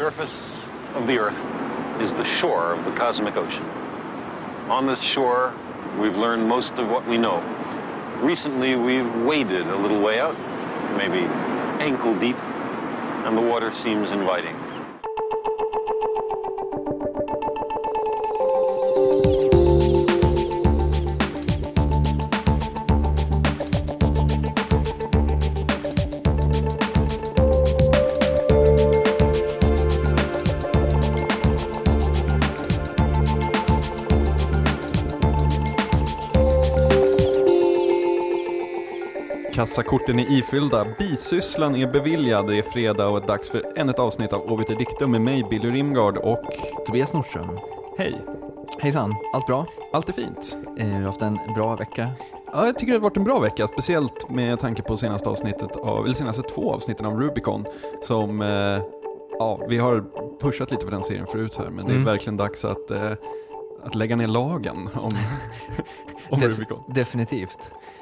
surface 0.00 0.64
of 0.94 1.06
the 1.06 1.18
Earth 1.18 2.00
is 2.00 2.10
the 2.14 2.24
shore 2.24 2.72
of 2.72 2.86
the 2.86 2.90
cosmic 2.92 3.36
ocean. 3.36 3.64
On 4.70 4.86
this 4.86 4.98
shore, 4.98 5.54
we've 5.98 6.16
learned 6.16 6.48
most 6.48 6.72
of 6.78 6.88
what 6.88 7.06
we 7.06 7.18
know. 7.18 7.38
Recently, 8.22 8.76
we've 8.76 9.14
waded 9.16 9.66
a 9.66 9.76
little 9.76 10.00
way 10.00 10.18
out, 10.18 10.38
maybe 10.96 11.26
ankle 11.84 12.18
deep, 12.18 12.36
and 13.26 13.36
the 13.36 13.42
water 13.42 13.74
seems 13.74 14.10
inviting. 14.10 14.56
Kassakorten 39.70 40.18
är 40.18 40.32
ifyllda, 40.38 40.86
bisysslan 40.98 41.76
är 41.76 41.86
beviljad, 41.86 42.46
det 42.46 42.58
är 42.58 42.62
fredag 42.62 43.08
och 43.08 43.22
dags 43.22 43.50
för 43.50 43.62
ännu 43.76 43.90
ett 43.92 43.98
avsnitt 43.98 44.32
av 44.32 44.52
Obiter 44.52 44.74
Dictum 44.74 45.10
med 45.10 45.20
mig, 45.20 45.44
Billy 45.50 45.70
Rimgard 45.70 46.16
och 46.16 46.38
Tobias 46.86 47.12
Nordström. 47.12 47.58
hej, 47.98 48.20
Hejsan, 48.78 49.14
allt 49.34 49.46
bra? 49.46 49.66
allt 49.92 50.08
är 50.08 50.12
fint. 50.12 50.56
Eh, 50.78 50.86
Du 50.86 50.92
har 50.94 51.00
haft 51.02 51.22
en 51.22 51.38
bra 51.54 51.76
vecka? 51.76 52.10
Ja, 52.52 52.66
jag 52.66 52.78
tycker 52.78 52.92
det 52.92 52.98
har 52.98 53.02
varit 53.02 53.16
en 53.16 53.24
bra 53.24 53.38
vecka, 53.40 53.66
speciellt 53.66 54.30
med 54.30 54.60
tanke 54.60 54.82
på 54.82 54.96
senaste 54.96 55.28
avsnittet 55.28 55.76
av, 55.76 56.04
eller 56.04 56.14
senaste 56.14 56.42
två 56.42 56.72
avsnitten 56.74 57.06
av 57.06 57.20
Rubicon 57.20 57.66
som, 58.02 58.42
eh, 58.42 58.82
ja, 59.38 59.60
vi 59.68 59.78
har 59.78 60.04
pushat 60.40 60.70
lite 60.70 60.84
för 60.84 60.92
den 60.92 61.02
serien 61.02 61.26
förut 61.26 61.56
här, 61.58 61.70
men 61.70 61.84
det 61.86 61.90
är 61.92 61.94
Mm. 61.94 62.04
verkligen 62.04 62.36
dags 62.36 62.64
att, 62.64 62.90
eh, 62.90 63.12
att 63.84 63.94
lägga 63.94 64.16
ner 64.16 64.26
lagen 64.26 64.88
om, 64.94 65.10
om 66.30 66.40
Def- 66.40 66.48
Rubicon. 66.48 66.82
Definitivt. 66.88 67.58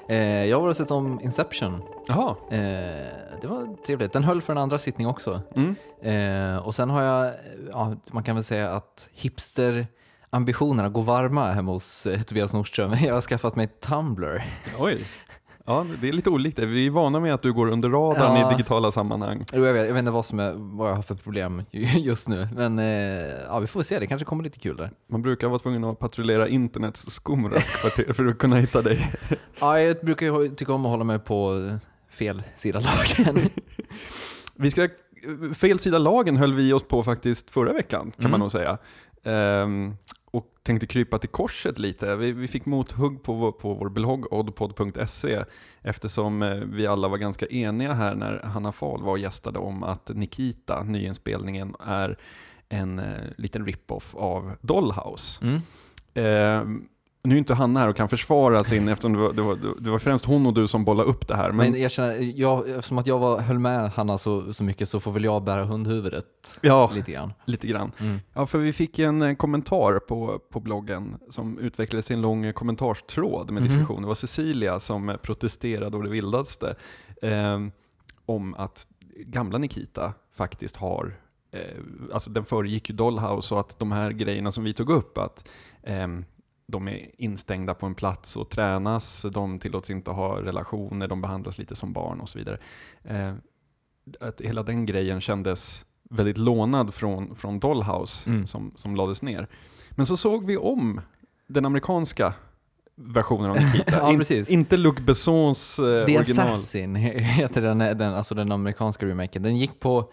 Eh, 0.09 0.45
Jag 0.45 0.61
har 0.61 0.73
sett 0.73 0.91
om 0.91 1.21
Inception. 1.21 1.83
Jaha, 2.07 2.37
Eh, 2.51 2.59
Det 3.41 3.47
var 3.47 3.77
trevligt. 3.87 4.13
Den 4.13 4.25
höll 4.25 4.43
för 4.43 4.53
en 4.53 4.59
andra 4.59 4.79
sittning 4.79 5.07
också. 5.07 5.41
mm. 5.57 5.77
Eh, 6.03 6.57
Och 6.67 6.75
sen 6.75 6.91
har 6.91 7.03
jag, 7.03 7.35
ja, 7.73 7.95
man 8.11 8.23
kan 8.23 8.35
väl 8.35 8.45
säga 8.45 8.71
att 8.71 9.09
hipster 9.13 9.87
ambitionerna 10.31 10.89
går 10.89 11.03
varma 11.03 11.53
hemma 11.53 11.73
hos 11.73 12.07
eh, 12.07 12.23
Tobias 12.23 12.53
Nordström. 12.53 12.95
Jag 13.01 13.15
har 13.15 13.21
skaffat 13.21 13.57
mig 13.57 13.69
Tumblr. 13.69 14.43
oj. 14.79 15.05
Ja, 15.69 15.87
det 16.01 16.09
är 16.09 16.13
lite 16.13 16.31
olikt. 16.31 16.59
Vi 16.59 16.87
är 16.87 16.91
vana 16.91 17.21
med 17.21 17.35
att 17.35 17.43
du 17.43 17.53
går 17.53 17.71
under 17.71 17.89
radarn 17.91 18.37
Ja. 18.41 18.49
i 18.51 18.55
digitala 18.57 18.91
sammanhang. 18.91 19.45
Jo, 19.53 19.65
Jag 19.67 19.73
vet, 19.73 19.87
jag 19.87 19.93
vet 19.95 19.99
inte 19.99 20.11
vad, 20.11 20.25
som 20.25 20.41
är, 20.41 20.53
vad 20.57 20.91
jag 20.91 20.95
har 20.95 21.03
för 21.03 21.15
problem 21.15 21.63
just 21.97 22.29
nu, 22.29 22.49
men 22.57 22.79
eh, 22.79 22.85
ja, 23.49 23.59
vi 23.59 23.67
får 23.67 23.83
se. 23.83 23.99
Det 23.99 24.07
kanske 24.07 24.25
kommer 24.25 24.45
lite 24.45 24.59
kul 24.59 24.77
där. 24.77 24.91
Man 25.11 25.23
brukar 25.23 25.49
vara 25.49 25.59
tvungen 25.59 25.85
att 25.85 25.99
patrullera 25.99 26.49
internets 26.49 27.11
skumraskvarter 27.11 28.13
för 28.13 28.27
att 28.27 28.39
kunna 28.39 28.57
hitta 28.57 28.83
dig. 28.83 29.11
Ja, 29.61 29.81
jag 29.81 29.97
brukar 30.03 30.27
ju 30.27 30.49
tycka 30.49 30.73
om 30.73 30.87
att 30.87 30.91
hålla 30.91 31.05
mig 31.05 31.19
på 31.19 31.71
fel 32.11 32.43
sida 32.57 32.81
lagen. 32.81 33.49
Vi 34.57 34.71
ska, 34.71 34.89
fel 35.55 35.79
sida 35.79 35.99
lagen 35.99 36.37
höll 36.37 36.55
vi 36.55 36.73
oss 36.73 36.83
på 36.89 37.03
faktiskt 37.03 37.51
förra 37.51 37.73
veckan, 37.73 38.11
kan 38.11 38.21
Mm. 38.21 38.31
man 38.31 38.41
nog 38.41 38.51
säga. 38.53 38.79
Ehm, 39.25 39.95
och 40.39 40.55
tänkte 40.63 40.87
krypa 40.87 41.19
till 41.19 41.29
korset 41.29 41.79
lite. 41.79 42.17
Vi, 42.17 42.33
vi 42.33 42.49
fick 42.49 42.67
mothugg 42.67 43.23
på, 43.23 43.33
vår- 43.33 43.53
på 43.53 43.75
vår 43.75 43.89
blogg 43.89 44.33
oddpod.se 44.33 45.45
eftersom 45.83 46.43
eh, 46.43 46.55
vi 46.55 46.87
alla 46.87 47.09
var 47.09 47.19
ganska 47.19 47.47
eniga 47.47 47.93
här 47.93 48.15
när 48.15 48.41
Hanna 48.43 48.73
Fahl 48.73 49.03
var 49.03 49.13
och 49.13 49.19
gästade 49.19 49.59
om 49.59 49.83
att 49.83 50.09
Nikita, 50.09 50.83
nyinspelningen, 50.83 51.75
är 51.81 52.19
en 52.69 52.99
eh, 52.99 53.23
liten 53.37 53.67
rip-off 53.67 54.15
av 54.15 54.53
Dollhouse. 54.61 55.45
Mm. 55.45 55.61
Ehm, 56.15 56.89
nu 57.23 57.35
är 57.35 57.39
inte 57.39 57.55
Hanna 57.55 57.81
här 57.81 57.89
och 57.89 57.97
kan 57.97 58.09
försvara 58.09 58.65
sin, 58.65 58.89
eftersom 58.89 59.13
det 59.13 59.19
var, 59.19 59.33
det, 59.33 59.43
var, 59.43 59.59
det 59.81 59.91
var 59.91 59.99
främst 59.99 60.25
hon 60.25 60.47
och 60.47 60.55
du 60.55 60.69
som 60.69 60.85
bollade 60.85 61.09
upp 61.11 61.29
det 61.29 61.37
här. 61.37 61.53
Men, 61.53 61.71
Men 61.73 61.81
jag 61.81 61.91
känner, 61.91 62.41
jag, 62.41 62.71
eftersom 62.71 62.99
att 62.99 63.07
jag 63.07 63.19
var, 63.19 63.41
höll 63.41 63.59
med 63.59 63.91
Hanna 63.91 64.19
så, 64.19 64.55
så 64.55 64.65
mycket 64.65 64.89
så 64.89 65.01
får 65.01 65.13
väl 65.13 65.25
jag 65.25 65.45
bära 65.45 65.65
hundhuvudet 65.65 66.25
ja, 66.61 66.91
lite 66.95 67.13
grann. 67.13 67.33
lite 67.45 67.67
grann. 67.67 67.93
Mm. 68.01 68.19
Ja, 68.33 68.47
för 68.47 68.59
vi 68.59 68.73
fick 68.73 68.99
en 68.99 69.23
eh, 69.23 69.35
kommentar 69.35 69.99
på, 69.99 70.39
på 70.51 70.61
bloggen 70.61 71.19
som 71.31 71.59
utvecklades 71.59 72.07
till 72.07 72.17
en 72.17 72.23
lång 72.23 72.45
eh, 72.45 72.53
kommentarstråd 72.53 73.51
med 73.51 73.63
Mhm. 73.63 73.69
diskussion. 73.73 74.03
Det 74.03 74.09
var 74.09 74.15
Cecilia 74.15 74.81
som 74.81 75.09
eh, 75.09 75.17
protesterade 75.17 75.97
å 75.97 76.03
det 76.03 76.11
vildaste 76.11 76.75
eh, 77.23 77.59
om 78.27 78.55
att 78.55 78.87
gamla 79.17 79.59
Nikita 79.59 80.13
faktiskt 80.37 80.77
har, 80.77 81.17
eh, 81.53 81.61
alltså 82.15 82.31
den 82.31 82.45
föregick 82.45 82.91
ju 82.91 82.97
Dollhouse 82.97 83.55
och 83.55 83.61
att 83.61 83.79
de 83.79 83.93
här 83.93 84.11
grejerna 84.11 84.53
som 84.53 84.65
vi 84.65 84.73
tog 84.73 84.91
upp, 84.91 85.19
att 85.19 85.49
ehm, 85.83 86.25
de 86.73 86.89
är 86.89 87.11
instängda 87.19 87.75
på 87.75 87.87
en 87.87 87.95
plats 87.95 88.37
och 88.37 88.49
tränas, 88.51 89.27
de 89.33 89.59
tillåts 89.59 89.91
inte 89.91 90.11
ha 90.11 90.43
relationer, 90.43 91.09
de 91.09 91.21
behandlas 91.21 91.59
lite 91.59 91.77
som 91.77 91.93
barn 91.93 92.21
och 92.21 92.29
så 92.29 92.39
vidare. 92.39 92.59
Eh, 93.05 93.35
att 94.21 94.41
hela 94.41 94.63
den 94.63 94.87
grejen 94.87 95.21
kändes 95.21 95.85
väldigt 96.11 96.39
lånad 96.39 96.95
från, 96.95 97.35
från 97.35 97.61
Dollhouse 97.61 98.31
Mm. 98.31 98.47
som, 98.47 98.73
som 98.77 98.97
lades 98.97 99.23
ner. 99.23 99.49
Men 99.91 100.07
så 100.07 100.17
såg 100.17 100.45
vi 100.47 100.57
om 100.57 101.01
den 101.47 101.65
amerikanska 101.67 102.35
versionen 102.97 103.51
av 103.51 103.57
Nikita. 103.57 103.97
Ja, 103.97 104.15
precis. 104.19 104.51
Inte 104.51 104.77
Luc 104.77 104.97
Bessons 104.97 105.79
eh, 105.79 106.07
The 106.07 106.19
original. 106.19 106.49
Assassin 106.49 106.95
heter 106.97 107.63
den, 107.63 107.79
den, 107.79 108.15
alltså 108.15 108.35
den 108.35 108.53
amerikanska 108.53 109.07
remaken. 109.07 109.43
Den 109.43 109.57
gick 109.57 109.81
på 109.81 110.13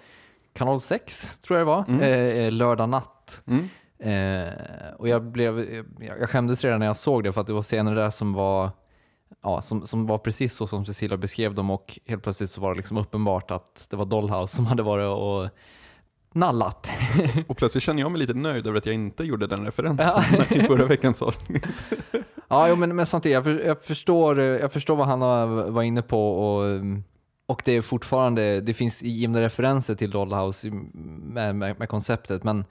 kanal 0.53 0.81
6, 0.81 1.37
tror 1.37 1.59
jag 1.59 1.67
det 1.67 1.71
var, 1.71 1.85
Mm. 1.87 2.01
eh, 2.39 2.51
lördag 2.51 2.89
natt. 2.89 3.41
Mm. 3.47 3.69
Eh, 3.99 4.93
och 4.97 5.07
jag, 5.07 5.23
blev, 5.23 5.59
jag 5.99 6.19
jag 6.19 6.29
skämdes 6.29 6.63
redan 6.63 6.79
när 6.79 6.85
jag 6.87 6.97
såg 6.97 7.23
det 7.23 7.33
för 7.33 7.41
att 7.41 7.47
det 7.47 7.53
var 7.53 7.61
scener 7.61 7.95
där 7.95 8.09
som 8.09 8.33
var, 8.33 8.69
ja, 9.43 9.61
som, 9.61 9.87
som 9.87 10.07
var 10.07 10.17
precis 10.17 10.55
så 10.55 10.67
som 10.67 10.85
Cecilia 10.85 11.17
beskrev 11.17 11.53
dem 11.53 11.69
och 11.69 11.99
helt 12.05 12.23
plötsligt 12.23 12.49
så 12.49 12.61
var 12.61 12.71
det 12.71 12.77
liksom 12.77 12.97
uppenbart 12.97 13.51
att 13.51 13.87
det 13.89 13.97
var 13.97 14.05
Dollhouse 14.05 14.55
som 14.55 14.65
hade 14.65 14.83
varit 14.83 15.07
och 15.07 15.59
nallat. 16.33 16.89
Och 17.47 17.57
plötsligt 17.57 17.83
känner 17.83 18.01
jag 18.01 18.11
mig 18.11 18.19
lite 18.19 18.33
nöjd 18.33 18.67
över 18.67 18.77
att 18.77 18.85
jag 18.85 18.95
inte 18.95 19.23
gjorde 19.23 19.47
den 19.47 19.65
referensen 19.65 20.07
Ja. 20.07 20.45
i 20.55 20.59
förra 20.59 20.85
veckans 20.85 21.21
avsnitt. 21.21 21.67
Ja, 22.47 22.69
jo, 22.69 22.75
men, 22.75 22.95
men 22.95 23.05
samtidigt, 23.05 23.33
jag, 23.33 23.43
för, 23.43 23.59
jag, 23.59 23.81
förstår, 23.81 24.39
jag 24.39 24.71
förstår 24.71 24.95
vad 24.95 25.07
han 25.07 25.19
var 25.73 25.83
inne 25.83 26.01
på 26.01 26.29
och, 26.29 26.81
och 27.45 27.61
det 27.65 27.71
är 27.71 27.81
fortfarande, 27.81 28.61
det 28.61 28.73
finns 28.73 29.01
givna 29.01 29.41
referenser 29.41 29.95
till 29.95 30.11
Dollhouse 30.11 30.69
med, 30.71 31.55
med, 31.55 31.79
med 31.79 31.89
konceptet, 31.89 32.43
men 32.43 32.65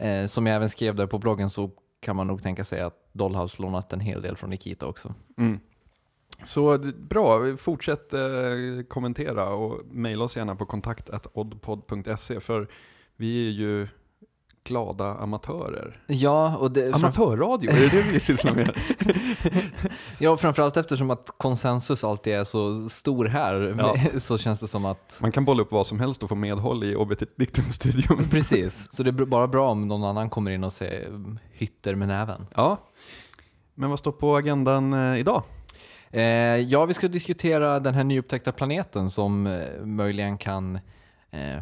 eh, 0.00 0.26
som 0.26 0.46
jag 0.46 0.56
även 0.56 0.70
skrev 0.70 0.94
där 0.94 1.06
på 1.06 1.18
bloggen 1.18 1.50
så 1.50 1.70
kan 2.00 2.16
man 2.16 2.26
nog 2.26 2.42
tänka 2.42 2.64
sig 2.64 2.80
att 2.80 3.08
Dollhouse 3.12 3.62
lånat 3.62 3.92
en 3.92 4.00
hel 4.00 4.22
del 4.22 4.36
från 4.36 4.50
Nikita 4.50 4.86
också. 4.86 5.14
Mm. 5.38 5.60
Så 6.44 6.78
bra, 6.78 7.56
fortsätt 7.56 8.12
eh, 8.12 8.20
kommentera 8.88 9.48
och 9.48 9.80
mejla 9.90 10.24
oss 10.24 10.36
gärna 10.36 10.56
på 10.56 10.66
kontakt.oddpod.se 10.66 12.40
för 12.40 12.68
vi 13.16 13.46
är 13.46 13.50
ju 13.50 13.88
glada 14.70 15.14
amatörer. 15.14 16.00
Ja, 16.06 16.56
och 16.56 16.70
det, 16.70 16.94
Amatörradio, 16.94 17.70
är 17.70 17.80
det 17.80 17.88
det 17.88 18.02
vi 18.12 18.20
sysslar 18.20 18.54
med? 18.54 18.74
ja, 20.18 20.36
framförallt 20.36 20.76
eftersom 20.76 21.10
att 21.10 21.30
konsensus 21.36 22.04
alltid 22.04 22.32
är 22.32 22.44
så 22.44 22.88
stor 22.88 23.24
här 23.24 23.74
Ja. 23.78 23.96
så 24.20 24.38
känns 24.38 24.60
det 24.60 24.68
som 24.68 24.84
att 24.84 25.16
Man 25.20 25.32
kan 25.32 25.44
bolla 25.44 25.62
upp 25.62 25.72
vad 25.72 25.86
som 25.86 26.00
helst 26.00 26.22
och 26.22 26.28
få 26.28 26.34
medhåll 26.34 26.84
i 26.84 26.96
OBT 26.96 27.22
Dictum-studion. 27.36 28.28
Precis, 28.30 28.88
så 28.90 29.02
det 29.02 29.10
är 29.10 29.26
bara 29.26 29.48
bra 29.48 29.70
om 29.70 29.88
någon 29.88 30.04
annan 30.04 30.30
kommer 30.30 30.50
in 30.50 30.64
och 30.64 30.72
säger 30.72 31.06
mm, 31.06 31.38
hytter 31.52 31.94
med 31.94 32.08
näven. 32.08 32.46
Ja, 32.54 32.78
men 33.74 33.90
vad 33.90 33.98
står 33.98 34.12
på 34.12 34.36
agendan 34.36 34.92
eh, 34.92 35.20
idag? 35.20 35.42
Eh, 36.10 36.22
ja, 36.56 36.84
vi 36.84 36.94
ska 36.94 37.08
diskutera 37.08 37.80
den 37.80 37.94
här 37.94 38.04
nyupptäckta 38.04 38.52
planeten 38.52 39.10
som 39.10 39.46
eh, 39.46 39.84
möjligen 39.84 40.38
kan, 40.38 40.76
eh, 41.30 41.58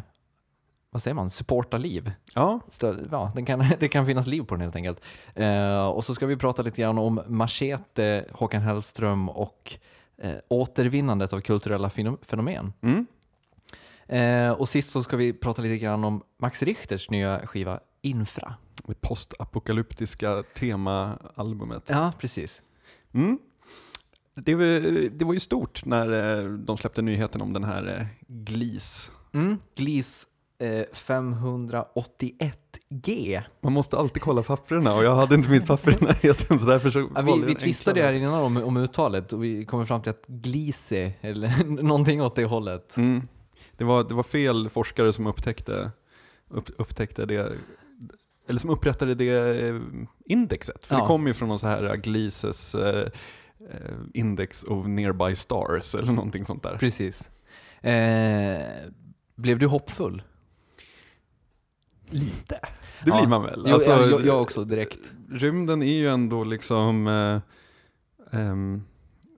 vad 0.91 1.01
säger 1.01 1.15
man, 1.15 1.29
supporta 1.29 1.77
liv. 1.77 2.11
Ja, 2.35 2.59
Stö- 2.69 3.07
ja, 3.11 3.31
den 3.35 3.45
kan, 3.45 3.65
det 3.79 3.87
kan 3.87 4.05
finnas 4.05 4.27
liv 4.27 4.41
på 4.43 4.55
den 4.55 4.61
helt 4.61 4.75
enkelt. 4.75 5.01
Eh, 5.35 5.85
och 5.87 6.05
så 6.05 6.15
ska 6.15 6.25
vi 6.25 6.37
prata 6.37 6.61
lite 6.61 6.81
grann 6.81 6.97
om 6.97 7.21
Machete, 7.27 8.25
Håkan 8.31 8.61
Hellström 8.61 9.29
och 9.29 9.73
eh, 10.17 10.35
återvinnandet 10.47 11.33
av 11.33 11.41
kulturella 11.41 11.89
feno- 11.89 12.17
fenomen. 12.21 12.73
mm. 12.81 13.05
Eh, 14.07 14.51
och 14.51 14.69
sist 14.69 14.91
så 14.91 15.03
ska 15.03 15.17
vi 15.17 15.33
prata 15.33 15.61
lite 15.61 15.77
grann 15.77 16.03
om 16.03 16.21
Max 16.37 16.63
Richters 16.63 17.09
nya 17.09 17.47
skiva 17.47 17.79
Infra. 18.01 18.53
det 18.85 19.01
postapokalyptiska 19.01 20.43
temaalbumet. 20.55 21.83
Ja, 21.87 22.13
precis. 22.19 22.61
Mm. 23.13 23.39
Det, 24.35 24.55
var- 24.55 25.09
det 25.09 25.25
var 25.25 25.33
ju 25.33 25.39
stort 25.39 25.85
när 25.85 26.37
eh, 26.39 26.49
de 26.53 26.77
släppte 26.77 27.01
nyheten 27.01 27.41
om 27.41 27.53
den 27.53 27.63
här 27.63 27.97
eh, 27.99 28.05
GLIS. 28.27 29.09
Mm, 29.33 29.51
eh, 29.51 29.57
581G. 30.59 33.41
Man 33.61 33.73
måste 33.73 33.97
alltid 33.97 34.21
kolla 34.21 34.43
papperna 34.43 34.95
och 34.95 35.03
jag 35.03 35.15
hade 35.15 35.35
inte 35.35 35.49
mitt 35.49 35.67
papper 35.67 35.91
i 35.91 35.95
närheten 36.05 36.59
så 36.59 36.65
därför 36.65 36.91
så 36.91 37.09
Ja, 37.15 37.21
vi 37.21 37.41
vi 37.45 37.55
tvistade 37.55 38.01
här 38.01 38.13
innan 38.13 38.33
om, 38.33 38.57
om 38.57 38.77
uttalet 38.77 39.33
och 39.33 39.43
vi 39.43 39.65
kom 39.65 39.87
fram 39.87 40.01
till 40.01 40.09
att 40.09 40.25
Gliese, 40.27 41.13
eller 41.21 41.63
någonting 41.83 42.21
åt 42.21 42.35
det 42.35 42.45
hållet. 42.45 42.97
Mm. 42.97 43.27
Det, 43.77 43.83
var, 43.83 44.03
det 44.03 44.13
var 44.13 44.23
fel 44.23 44.69
forskare 44.69 45.13
som 45.13 45.27
upptäckte 45.27 45.91
upp, 46.49 46.69
upptäckte 46.77 47.25
det, 47.25 47.53
eller 48.49 48.59
som 48.59 48.69
upprättade 48.69 49.15
det 49.15 49.59
eh, 49.67 49.75
indexet. 50.25 50.85
För 50.85 50.95
Ja. 50.95 51.01
det 51.01 51.07
kommer 51.07 51.27
ju 51.27 51.33
från 51.33 51.49
någon 51.49 51.59
så 51.59 51.67
här 51.67 51.95
Glises 51.95 52.75
eh, 52.75 53.07
eh, 53.71 53.91
index 54.13 54.63
of 54.63 54.87
nearby 54.87 55.35
stars 55.35 55.95
eller 55.95 56.11
någonting 56.11 56.45
sånt 56.45 56.63
där. 56.63 56.77
Precis. 56.77 57.29
Eh, 57.81 58.61
blev 59.35 59.59
du 59.59 59.67
hoppfull? 59.67 60.23
Lite. 62.09 62.59
Det 63.03 63.09
Ja. 63.09 63.17
blir 63.19 63.27
man 63.27 63.43
väl? 63.43 63.63
Jo, 63.67 63.73
Alltså, 63.73 63.89
jag, 63.89 64.11
jag, 64.11 64.25
jag 64.25 64.41
också 64.41 64.65
direkt. 64.65 64.99
Rymden 65.31 65.81
är 65.81 65.93
ju 65.97 66.07
ändå 66.07 66.43
liksom, 66.43 67.07
eh, 67.07 67.41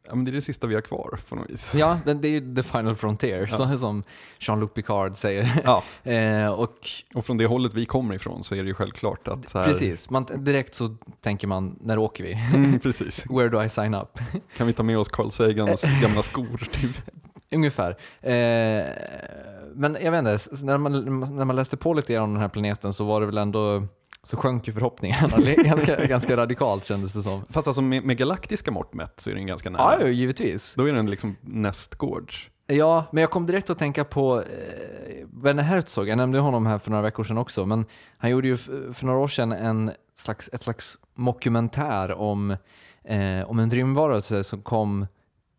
ja 0.07 0.15
men 0.15 0.25
det 0.25 0.31
är 0.31 0.33
det 0.33 0.41
sista 0.41 0.67
vi 0.67 0.73
har 0.75 0.81
kvar 0.81 1.19
på 1.29 1.35
något 1.35 1.49
vis. 1.49 1.73
Ja, 1.75 1.99
men 2.05 2.21
det 2.21 2.27
är 2.27 2.29
ju 2.29 2.55
the 2.55 2.63
final 2.63 2.95
frontier, 2.95 3.47
Ja. 3.51 3.57
så, 3.57 3.77
som 3.77 4.03
Jean-Luc 4.39 4.69
Picard 4.73 5.17
säger. 5.17 5.61
Ja, 5.63 5.83
eh, 6.11 6.47
och 6.47 6.75
och 7.13 7.25
från 7.25 7.37
det 7.37 7.45
hållet 7.45 7.73
vi 7.73 7.85
kommer 7.85 8.15
ifrån 8.15 8.43
så 8.43 8.55
är 8.55 8.61
det 8.63 8.67
ju 8.67 8.73
självklart 8.73 9.27
att 9.27 9.53
här, 9.53 9.63
precis, 9.65 10.09
man, 10.09 10.25
direkt 10.37 10.75
så 10.75 10.95
tänker 11.21 11.47
man, 11.47 11.77
när 11.81 11.97
åker 11.97 12.23
vi? 12.23 12.33
Mm, 12.53 12.79
precis. 12.79 13.25
Where 13.29 13.49
do 13.49 13.63
I 13.63 13.69
sign 13.69 13.93
up? 13.93 14.19
Kan 14.57 14.67
vi 14.67 14.73
ta 14.73 14.83
med 14.83 14.97
oss 14.99 15.09
Carl 15.09 15.31
Sagans 15.31 15.81
gamla 16.01 16.21
skor 16.23 16.57
typ? 16.71 16.97
Ungefär. 17.51 17.89
Eh, 18.21 18.85
men 19.73 19.97
jag 20.01 20.11
vet 20.11 20.19
inte, 20.19 20.65
när 20.65 20.77
man, 20.77 21.19
när 21.37 21.45
man 21.45 21.55
läste 21.55 21.77
på 21.77 21.93
lite 21.93 22.19
om 22.19 22.33
den 22.33 22.41
här 22.41 22.49
planeten 22.49 22.93
så 22.93 23.03
var 23.03 23.19
det 23.19 23.25
väl 23.25 23.37
ändå, 23.37 23.83
så 24.23 24.37
sjönk 24.37 24.67
ju 24.67 24.73
förhoppningarna 24.73 25.37
ganska, 25.63 26.05
ganska 26.05 26.37
radikalt 26.37 26.85
kändes 26.85 27.13
det 27.13 27.23
som. 27.23 27.45
Fast 27.49 27.67
alltså 27.67 27.81
med, 27.81 28.03
med 28.03 28.17
galaktiska 28.17 28.71
mått 28.71 28.93
mätt 28.93 29.19
så 29.19 29.29
är 29.29 29.35
den 29.35 29.47
ganska 29.47 29.69
nära. 29.69 29.97
Ja, 30.01 30.07
givetvis. 30.07 30.73
Då 30.77 30.89
är 30.89 30.93
den 30.93 31.09
liksom 31.09 31.35
nästgårds. 31.41 32.49
Ja, 32.67 33.05
men 33.11 33.21
jag 33.21 33.31
kom 33.31 33.45
direkt 33.45 33.69
att 33.69 33.79
tänka 33.79 34.03
på 34.03 34.41
eh, 34.41 35.27
Werner 35.43 35.63
Herzog, 35.63 36.07
jag 36.07 36.17
nämnde 36.17 36.39
honom 36.39 36.65
här 36.65 36.77
för 36.77 36.91
några 36.91 37.03
veckor 37.03 37.23
sedan 37.23 37.37
också, 37.37 37.65
men 37.65 37.85
han 38.17 38.29
gjorde 38.31 38.47
ju 38.47 38.57
för 38.57 39.05
några 39.05 39.19
år 39.19 39.27
sedan 39.27 39.51
en 39.51 39.91
slags, 40.17 40.49
ett 40.53 40.61
slags 40.61 40.97
mockumentär 41.15 42.11
om, 42.11 42.51
eh, 43.03 43.49
om 43.49 43.59
en 43.59 43.69
rymdvarelse 43.69 44.43
som 44.43 44.61
kom 44.61 45.07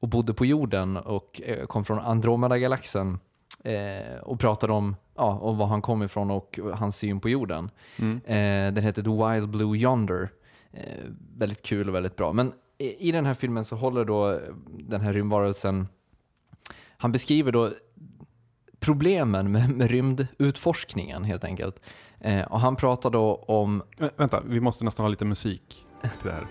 och 0.03 0.09
bodde 0.09 0.35
på 0.35 0.47
jorden 0.47 0.97
och 0.97 1.41
eh, 1.45 1.67
kom 1.67 1.85
från 1.85 1.99
Andromeda-galaxen 1.99 3.19
eh, 3.65 4.17
och 4.23 4.41
pratade 4.41 4.73
om, 4.73 4.97
ja, 5.17 5.39
om 5.39 5.59
var 5.59 5.67
han 5.67 5.83
kom 5.83 6.03
ifrån 6.03 6.31
och 6.31 6.59
hans 6.75 6.97
syn 6.97 7.21
på 7.21 7.29
jorden. 7.29 7.71
Mm. 7.97 8.17
Eh, 8.17 8.75
den 8.75 8.85
heter 8.85 9.03
The 9.03 9.35
Wild 9.35 9.49
Blue 9.49 9.79
Yonder. 9.79 10.31
Väldigt 11.37 11.63
kul 11.63 11.89
och 11.89 11.95
väldigt 11.95 12.17
bra. 12.17 12.33
Men 12.33 12.53
i, 12.79 13.13
den 13.13 13.27
här 13.27 13.35
filmen 13.35 13.65
så 13.65 13.77
håller 13.77 14.05
då 14.05 14.41
den 14.69 15.01
här 15.01 15.13
rymdvarelsen, 15.13 15.89
han 16.97 17.13
beskriver 17.13 17.53
då 17.53 17.71
problemen 18.81 19.53
med, 19.53 19.71
med 19.71 19.91
rymdutforskningen 19.91 21.25
helt 21.25 21.45
enkelt. 21.45 21.81
Eh, 22.21 22.43
och 22.43 22.61
han 22.61 22.77
pratar 22.77 23.11
då 23.11 23.35
om, 23.35 23.83
Vä- 23.99 24.11
vänta, 24.17 24.43
vi 24.47 24.61
måste 24.61 24.85
nästan 24.85 25.05
ha 25.05 25.09
lite 25.11 25.25
musik 25.25 25.87
till 26.03 26.31
det 26.31 26.33
här. 26.33 26.47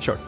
Kör. 0.00 0.18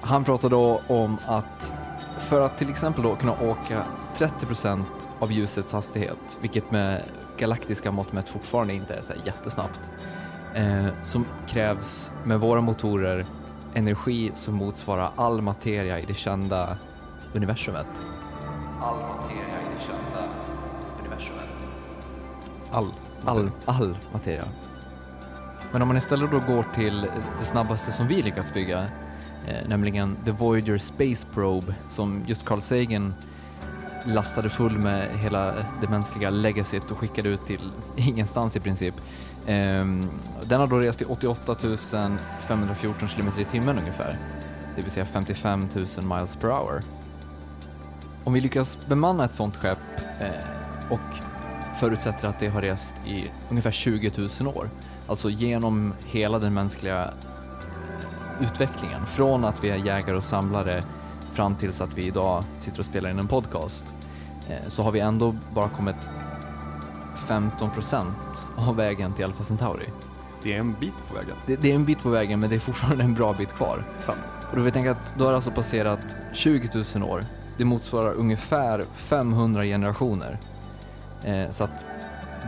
han 0.00 0.24
pratar 0.24 0.48
då 0.48 0.80
om 0.86 1.18
att 1.26 1.72
för 2.18 2.40
att 2.40 2.58
till 2.58 2.70
exempel 2.70 3.02
då 3.02 3.16
kunna 3.16 3.32
åka 3.32 3.84
30% 4.16 4.84
av 5.18 5.32
ljusets 5.32 5.72
hastighet, 5.72 6.38
vilket 6.40 6.70
med 6.70 7.02
galaktiska 7.38 7.92
mått 7.92 8.12
mätt 8.12 8.28
fortfarande 8.28 8.74
inte 8.74 8.94
är 8.94 9.02
så 9.02 9.12
jättesnabbt, 9.24 9.80
eh, 10.54 10.86
som 11.02 11.26
krävs 11.46 12.10
med 12.24 12.40
våra 12.40 12.60
motorer 12.60 13.26
energi 13.74 14.30
som 14.34 14.54
motsvarar 14.54 15.10
all 15.16 15.42
materia 15.42 15.98
i 15.98 16.04
det 16.04 16.14
kända 16.14 16.78
universumet. 17.34 17.86
All 18.80 19.00
materia 19.00 19.60
i 19.60 19.74
det 19.74 19.84
kända 19.86 20.28
universumet. 21.00 21.48
All. 22.70 22.92
All, 23.24 23.50
all 23.64 23.98
materia. 24.12 24.44
Men 25.72 25.82
om 25.82 25.88
man 25.88 25.96
istället 25.96 26.30
då 26.30 26.40
går 26.40 26.66
till 26.74 27.00
det 27.38 27.44
snabbaste 27.44 27.92
som 27.92 28.06
vi 28.06 28.22
lyckats 28.22 28.54
bygga, 28.54 28.78
eh, 29.46 29.68
nämligen 29.68 30.16
The 30.24 30.30
Voyager 30.30 30.78
Space 30.78 31.26
Probe 31.34 31.74
som 31.88 32.24
just 32.26 32.44
Carl 32.44 32.60
Sagan 32.60 33.14
lastade 34.04 34.50
full 34.50 34.78
med 34.78 35.18
hela 35.18 35.54
det 35.80 35.88
mänskliga 35.90 36.30
legacyt 36.30 36.90
och 36.90 36.98
skickade 36.98 37.28
ut 37.28 37.46
till 37.46 37.70
ingenstans 37.96 38.56
i 38.56 38.60
princip. 38.60 38.94
Ehm, 39.46 40.08
den 40.44 40.60
har 40.60 40.66
då 40.66 40.78
rest 40.78 41.02
i 41.02 41.04
88 41.04 41.56
514 42.40 43.08
km 43.08 43.28
i 43.38 43.44
timmen 43.44 43.78
ungefär, 43.78 44.18
det 44.76 44.82
vill 44.82 44.90
säga 44.90 45.06
55 45.06 45.68
000 45.74 45.86
miles 45.86 46.36
per 46.36 46.48
hour. 46.48 46.82
Om 48.24 48.32
vi 48.32 48.40
lyckas 48.40 48.78
bemanna 48.88 49.24
ett 49.24 49.34
sånt 49.34 49.56
skepp 49.56 49.78
eh, 50.20 50.90
och 50.90 51.00
förutsätter 51.80 52.28
att 52.28 52.38
det 52.38 52.48
har 52.48 52.62
rest 52.62 52.94
i 53.06 53.30
ungefär 53.50 53.70
20 53.70 54.12
000 54.40 54.56
år, 54.56 54.70
alltså 55.10 55.30
genom 55.30 55.94
hela 56.04 56.38
den 56.38 56.54
mänskliga 56.54 57.10
utvecklingen, 58.40 59.06
från 59.06 59.44
att 59.44 59.64
vi 59.64 59.70
är 59.70 59.76
jägare 59.76 60.16
och 60.16 60.24
samlare 60.24 60.84
fram 61.32 61.56
tills 61.56 61.80
att 61.80 61.94
vi 61.94 62.06
idag 62.06 62.44
sitter 62.58 62.78
och 62.78 62.84
spelar 62.84 63.10
in 63.10 63.18
en 63.18 63.28
podcast, 63.28 63.84
eh, 64.48 64.68
så 64.68 64.82
har 64.82 64.92
vi 64.92 65.00
ändå 65.00 65.36
bara 65.54 65.68
kommit 65.68 65.96
15 67.28 67.70
procent 67.70 68.46
av 68.56 68.76
vägen 68.76 69.12
till 69.12 69.24
Alpha 69.24 69.44
Centauri. 69.44 69.88
Det 70.42 70.54
är 70.54 70.58
en 70.58 70.76
bit 70.80 70.94
på 71.08 71.14
vägen. 71.14 71.36
Det, 71.46 71.56
det 71.56 71.70
är 71.70 71.74
en 71.74 71.84
bit 71.84 72.02
på 72.02 72.08
vägen, 72.08 72.40
men 72.40 72.50
det 72.50 72.56
är 72.56 72.60
fortfarande 72.60 73.04
en 73.04 73.14
bra 73.14 73.32
bit 73.32 73.52
kvar. 73.52 73.84
Sant. 74.00 74.18
Och 74.50 74.56
då 74.56 74.56
vill 74.56 74.64
jag 74.64 74.74
tänka 74.74 74.90
att 74.90 75.14
då 75.18 75.24
har 75.24 75.32
alltså 75.32 75.50
passerat 75.50 76.16
20 76.32 76.84
000 76.94 77.10
år. 77.10 77.24
Det 77.56 77.64
motsvarar 77.64 78.12
ungefär 78.12 78.84
500 78.94 79.64
generationer. 79.64 80.38
Eh, 81.24 81.50
så 81.50 81.64
att 81.64 81.84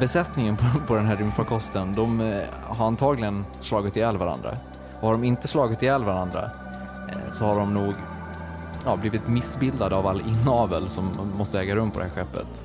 besättningen 0.01 0.57
på, 0.57 0.65
på 0.87 0.95
den 0.95 1.07
här 1.07 1.17
rymdfarkosten, 1.17 1.95
de 1.95 2.21
eh, 2.21 2.43
har 2.63 2.87
antagligen 2.87 3.45
slagit 3.61 3.97
ihjäl 3.97 4.17
varandra. 4.17 4.57
Och 5.01 5.09
har 5.09 5.13
de 5.13 5.25
inte 5.25 5.49
slagit 5.49 5.83
ihjäl 5.83 6.05
varandra 6.05 6.51
eh, 7.09 7.33
så 7.33 7.45
har 7.45 7.59
de 7.59 7.75
nog 7.75 7.95
ja, 8.85 8.97
blivit 8.97 9.29
missbildade 9.29 9.97
av 9.97 10.07
all 10.07 10.21
inavel 10.21 10.89
som 10.89 11.33
måste 11.37 11.61
äga 11.61 11.77
rum 11.77 11.91
på 11.91 11.99
det 11.99 12.05
här 12.05 12.13
skeppet. 12.13 12.65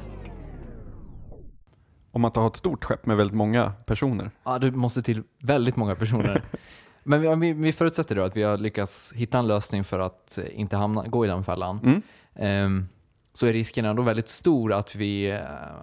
Om 2.11 2.21
man 2.21 2.31
tar 2.31 2.47
ett 2.47 2.55
stort 2.55 2.83
skepp 2.83 3.05
med 3.05 3.17
väldigt 3.17 3.35
många 3.35 3.71
personer. 3.85 4.31
Ja, 4.43 4.59
det 4.59 4.71
måste 4.71 5.01
till 5.01 5.23
väldigt 5.41 5.75
många 5.75 5.95
personer. 5.95 6.41
Men 7.03 7.39
vi, 7.39 7.53
vi, 7.53 7.73
förutsätter 7.73 8.15
då 8.15 8.23
att 8.23 8.37
vi 8.37 8.43
har 8.43 8.57
lyckats 8.57 9.13
hitta 9.15 9.39
en 9.39 9.47
lösning 9.47 9.83
för 9.83 9.99
att 9.99 10.37
eh, 10.37 10.59
inte 10.59 10.77
hamna, 10.77 11.07
gå 11.07 11.25
i 11.25 11.27
den 11.27 11.43
fällan. 11.43 11.79
Mm. 11.83 12.01
Ehm, 12.35 12.87
så 13.33 13.47
är 13.47 13.53
risken 13.53 13.85
ändå 13.85 14.03
väldigt 14.03 14.29
stor 14.29 14.73
att 14.73 14.95
vi 14.95 15.39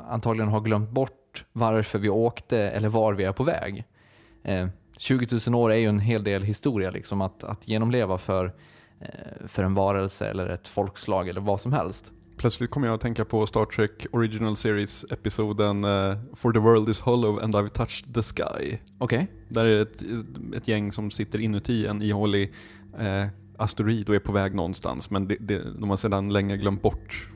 antagligen 0.09 0.49
har 0.49 0.61
glömt 0.61 0.91
bort 0.91 1.24
varför 1.53 1.99
vi 1.99 2.09
åkte 2.09 2.59
eller 2.59 2.89
var 2.89 3.13
vi 3.13 3.25
är 3.25 3.33
på 3.33 3.45
väg. 3.45 3.85
Eh, 4.43 4.69
20 4.97 5.39
000 5.47 5.55
år 5.55 5.73
är 5.73 5.77
ju 5.77 5.89
en 5.89 5.99
hel 5.99 6.25
del 6.25 6.43
historia 6.43 6.91
liksom 6.91 7.21
att, 7.21 7.45
att 7.45 7.69
genomleva 7.69 8.19
för, 8.19 8.55
eh, 9.01 9.47
för 9.47 9.63
en 9.63 9.75
varelse 9.75 10.27
eller 10.27 10.49
ett 10.49 10.69
folkslag 10.69 11.29
eller 11.29 11.41
vad 11.41 11.61
som 11.61 11.73
helst. 11.73 12.13
Plötsligt 12.37 12.71
kommer 12.71 12.87
jag 12.87 12.95
att 12.95 13.01
tänka 13.01 13.25
på 13.25 13.47
Star 13.47 13.65
Trek 13.65 14.07
Original 14.13 14.57
Series-episoden 14.57 15.85
eh, 15.85 16.19
For 16.35 16.53
the 16.53 16.59
world 16.59 16.89
is 16.89 17.01
hollow 17.01 17.43
and 17.43 17.55
I've 17.55 17.69
touched 17.69 18.15
the 18.15 18.23
sky. 18.23 18.79
Okej. 18.99 19.29
Där 19.49 19.65
är 19.65 19.75
det 19.75 19.81
ett, 19.81 20.03
ett 20.57 20.69
gäng 20.69 20.93
som 20.93 21.11
sitter 21.11 21.39
inuti 21.39 21.87
en 21.87 22.03
ihålig 22.03 22.53
eh, 22.99 23.27
asteroid 23.57 24.09
och 24.09 24.15
är 24.15 24.19
på 24.19 24.33
väg 24.33 24.55
någonstans. 24.55 25.11
Men 25.11 25.29
det, 25.29 25.37
det, 25.41 25.63
de 25.79 25.91
har 25.91 25.97
sedan 25.97 26.33
länge 26.33 26.57
glömt 26.57 26.83
bort 26.83 27.29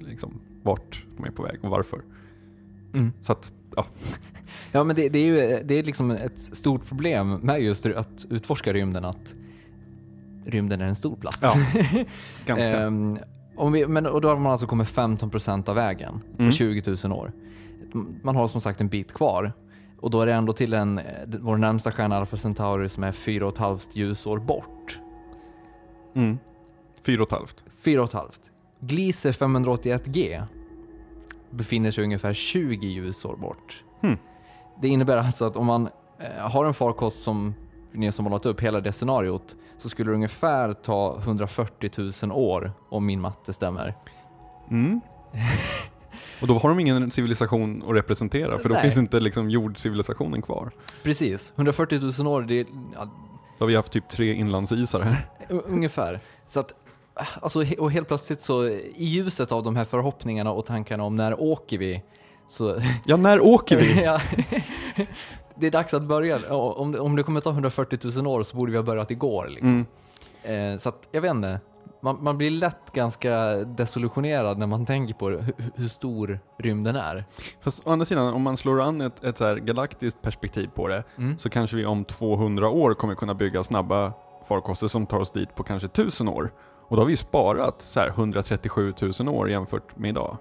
liksom, 0.00 0.40
vart 0.62 1.04
de 1.16 1.24
är 1.24 1.30
på 1.30 1.42
väg 1.42 1.58
och 1.62 1.70
varför. 1.70 2.02
Mm. 2.94 3.12
Så 3.20 3.32
att, 3.32 3.52
ja, 3.76 3.86
Ja, 4.72 4.84
men 4.84 4.96
det, 4.96 5.08
det 5.08 5.18
är 5.18 5.24
ju 5.24 5.62
det 5.64 5.74
är 5.74 5.82
liksom 5.82 6.10
ett 6.10 6.40
stort 6.40 6.86
problem 6.86 7.34
med 7.34 7.62
just 7.62 7.86
att 7.86 8.26
utforska 8.30 8.72
rymden, 8.72 9.04
att 9.04 9.34
rymden 10.44 10.80
är 10.80 10.86
en 10.86 10.96
stor 10.96 11.16
plats. 11.16 11.38
Ja, 11.42 11.54
ganska. 12.46 12.80
Ehm, 12.80 13.18
om 13.56 13.72
vi, 13.72 13.86
men, 13.86 14.06
och 14.06 14.20
då 14.20 14.28
har 14.28 14.36
man 14.36 14.52
alltså 14.52 14.66
kommit 14.66 14.88
15% 14.88 15.68
av 15.68 15.76
vägen 15.76 16.20
på 16.36 16.42
Mm. 16.42 16.52
20 16.52 16.96
000 17.04 17.12
år. 17.12 17.32
Man 18.22 18.36
har 18.36 18.48
som 18.48 18.60
sagt 18.60 18.80
en 18.80 18.88
bit 18.88 19.12
kvar. 19.12 19.52
Och 20.00 20.10
då 20.10 20.20
är 20.20 20.26
det 20.26 20.32
ändå 20.32 20.52
till 20.52 20.72
en, 20.72 21.00
vår 21.26 21.56
närmsta 21.56 21.92
stjärna 21.92 22.16
Alpha 22.16 22.36
Centauri 22.36 22.88
som 22.88 23.04
är 23.04 23.12
4,5 23.12 23.80
ljusår 23.92 24.38
bort. 24.38 24.98
Mm. 26.14 26.38
Fyra 27.02 27.22
och 27.22 27.28
ett 27.28 27.38
halvt. 27.38 27.64
4,5. 27.82 28.30
Gliese 28.80 29.30
581G 29.30 30.42
befinner 31.54 31.90
sig 31.90 32.04
ungefär 32.04 32.32
20 32.32 32.86
ljusår 32.86 33.36
bort. 33.36 33.84
Hmm. 34.00 34.18
Det 34.80 34.88
innebär 34.88 35.16
alltså 35.16 35.44
att 35.44 35.56
om 35.56 35.66
man 35.66 35.88
eh, 36.18 36.50
har 36.50 36.64
en 36.64 36.74
farkost 36.74 37.22
som 37.22 37.54
ni 37.92 38.12
som 38.12 38.24
målat 38.24 38.46
upp 38.46 38.60
hela 38.60 38.80
det 38.80 38.92
scenariot 38.92 39.56
så 39.76 39.88
skulle 39.88 40.10
det 40.10 40.14
ungefär 40.14 40.72
ta 40.72 41.18
140 41.18 41.90
000 42.22 42.32
år 42.32 42.72
om 42.88 43.06
min 43.06 43.20
matte 43.20 43.52
stämmer. 43.52 43.94
Mm. 44.70 45.00
Och 46.40 46.46
då 46.46 46.58
har 46.58 46.68
de 46.68 46.80
ingen 46.80 47.10
civilisation 47.10 47.82
att 47.88 47.96
representera 47.96 48.58
för 48.58 48.68
då 48.68 48.72
Nej. 48.72 48.82
finns 48.82 48.98
inte 48.98 49.20
liksom 49.20 49.50
jordcivilisationen 49.50 50.42
kvar. 50.42 50.70
Precis, 51.02 51.52
140 51.56 52.00
000 52.18 52.26
år, 52.26 52.42
det 52.42 52.60
är 52.60 52.66
ja, 52.94 53.04
Då 53.58 53.64
har 53.64 53.66
vi 53.66 53.76
haft 53.76 53.92
typ 53.92 54.08
tre 54.08 54.34
inlandsisar 54.34 55.00
här. 55.00 55.26
ungefär. 55.48 56.20
Så 56.48 56.60
att 56.60 56.72
alltså, 57.40 57.64
och 57.78 57.92
helt 57.92 58.08
plötsligt 58.08 58.42
så 58.42 58.64
i 58.68 58.92
ljuset 59.04 59.52
av 59.52 59.62
de 59.62 59.76
här 59.76 59.84
förhoppningarna 59.84 60.52
och 60.52 60.66
tankarna 60.66 61.04
om 61.04 61.16
när 61.16 61.40
åker 61.40 61.78
vi, 61.78 62.02
så 62.48 62.76
Ja, 63.04 63.16
när 63.16 63.44
åker 63.44 63.76
vi? 63.76 64.02
Ja. 64.04 64.20
det 65.54 65.66
är 65.66 65.70
dags 65.70 65.94
att 65.94 66.02
börja. 66.02 66.38
Ja, 66.48 66.72
Om 66.72 66.92
det, 66.92 66.98
om 67.00 67.16
det 67.16 67.22
kommer 67.22 67.40
ta 67.40 67.50
140 67.50 67.98
000 68.16 68.26
år 68.26 68.42
så 68.42 68.56
borde 68.56 68.70
vi 68.72 68.76
ha 68.78 68.84
börjat 68.84 69.10
igår. 69.10 69.46
Liksom. 69.48 69.86
Mm. 70.44 70.72
Eh, 70.72 70.78
så 70.78 70.88
att, 70.88 71.08
jag 71.10 71.20
vet 71.20 71.30
inte. 71.30 71.60
Man, 72.02 72.18
man 72.22 72.38
blir 72.38 72.50
lätt 72.50 72.92
ganska 72.92 73.30
desillusionerad 73.56 74.58
när 74.58 74.66
man 74.66 74.86
tänker 74.86 75.14
på 75.14 75.28
hur, 75.28 75.52
hur 75.74 75.88
stor 75.88 76.40
rymden 76.58 76.96
är. 76.96 77.24
Fast 77.60 77.86
å 77.86 77.90
andra 77.90 78.04
sidan, 78.06 78.34
om 78.34 78.42
man 78.42 78.56
slår 78.56 78.82
an 78.82 79.00
ett, 79.00 79.24
ett 79.24 79.38
så 79.38 79.54
galaktiskt 79.54 80.22
perspektiv 80.22 80.70
på 80.74 80.88
det, 80.88 81.04
Mm. 81.16 81.38
så 81.38 81.48
kanske 81.50 81.76
vi 81.76 81.86
om 81.86 82.04
200 82.04 82.68
år 82.68 82.94
kommer 82.94 83.14
kunna 83.14 83.34
bygga 83.34 83.64
snabba 83.64 84.12
farkoster 84.48 84.86
som 84.86 85.06
tar 85.06 85.18
oss 85.18 85.30
dit 85.30 85.54
på 85.54 85.62
kanske 85.62 85.86
1000 85.86 86.28
år. 86.28 86.52
Och 86.88 86.96
då 86.96 87.02
har 87.02 87.06
vi 87.06 87.16
sparat 87.16 87.82
så 87.82 88.00
här 88.00 88.08
137 88.08 88.94
000 89.20 89.28
år 89.28 89.50
jämfört 89.50 89.96
med 89.96 90.08
idag. 90.08 90.36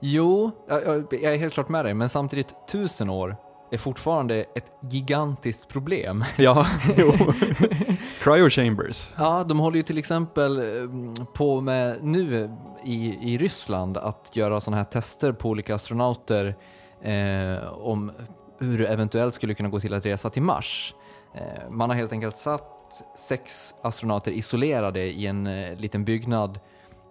Jo, 0.00 0.50
jag, 0.68 1.12
är 1.24 1.36
helt 1.36 1.54
klart 1.54 1.68
med 1.68 1.84
dig, 1.84 1.94
men 1.94 2.08
samtidigt 2.08 2.54
tusen 2.68 3.10
år 3.10 3.36
är 3.70 3.78
fortfarande 3.78 4.44
ett 4.54 4.72
gigantiskt 4.90 5.68
problem. 5.68 6.24
Ja, 6.36 6.66
jo. 6.96 7.12
Cryo 8.20 8.50
chambers. 8.50 9.14
Ja, 9.18 9.44
de 9.44 9.58
håller 9.58 9.76
ju 9.76 9.82
till 9.82 9.98
exempel 9.98 10.58
eh, 10.58 11.24
på 11.34 11.60
med 11.60 12.04
nu 12.04 12.50
i, 12.84 13.32
i 13.34 13.38
Ryssland 13.38 13.96
att 13.96 14.30
göra 14.36 14.60
sådana 14.60 14.76
här 14.76 14.84
tester 14.84 15.32
på 15.32 15.48
olika 15.48 15.74
astronauter 15.74 16.56
eh, 17.02 17.72
om 17.72 18.12
hur 18.58 18.78
det 18.78 18.86
eventuellt 18.86 19.34
skulle 19.34 19.54
kunna 19.54 19.68
gå 19.68 19.80
till 19.80 19.94
att 19.94 20.06
resa 20.06 20.30
till 20.30 20.42
Mars. 20.42 20.94
Eh, 21.34 21.70
man 21.70 21.90
har 21.90 21.96
helt 21.96 22.12
enkelt 22.12 22.36
satt 22.36 22.75
sex 23.16 23.74
astronauter 23.82 24.32
isolerade 24.32 25.00
i 25.00 25.26
en 25.26 25.46
eh, 25.46 25.76
liten 25.76 26.04
byggnad 26.04 26.60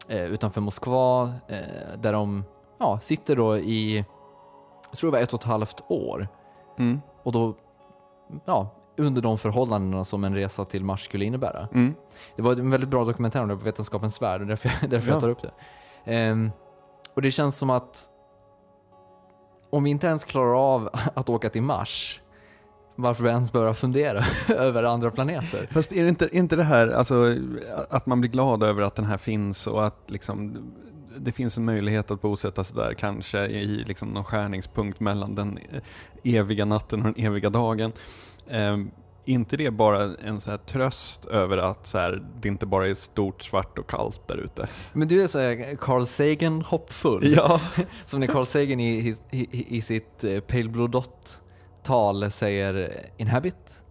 eh, 0.08 0.24
utanför 0.24 0.62
Moskva 0.62 1.34
eh, 1.48 1.98
där 1.98 2.14
de 2.14 2.44
ja, 2.80 3.00
sitter 3.00 3.36
då 3.36 3.58
i, 3.58 4.06
jag 4.90 4.98
tror 4.98 5.12
det 5.12 5.18
var 5.18 5.24
ett 5.24 5.34
och 5.34 5.40
ett 5.40 5.46
halvt 5.48 5.82
år. 5.88 6.28
Mm. 6.78 7.02
Och 7.24 7.32
då, 7.32 7.56
ja, 8.46 8.70
under 8.98 9.22
de 9.22 9.38
förhållandena 9.38 10.04
som 10.04 10.24
en 10.24 10.36
resa 10.36 10.66
till 10.66 10.84
Mars 10.84 11.06
skulle 11.06 11.26
innebära. 11.26 11.68
Mm. 11.74 11.96
Det 12.36 12.42
var 12.42 12.52
en 12.52 12.70
väldigt 12.70 12.90
bra 12.90 13.06
dokumentär 13.06 13.42
om 13.42 13.48
det 13.48 13.56
på 13.56 13.64
Vetenskapens 13.64 14.22
Värld, 14.22 14.42
och 14.42 14.48
därför, 14.48 14.72
jag, 14.82 14.90
därför 14.90 15.08
Ja. 15.08 15.14
jag 15.14 15.22
tar 15.22 15.30
upp 15.30 15.42
det. 15.42 15.52
Ehm, 16.06 16.52
och 17.14 17.22
det 17.22 17.32
känns 17.32 17.58
som 17.58 17.70
att 17.70 18.10
om 19.70 19.84
vi 19.84 19.90
inte 19.90 20.08
ens 20.08 20.24
klarar 20.24 20.76
av 20.76 20.90
att 21.14 21.30
åka 21.30 21.50
till 21.50 21.62
Mars, 21.62 22.22
varför 22.96 23.24
vi 23.24 23.30
ens 23.30 23.52
börja 23.52 23.74
fundera 23.74 24.26
över 24.56 24.84
andra 24.84 25.12
planeter? 25.12 25.68
Fast 25.72 25.92
är 25.92 26.04
det 26.04 26.10
inte, 26.10 26.30
inte 26.32 26.56
det 26.56 26.64
här, 26.64 26.88
alltså 26.88 27.36
att 27.90 28.06
man 28.06 28.22
blir 28.22 28.32
glad 28.32 28.64
över 28.64 28.82
att 28.82 28.96
den 28.96 29.06
här 29.06 29.18
finns 29.18 29.68
och 29.68 29.86
att 29.86 30.04
liksom 30.08 30.58
det 31.18 31.32
finns 31.32 31.58
en 31.58 31.66
möjlighet 31.66 32.12
att 32.12 32.22
bosätta 32.22 32.64
sig 32.64 32.76
där 32.78 32.94
kanske 32.94 33.40
i 33.40 33.66
liksom 33.66 34.08
någon 34.10 34.24
skärningspunkt 34.24 35.00
mellan 35.00 35.36
den 35.36 35.60
eviga 36.24 36.66
natten 36.66 37.00
och 37.00 37.14
den 37.14 37.26
eviga 37.26 37.50
dagen. 37.50 37.92
Är 38.48 38.88
inte 39.26 39.58
det 39.58 39.72
bara 39.72 40.04
en 40.04 40.42
så 40.42 40.50
här 40.50 40.58
tröst 40.58 41.26
över 41.26 41.58
att 41.58 41.86
så 41.86 41.98
här, 41.98 42.24
det 42.42 42.48
inte 42.48 42.66
bara 42.66 42.88
är 42.88 42.94
stort, 42.94 43.44
svart 43.44 43.78
och 43.78 43.90
kallt 43.90 44.28
där 44.28 44.38
ute? 44.38 44.68
Men 44.94 45.08
du 45.08 45.24
är 45.24 45.28
såhär 45.28 45.76
Carl 45.76 46.06
Sagan 46.06 46.62
hoppfull. 46.62 47.34
Ja. 47.38 47.62
Som 48.06 48.20
när 48.20 48.28
Carl 48.28 48.46
Sagan 48.46 48.80
i, 48.80 49.16
i, 49.32 49.78
i, 49.78 49.82
sitt 49.82 50.24
eh, 50.24 50.40
Pale 50.40 50.70
Blue 50.70 50.88
Dot-tal 51.90 52.32
säger 52.32 53.06
“Inhabit? 53.18 53.82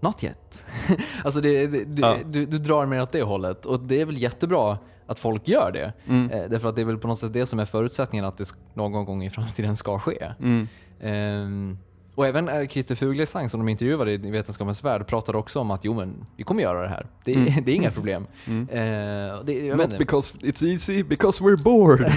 Not 0.00 0.24
yet”. 0.24 0.64
alltså 1.24 1.40
det, 1.40 1.66
det, 1.66 1.84
du, 1.84 2.02
Ja. 2.02 2.16
du, 2.26 2.46
du 2.46 2.58
drar 2.58 2.86
mer 2.86 3.02
åt 3.02 3.12
det 3.12 3.22
hållet 3.22 3.66
och 3.66 3.80
det 3.80 4.00
är 4.00 4.06
väl 4.06 4.18
jättebra 4.18 4.78
att 5.06 5.20
folk 5.20 5.48
gör 5.48 5.70
det. 5.72 5.92
Mm. 6.08 6.30
Eh, 6.30 6.50
därför 6.50 6.68
att 6.68 6.76
det 6.76 6.80
är 6.82 6.86
väl 6.86 6.98
på 6.98 7.08
något 7.08 7.18
sätt 7.18 7.32
det 7.32 7.46
som 7.46 7.58
är 7.58 7.64
förutsättningen 7.64 8.24
att 8.24 8.38
det 8.38 8.54
någon 8.74 9.04
gång 9.04 9.24
i 9.24 9.30
framtiden 9.36 9.76
ska 9.76 9.98
ske. 9.98 10.32
Mm. 10.40 10.68
Ehm, 11.00 11.78
och 12.14 12.26
även 12.26 12.48
eh, 12.48 12.68
Christer 12.68 12.94
Fuglesang 12.94 13.48
som 13.48 13.60
de 13.60 13.68
intervjuade 13.68 14.12
i 14.12 14.16
Vetenskapens 14.30 14.84
Värld 14.84 15.06
pratade 15.06 15.38
också 15.38 15.60
om 15.60 15.70
att 15.70 15.84
jo 15.84 15.94
men 15.94 16.26
vi 16.36 16.44
kommer 16.44 16.62
göra 16.62 16.82
det 16.82 16.88
här. 16.88 17.06
Det, 17.24 17.34
Mm. 17.34 17.52
det 17.64 17.72
är 17.72 17.76
inga 17.76 17.90
problem. 17.90 18.26
Mm. 18.46 18.68
Eh, 18.68 19.44
det, 19.44 19.74
Not 19.76 19.98
because 19.98 20.34
it's 20.38 20.64
easy, 20.64 21.02
because 21.02 21.44
we're 21.44 21.62
bored. 21.62 22.12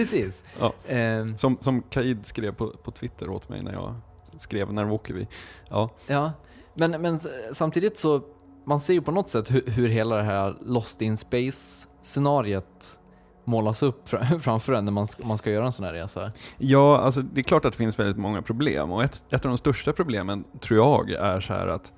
Precis. 0.00 0.44
Ja. 0.60 0.72
Ehm, 0.88 1.36
Som, 1.38 1.56
som 1.60 1.82
Kaid 1.82 2.26
skrev 2.26 2.52
på, 2.54 2.68
på 2.70 2.90
Twitter 2.90 3.30
åt 3.30 3.48
mig 3.48 3.62
när 3.62 3.72
jag 3.72 3.94
skrev 4.36 4.72
När 4.72 4.90
åker 4.90 5.14
vi? 5.14 5.28
Ja. 5.70 5.90
Ja, 6.06 6.32
men, 6.74 6.90
men 6.90 7.20
samtidigt 7.52 7.98
så, 7.98 8.22
man 8.66 8.80
ser 8.80 8.94
ju 8.94 9.02
på 9.02 9.10
något 9.12 9.28
sätt 9.28 9.50
hur, 9.50 9.66
hur 9.66 9.88
hela 9.88 10.16
det 10.16 10.22
här 10.22 10.54
Lost 10.60 11.02
in 11.02 11.16
Space-scenariet 11.16 12.98
målas 13.44 13.82
upp 13.82 14.08
fr- 14.08 14.38
framför 14.42 14.72
en 14.72 14.84
när 14.84 14.92
man, 14.92 15.06
ska- 15.06 15.24
man 15.26 15.38
ska 15.38 15.50
göra 15.50 15.66
en 15.66 15.72
sån 15.72 15.84
här 15.84 15.92
resa. 15.92 16.32
Ja, 16.58 16.98
alltså 16.98 17.22
det 17.22 17.40
är 17.40 17.42
klart 17.42 17.64
att 17.64 17.72
det 17.72 17.76
finns 17.78 17.98
väldigt 17.98 18.16
många 18.18 18.42
problem 18.42 18.90
och 18.92 19.04
ett, 19.04 19.24
ett 19.30 19.44
av 19.44 19.48
de 19.50 19.58
största 19.58 19.92
problemen 19.92 20.44
tror 20.60 20.78
jag 20.80 21.10
är 21.10 21.40
så 21.40 21.52
här 21.52 21.66
att 21.66 21.92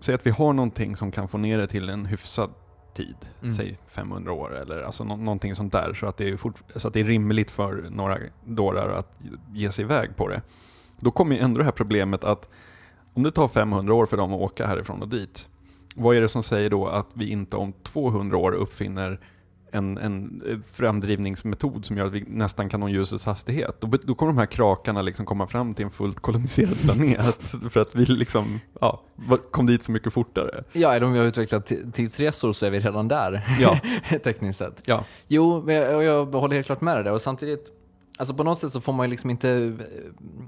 säg 0.00 0.14
att 0.14 0.26
vi 0.26 0.30
har 0.30 0.52
någonting 0.52 0.96
som 0.96 1.10
kan 1.12 1.28
få 1.28 1.38
ner 1.38 1.58
det 1.58 1.66
till 1.66 1.88
en 1.88 2.06
hyfsad 2.06 2.50
tid, 2.94 3.16
Mm. 3.42 3.54
säg 3.54 3.78
500 3.86 4.32
år 4.32 4.56
eller 4.62 4.82
alltså 4.82 5.04
nå- 5.04 5.16
någonting 5.16 5.54
sånt 5.54 5.72
där 5.72 5.94
så 5.94 6.06
att, 6.06 6.16
det 6.16 6.28
är 6.28 6.36
fort, 6.36 6.62
så 6.76 6.88
att 6.88 6.94
det 6.94 7.00
är 7.00 7.04
rimligt 7.04 7.50
för 7.50 7.86
några 7.90 8.18
dårar 8.44 8.88
att 8.88 9.20
ge 9.52 9.72
sig 9.72 9.84
iväg 9.84 10.16
på 10.16 10.28
det. 10.28 10.42
Då 10.98 11.10
kommer 11.10 11.36
ju 11.36 11.42
ändå 11.42 11.58
det 11.58 11.64
här 11.64 11.72
problemet 11.72 12.24
att 12.24 12.48
om 13.14 13.22
det 13.22 13.30
tar 13.30 13.48
500 13.48 13.94
år 13.94 14.06
för 14.06 14.16
dem 14.16 14.32
att 14.34 14.40
åka 14.40 14.66
härifrån 14.66 15.02
och 15.02 15.08
dit, 15.08 15.48
vad 15.96 16.16
är 16.16 16.20
det 16.20 16.28
som 16.28 16.42
säger 16.42 16.70
då 16.70 16.86
att 16.86 17.06
vi 17.12 17.28
inte 17.30 17.56
om 17.56 17.72
200 17.82 18.36
år 18.38 18.52
uppfinner 18.52 19.20
en, 19.74 19.98
en 19.98 20.42
eh, 20.48 20.58
framdrivningsmetod 20.72 21.84
som 21.84 21.96
gör 21.96 22.06
att 22.06 22.12
vi 22.12 22.24
nästan 22.28 22.68
kan 22.68 22.80
nå 22.80 22.88
ljusets 22.88 23.24
hastighet. 23.26 23.76
Då, 23.80 23.88
då 24.04 24.14
kommer 24.14 24.32
de 24.32 24.38
här 24.38 24.46
krakarna 24.46 25.02
liksom 25.02 25.26
komma 25.26 25.46
fram 25.46 25.74
till 25.74 25.84
en 25.84 25.90
fullt 25.90 26.20
koloniserad 26.20 26.80
planet 26.82 27.54
för 27.70 27.80
att 27.80 27.94
vi 27.94 28.04
liksom, 28.06 28.60
ja, 28.80 29.02
kom 29.50 29.66
dit 29.66 29.84
så 29.84 29.92
mycket 29.92 30.12
fortare. 30.12 30.64
Ja, 30.72 30.94
eller 30.94 31.06
om 31.06 31.12
vi 31.12 31.18
har 31.18 31.26
utvecklat 31.26 31.70
ti- 31.70 31.92
tidsresor 31.92 32.52
så 32.52 32.66
är 32.66 32.70
vi 32.70 32.80
redan 32.80 33.08
där, 33.08 33.42
Ja, 33.60 33.78
tekniskt 34.24 34.58
sett. 34.58 34.82
ja. 34.86 35.04
Jo, 35.28 35.62
men 35.66 35.74
jag, 35.74 36.02
jag 36.04 36.26
håller 36.26 36.54
helt 36.54 36.66
klart 36.66 36.80
med 36.80 36.96
dig 36.96 37.04
där 37.04 37.12
och 37.12 37.22
samtidigt, 37.22 37.72
alltså 38.18 38.34
på 38.34 38.44
något 38.44 38.58
sätt 38.58 38.72
så 38.72 38.80
får 38.80 38.92
man 38.92 39.06
ju 39.06 39.10
liksom 39.10 39.30
inte 39.30 39.50
eh, 39.50 40.44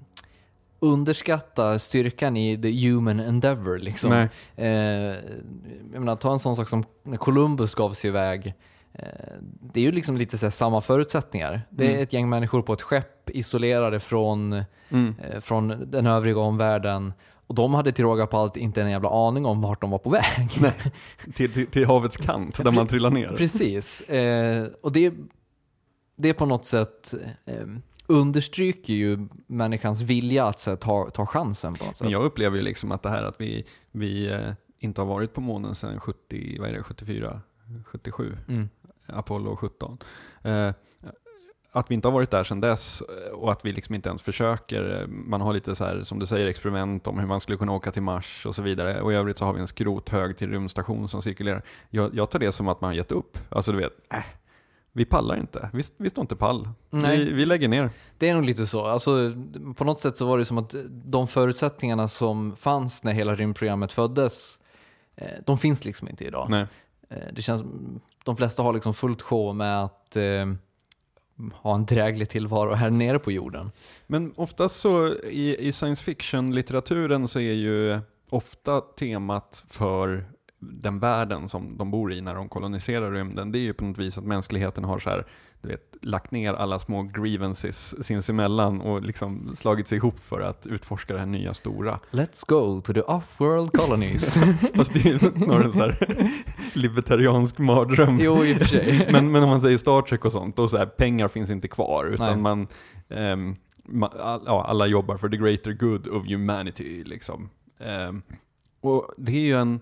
underskatta 0.80 1.78
styrkan 1.78 2.36
i 2.36 2.62
the 2.62 2.88
human 2.88 3.20
endeavor 3.20 3.78
liksom. 3.78 4.10
Nej. 4.10 4.28
Eh, 4.56 5.14
jag 5.92 5.98
menar, 6.00 6.16
ta 6.16 6.32
en 6.32 6.38
sån 6.38 6.56
sak 6.56 6.68
som 6.68 6.84
när 7.02 7.16
Columbus 7.16 7.74
gav 7.74 7.92
sig 7.92 8.08
iväg. 8.08 8.54
Eh, 8.98 9.36
det 9.72 9.80
är 9.80 9.84
ju 9.84 9.92
liksom 9.92 10.16
lite 10.16 10.38
så 10.38 10.50
samma 10.50 10.80
förutsättningar. 10.80 11.60
Det 11.70 11.84
är 11.84 11.90
Mm. 11.90 12.02
ett 12.02 12.12
gäng 12.12 12.28
människor 12.28 12.62
på 12.62 12.72
ett 12.72 12.82
skepp 12.82 13.30
isolerade 13.30 14.00
från, 14.00 14.52
Mm. 14.88 15.14
eh, 15.24 15.40
från 15.40 15.90
den 15.90 16.06
övriga 16.06 16.38
omvärlden. 16.38 17.12
Och 17.48 17.54
de 17.54 17.74
hade 17.74 17.92
till 17.92 18.04
råga 18.04 18.26
på 18.26 18.38
allt 18.38 18.56
inte 18.56 18.82
en 18.82 18.90
jävla 18.90 19.08
aning 19.28 19.46
om 19.46 19.60
vart 19.62 19.80
de 19.80 19.90
var 19.90 19.98
på 19.98 20.10
väg. 20.10 20.50
Till, 21.34 21.52
till, 21.52 21.66
till 21.66 21.86
havets 21.86 22.16
kant 22.16 22.64
där 22.64 22.70
man 22.70 22.86
trillar 22.86 23.10
ner. 23.10 23.28
Precis. 23.28 24.00
Eh, 24.00 24.66
och 24.82 24.92
det, 24.92 25.14
det 26.16 26.34
på 26.34 26.46
något 26.46 26.64
sätt 26.64 27.14
eh, 27.46 27.66
understryker 28.06 28.92
ju 28.94 29.28
människans 29.46 30.00
vilja 30.02 30.44
att 30.46 30.66
här, 30.66 30.76
ta, 30.76 31.10
ta 31.10 31.26
chansen 31.26 31.74
på 31.74 31.84
något 31.84 31.96
sätt. 31.96 32.02
Men 32.04 32.12
jag 32.12 32.24
upplever 32.24 32.56
ju 32.56 32.62
liksom 32.62 32.92
att 32.92 33.02
det 33.02 33.10
här 33.10 33.22
att 33.22 33.40
vi, 33.40 33.64
vi 33.92 34.26
eh, 34.32 34.52
inte 34.78 35.00
har 35.00 35.06
varit 35.06 35.34
på 35.34 35.40
månen 35.40 35.74
sedan 35.74 36.00
70, 36.00 36.56
vad 36.60 36.68
är 36.68 36.72
det, 36.72 36.82
74, 36.82 37.40
77, 37.86 38.36
Mm. 38.48 38.68
Apollo 39.08 39.56
17. 39.56 39.98
Eh, 40.42 40.70
att 41.72 41.90
vi 41.90 41.94
inte 41.94 42.08
har 42.08 42.12
varit 42.12 42.30
där 42.30 42.44
sedan 42.44 42.60
dess 42.60 43.00
eh, 43.00 43.32
och 43.32 43.52
att 43.52 43.64
vi 43.64 43.72
liksom 43.72 43.94
inte 43.94 44.08
ens 44.08 44.22
försöker. 44.22 45.00
eh, 45.02 45.06
Man 45.08 45.40
har 45.40 45.52
lite 45.52 45.74
så 45.74 45.84
här, 45.84 46.02
som 46.02 46.18
du 46.18 46.26
säger, 46.26 46.46
experiment 46.46 47.06
om 47.06 47.18
hur 47.18 47.26
man 47.26 47.40
skulle 47.40 47.58
kunna 47.58 47.72
åka 47.72 47.92
till 47.92 48.02
Mars 48.02 48.46
och 48.46 48.54
så 48.54 48.62
vidare. 48.62 49.00
Och 49.00 49.12
i 49.12 49.16
övrigt 49.16 49.38
så 49.38 49.44
har 49.44 49.52
vi 49.52 49.60
en 49.60 49.66
skrothög 49.66 50.36
till 50.36 50.50
rymdstation 50.50 51.08
som 51.08 51.22
cirkulerar. 51.22 51.62
Jag, 51.90 52.14
jag 52.14 52.30
tar 52.30 52.38
det 52.38 52.52
som 52.52 52.68
att 52.68 52.80
man 52.80 52.88
har 52.88 52.94
gett 52.94 53.12
upp. 53.12 53.38
Alltså 53.48 53.72
du 53.72 53.78
vet, 53.78 53.92
äh, 54.12 54.24
vi 54.92 55.04
pallar 55.04 55.36
inte. 55.36 55.70
Vi, 55.72 55.82
vi 55.96 56.10
står 56.10 56.22
inte 56.22 56.36
pall. 56.36 56.68
Nej. 56.90 57.24
Vi, 57.24 57.32
vi 57.32 57.46
lägger 57.46 57.68
ner. 57.68 57.90
Det 58.18 58.28
är 58.28 58.34
nog 58.34 58.44
lite 58.44 58.66
så. 58.66 58.86
Alltså, 58.86 59.32
på 59.76 59.84
något 59.84 60.00
sätt 60.00 60.18
så 60.18 60.26
var 60.26 60.38
det 60.38 60.44
som 60.44 60.58
att 60.58 60.74
de 60.88 61.28
förutsättningarna 61.28 62.08
som 62.08 62.56
fanns 62.56 63.02
när 63.02 63.12
hela 63.12 63.34
rymdprogrammet 63.34 63.92
föddes, 63.92 64.60
de 65.46 65.58
finns 65.58 65.84
liksom 65.84 66.08
inte 66.08 66.24
idag. 66.24 66.46
Nej. 66.50 66.66
Det 67.32 67.42
känns, 67.42 67.64
de 68.26 68.36
flesta 68.36 68.62
har 68.62 68.72
liksom 68.72 68.94
fullt 68.94 69.22
sjå 69.22 69.52
med 69.52 69.84
att 69.84 70.16
eh, 70.16 70.46
ha 71.54 71.74
en 71.74 71.86
dräglig 71.86 72.28
tillvaro 72.28 72.74
här 72.74 72.90
nere 72.90 73.18
på 73.18 73.32
jorden. 73.32 73.70
Men 74.06 74.32
oftast 74.36 74.76
så 74.76 75.08
i, 75.14 75.68
i 75.68 75.72
science 75.72 76.04
fiction-litteraturen 76.04 77.28
så 77.28 77.38
är 77.38 77.52
ju 77.52 78.00
ofta 78.30 78.80
temat 78.80 79.64
för 79.70 80.24
den 80.58 80.98
världen 80.98 81.48
som 81.48 81.76
de 81.76 81.90
bor 81.90 82.12
i 82.12 82.20
när 82.20 82.34
de 82.34 82.48
koloniserar 82.48 83.12
rymden, 83.12 83.52
det 83.52 83.58
är 83.58 83.60
ju 83.60 83.74
på 83.74 83.84
något 83.84 83.98
vis 83.98 84.18
att 84.18 84.24
mänskligheten 84.24 84.84
har 84.84 84.98
så 84.98 85.10
här, 85.10 85.26
du 85.66 85.72
vet, 85.72 85.96
lagt 86.02 86.30
ner 86.30 86.54
alla 86.54 86.78
små 86.78 87.02
grievances 87.02 88.04
sinsemellan 88.06 88.80
och 88.80 89.02
liksom 89.02 89.54
slagit 89.54 89.86
sig 89.86 89.96
ihop 89.96 90.20
för 90.20 90.40
att 90.40 90.66
utforska 90.66 91.12
det 91.12 91.18
här 91.18 91.26
nya 91.26 91.54
stora. 91.54 92.00
Let's 92.10 92.44
go 92.46 92.80
to 92.80 92.92
the 92.92 93.00
off-world 93.00 93.72
colonies. 93.72 94.24
Fast 94.74 94.94
det 94.94 95.10
är 95.10 95.18
snarare 95.18 95.64
en 95.64 95.72
så 95.72 95.80
här 95.80 95.96
libertariansk 96.72 97.58
mardröm. 97.58 98.18
jo, 98.20 98.44
i 98.44 98.52
och 98.54 98.56
för 98.56 98.64
sig. 98.64 99.08
Men, 99.12 99.32
men 99.32 99.42
om 99.42 99.48
man 99.48 99.60
säger 99.60 99.78
Star 99.78 100.02
Trek 100.02 100.24
och 100.24 100.32
sånt, 100.32 100.56
då 100.56 100.68
så 100.68 100.76
här, 100.76 100.86
pengar 100.86 101.28
finns 101.28 101.50
inte 101.50 101.68
kvar, 101.68 102.04
utan 102.04 102.26
Nej. 102.26 102.36
man, 102.36 102.66
ehm, 103.08 103.56
ma- 103.88 104.18
all, 104.20 104.42
ja, 104.46 104.64
alla 104.64 104.86
jobbar 104.86 105.16
för 105.16 105.28
the 105.28 105.36
greater 105.36 105.72
good 105.72 106.08
of 106.08 106.26
humanity. 106.26 107.04
Liksom. 107.04 107.48
Ehm, 107.80 108.22
och 108.80 109.10
det 109.16 109.32
är 109.32 109.40
ju 109.40 109.56
en, 109.56 109.80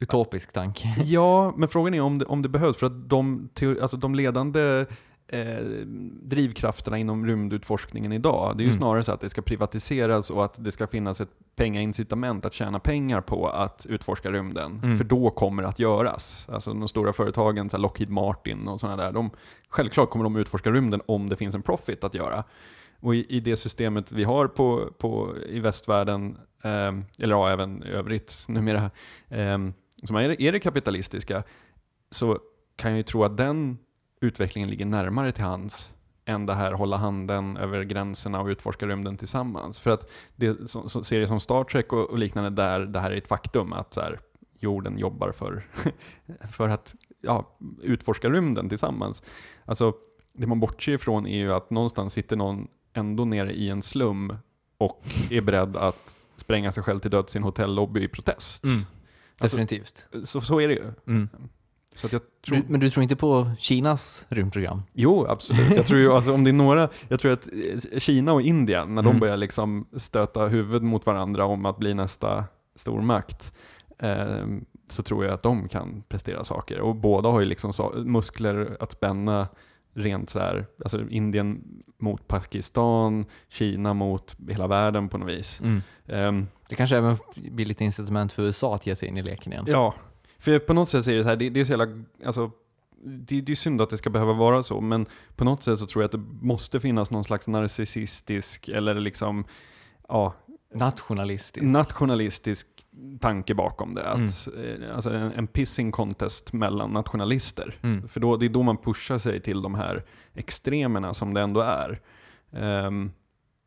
Utopisk 0.00 0.52
tanke. 0.52 0.94
ja, 1.04 1.52
men 1.56 1.68
frågan 1.68 1.94
är 1.94 2.00
om 2.00 2.18
det, 2.18 2.24
om 2.24 2.42
det 2.42 2.48
behövs, 2.48 2.76
för 2.76 2.86
att 2.86 3.08
de, 3.10 3.48
alltså 3.80 3.96
de 3.96 4.14
ledande 4.14 4.86
eh, 5.28 5.58
drivkrafterna 6.22 6.98
inom 6.98 7.26
rymdutforskningen 7.26 8.12
idag, 8.12 8.56
det 8.56 8.62
är 8.62 8.64
ju 8.64 8.70
Mm. 8.70 8.78
snarare 8.80 9.02
så 9.02 9.12
att 9.12 9.20
det 9.20 9.30
ska 9.30 9.42
privatiseras 9.42 10.30
och 10.30 10.44
att 10.44 10.64
det 10.64 10.70
ska 10.70 10.86
finnas 10.86 11.20
ett 11.20 11.28
pengaincitament 11.56 12.46
att 12.46 12.54
tjäna 12.54 12.78
pengar 12.80 13.20
på 13.20 13.48
att 13.48 13.86
utforska 13.88 14.30
rymden. 14.30 14.80
Mm. 14.82 14.96
För 14.96 15.04
då 15.04 15.30
kommer 15.30 15.62
det 15.62 15.68
att 15.68 15.78
göras. 15.78 16.46
Alltså 16.48 16.74
de 16.74 16.88
stora 16.88 17.12
företagen, 17.12 17.70
så 17.70 17.78
Lockheed 17.78 18.10
Martin 18.10 18.68
och 18.68 18.80
sådana 18.80 19.02
där, 19.02 19.12
de, 19.12 19.30
självklart 19.68 20.10
kommer 20.10 20.22
de 20.24 20.36
utforska 20.36 20.70
rymden 20.70 21.00
om 21.06 21.28
det 21.28 21.36
finns 21.36 21.54
en 21.54 21.62
profit 21.62 22.04
att 22.04 22.14
göra. 22.14 22.44
Och 23.00 23.14
i, 23.14 23.26
i 23.28 23.40
det 23.40 23.56
systemet 23.56 24.12
vi 24.12 24.24
har 24.24 24.46
på, 24.46 24.88
på, 24.98 25.36
i 25.48 25.60
västvärlden, 25.60 26.38
eh, 26.62 26.92
eller 27.18 27.34
ja, 27.36 27.50
även 27.50 27.82
i 27.82 27.88
övrigt 27.88 28.44
numera, 28.48 28.90
eh, 29.28 29.58
som 30.04 30.16
är, 30.16 30.42
är 30.42 30.52
det 30.52 30.60
kapitalistiska, 30.60 31.42
så 32.10 32.38
kan 32.76 32.90
jag 32.90 32.96
ju 32.96 33.02
tro 33.02 33.24
att 33.24 33.36
den 33.36 33.78
utvecklingen 34.20 34.70
ligger 34.70 34.86
närmare 34.86 35.32
till 35.32 35.44
hands 35.44 35.92
än 36.24 36.46
det 36.46 36.54
här 36.54 36.72
hålla 36.72 36.96
handen 36.96 37.56
över 37.56 37.82
gränserna 37.82 38.40
och 38.40 38.46
utforska 38.46 38.86
rymden 38.86 39.16
tillsammans. 39.16 39.78
För 39.78 39.90
att 39.90 40.10
det, 40.36 40.70
så, 40.70 40.88
så, 40.88 41.04
serier 41.04 41.26
som 41.26 41.40
Star 41.40 41.64
Trek 41.64 41.92
och, 41.92 42.10
och 42.10 42.18
liknande 42.18 42.50
där 42.50 42.80
det 42.80 43.00
här 43.00 43.10
är 43.10 43.16
ett 43.16 43.28
faktum 43.28 43.72
att 43.72 43.94
så 43.94 44.00
här, 44.00 44.20
jorden 44.58 44.98
jobbar 44.98 45.32
för, 45.32 45.66
för 46.52 46.68
att 46.68 46.94
ja, 47.20 47.56
utforska 47.82 48.30
rymden 48.30 48.68
tillsammans. 48.68 49.22
Alltså, 49.64 49.94
det 50.32 50.46
man 50.46 50.60
bortser 50.60 50.92
ifrån 50.92 51.26
är 51.26 51.38
ju 51.38 51.52
att 51.52 51.70
någonstans 51.70 52.12
sitter 52.12 52.36
någon 52.36 52.68
ändå 52.92 53.24
nere 53.24 53.52
i 53.52 53.68
en 53.68 53.82
slum 53.82 54.36
och 54.78 55.06
är 55.30 55.40
beredd 55.40 55.76
att 55.76 56.22
spränga 56.36 56.72
sig 56.72 56.82
själv 56.82 57.00
till 57.00 57.10
döds 57.10 57.34
i 57.34 57.38
en 57.38 57.44
hotellobby 57.44 58.02
i 58.02 58.08
protest. 58.08 58.64
Mm. 58.64 58.84
Definitivt. 59.38 60.04
så, 60.24 60.40
så 60.40 60.60
är 60.60 60.68
det 60.68 60.74
ju. 60.74 60.84
Mm. 61.06 61.28
Så 61.94 62.06
att 62.06 62.12
jag 62.12 62.22
tror... 62.46 62.56
Du, 62.56 62.62
men 62.68 62.80
du 62.80 62.90
tror 62.90 63.02
inte 63.02 63.16
på 63.16 63.50
Kinas 63.58 64.26
rymdprogram? 64.28 64.82
Jo, 64.92 65.26
absolut. 65.28 65.70
Jag 65.76 65.86
tror 65.86 66.00
ju, 66.00 66.12
alltså, 66.12 66.32
om 66.32 66.44
det 66.44 66.50
är 66.50 66.52
några, 66.52 66.88
jag 67.08 67.20
tror 67.20 67.32
att 67.32 67.46
eh, 67.92 67.98
Kina 67.98 68.32
och 68.32 68.42
Indien, 68.42 68.94
när 68.94 69.02
de 69.02 69.08
Mm. 69.08 69.20
börjar 69.20 69.36
liksom 69.36 69.86
stöta 69.96 70.46
huvud 70.46 70.82
mot 70.82 71.06
varandra 71.06 71.44
om 71.44 71.66
att 71.66 71.78
bli 71.78 71.94
nästa 71.94 72.44
stormakt, 72.76 73.54
eh, 73.98 74.46
så 74.88 75.02
tror 75.02 75.24
jag 75.24 75.34
att 75.34 75.42
de 75.42 75.68
kan 75.68 76.02
prestera 76.08 76.44
saker. 76.44 76.80
Och 76.80 76.96
båda 76.96 77.28
har 77.28 77.40
ju 77.40 77.46
liksom 77.46 77.72
muskler 78.04 78.76
att 78.80 78.92
spänna 78.92 79.48
rent 79.98 80.30
sådär, 80.30 80.66
alltså 80.82 81.08
Indien 81.10 81.64
mot 81.98 82.28
Pakistan, 82.28 83.24
Kina 83.48 83.94
mot 83.94 84.36
hela 84.48 84.66
världen 84.66 85.08
på 85.08 85.18
något 85.18 85.28
vis. 85.28 85.60
Ehm, 86.06 86.46
Det 86.68 86.74
kanske 86.74 86.96
även 86.96 87.16
blir 87.36 87.66
lite 87.66 87.84
incitament 87.84 88.32
för 88.32 88.42
USA 88.42 88.74
att 88.74 88.86
ge 88.86 88.96
sig 88.96 89.08
in 89.08 89.16
i 89.16 89.22
leken 89.22 89.52
igen. 89.52 89.64
Ja, 89.68 89.94
för 90.38 90.58
på 90.58 90.74
något 90.74 90.88
sätt 90.88 91.04
så 91.04 91.10
är 91.10 91.14
det 91.14 91.22
så 91.22 91.28
här, 91.28 91.36
det, 91.36 91.50
det 91.50 91.60
är 91.60 91.64
så 91.64 91.72
jävla, 91.72 91.86
alltså, 92.26 92.50
det, 93.04 93.40
det 93.40 93.52
är 93.52 93.56
synd 93.56 93.80
att 93.80 93.90
det 93.90 93.98
ska 93.98 94.10
behöva 94.10 94.32
vara 94.32 94.62
så, 94.62 94.80
men 94.80 95.06
på 95.36 95.44
något 95.44 95.62
sätt 95.62 95.78
så 95.78 95.86
tror 95.86 96.02
jag 96.02 96.06
att 96.08 96.12
det 96.12 96.46
måste 96.46 96.80
finnas 96.80 97.10
någon 97.10 97.24
slags 97.24 97.48
narcissistisk 97.48 98.68
eller 98.68 98.94
liksom, 98.94 99.44
ja, 100.08 100.34
Nationalistisk. 100.74 101.64
nationalistisk 101.66 102.66
tanke 103.20 103.54
bakom 103.54 103.94
det. 103.94 104.08
Att, 104.08 104.48
eh, 104.48 104.94
alltså 104.94 105.10
en, 105.10 105.32
en 105.32 105.46
pissing 105.46 105.92
contest 105.92 106.52
mellan 106.52 106.90
nationalister. 106.90 107.78
Mm. 107.82 108.08
För 108.08 108.20
då, 108.20 108.36
det 108.36 108.46
är 108.46 108.50
då 108.50 108.62
man 108.62 108.76
pushar 108.76 109.18
sig 109.18 109.40
till 109.40 109.62
de 109.62 109.74
här 109.74 110.04
extremerna 110.34 111.14
som 111.14 111.34
det 111.34 111.40
ändå 111.40 111.60
är. 111.60 112.00
Ehm, 112.52 113.10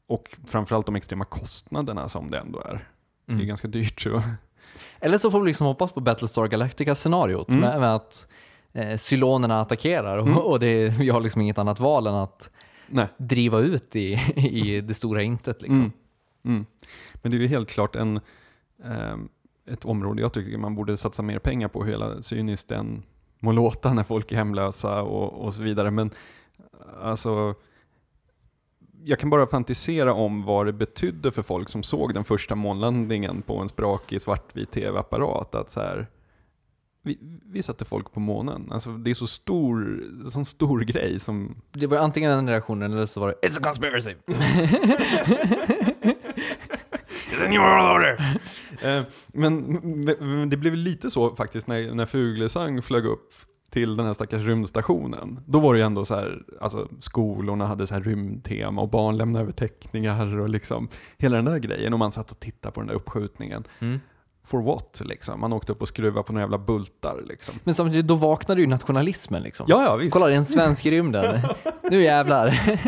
och 0.08 0.30
framförallt 0.48 0.86
de 0.86 0.96
extrema 0.96 1.26
kostnaderna 1.26 2.10
som 2.10 2.32
det 2.32 2.38
ändå 2.38 2.60
är. 2.60 2.88
Det 3.26 3.32
är 3.32 3.36
Mm. 3.36 3.48
ganska 3.48 3.67
dyrt. 3.67 4.02
Så. 4.02 4.22
Eller 5.00 5.17
så 5.17 5.32
får 5.32 5.41
vi 5.41 5.48
liksom 5.48 5.67
hoppas 5.67 5.91
på 5.91 6.00
Battlestar 6.00 6.48
Galactica-scenariot 6.48 7.50
Mm. 7.50 7.60
med, 7.62 7.80
med 7.80 7.96
att 7.96 8.28
eh, 8.74 8.98
cylonerna 8.98 9.62
attackerar 9.62 10.17
och, 10.17 10.28
Mm. 10.28 10.38
och 10.52 10.60
det, 10.60 10.89
vi 10.89 11.10
har 11.10 11.22
liksom 11.22 11.41
inget 11.41 11.58
annat 11.58 11.80
val 11.80 12.08
än 12.08 12.15
att 12.15 12.50
Nej. 12.88 13.08
driva 13.17 13.60
ut 13.60 13.96
i, 13.96 14.13
i 14.36 14.82
det 14.82 14.94
stora 14.94 15.22
intet. 15.22 15.62
Liksom. 15.62 15.78
Mm. 15.80 15.91
Mm. 16.46 16.65
Men 17.13 17.32
det 17.32 17.38
är 17.38 17.39
ju 17.39 17.48
helt 17.48 17.70
klart 17.70 17.96
en, 17.96 18.20
ett 19.67 19.86
område 19.86 20.22
jag 20.22 20.34
tycker 20.34 20.58
man 20.58 20.76
borde 20.76 20.98
satsa 20.98 21.22
mer 21.22 21.39
pengar 21.39 21.67
på, 21.67 21.84
hur 21.84 21.91
hela 21.91 22.22
cyniskt 22.22 22.67
den 22.67 23.04
må 23.39 23.52
låta 23.52 23.94
när 23.94 24.04
folk 24.04 24.32
är 24.32 24.36
hemlösa 24.36 25.02
och, 25.02 25.46
och 25.46 25.54
så 25.54 25.63
vidare. 25.63 25.91
Men 25.91 26.12
alltså, 27.02 27.56
jag 29.04 29.20
kan 29.20 29.30
bara 29.30 29.48
fantisera 29.48 30.13
om 30.13 30.44
vad 30.44 30.65
det 30.65 30.74
betydde 30.74 31.32
för 31.32 31.41
folk 31.41 31.70
som 31.70 31.84
såg 31.84 32.13
den 32.13 32.24
första 32.24 32.56
månlandningen 32.56 33.41
på 33.41 33.58
en 33.58 33.70
sprakig 33.70 34.22
svartvit 34.22 34.72
tv-apparat. 34.72 35.56
Att 35.56 35.72
så 35.72 35.80
här, 35.80 36.08
vi, 37.04 37.17
vi 37.46 37.63
satte 37.63 37.86
folk 37.86 38.13
på 38.13 38.20
månen. 38.20 38.72
Alltså, 38.72 38.89
det 38.89 39.12
är 39.12 39.15
så 39.15 39.28
stor, 39.28 40.04
sån 40.30 40.46
stor 40.46 40.80
grej 40.80 41.20
som 41.20 41.56
Det 41.72 41.88
var 41.88 41.98
antingen 41.98 42.32
den 42.32 42.50
reaktionen 42.50 42.94
eller 42.94 43.06
så 43.06 43.20
var 43.20 43.28
det 43.28 43.48
It's 43.48 43.60
a 43.60 43.63
conspiracy. 43.63 44.15
New 47.52 47.62
world 47.62 47.96
order! 47.96 48.38
Men, 49.34 49.62
men 50.20 50.50
det 50.50 50.58
blev 50.58 50.76
lite 50.76 51.12
så 51.12 51.36
faktiskt 51.36 51.68
när, 51.68 51.94
när 51.94 52.06
Fuglesang 52.06 52.82
flög 52.82 53.06
upp 53.06 53.32
till 53.72 53.98
den 53.98 54.06
här 54.06 54.14
stackars 54.14 54.42
rymdstationen. 54.42 55.40
Då 55.48 55.60
var 55.60 55.74
det 55.74 55.80
ju 55.80 55.86
ändå 55.86 56.06
så 56.06 56.16
här, 56.16 56.44
alltså 56.62 56.88
skolorna 57.00 57.66
hade 57.66 57.88
så 57.88 57.94
här 57.94 58.02
rymdtema 58.02 58.82
och 58.82 58.90
barn 58.90 59.18
lämnade 59.18 59.44
över 59.44 59.52
teckningar 59.54 60.40
och 60.40 60.50
liksom 60.50 60.88
hela 61.18 61.36
den 61.36 61.46
där 61.46 61.58
grejen 61.58 61.94
och 61.94 62.00
man 62.00 62.12
satt 62.12 62.32
och 62.32 62.40
tittade 62.40 62.74
på 62.74 62.80
den 62.80 62.88
där 62.88 62.96
uppskjutningen. 62.96 63.64
Mm. 63.80 64.00
For 64.46 64.62
what 64.62 65.02
liksom? 65.06 65.40
Man 65.40 65.54
åkte 65.54 65.72
upp 65.72 65.82
och 65.82 65.88
skruvade 65.88 66.24
på 66.24 66.34
några 66.34 66.44
jävla 66.44 66.58
bultar 66.58 67.24
liksom. 67.28 67.56
Men 67.64 67.76
samtidigt, 67.76 68.08
då 68.08 68.16
vaknade 68.16 68.62
ju 68.62 68.68
nationalismen 68.68 69.44
liksom. 69.44 69.66
Ja, 69.70 69.84
ja 69.84 69.96
visst. 69.96 70.14
Kolla, 70.14 70.26
det 70.26 70.34
är 70.34 70.38
en 70.38 70.46
svensk 70.46 70.86
i 70.86 70.92
rymden. 70.92 71.40
nu 71.92 72.02
jävlar. 72.04 72.60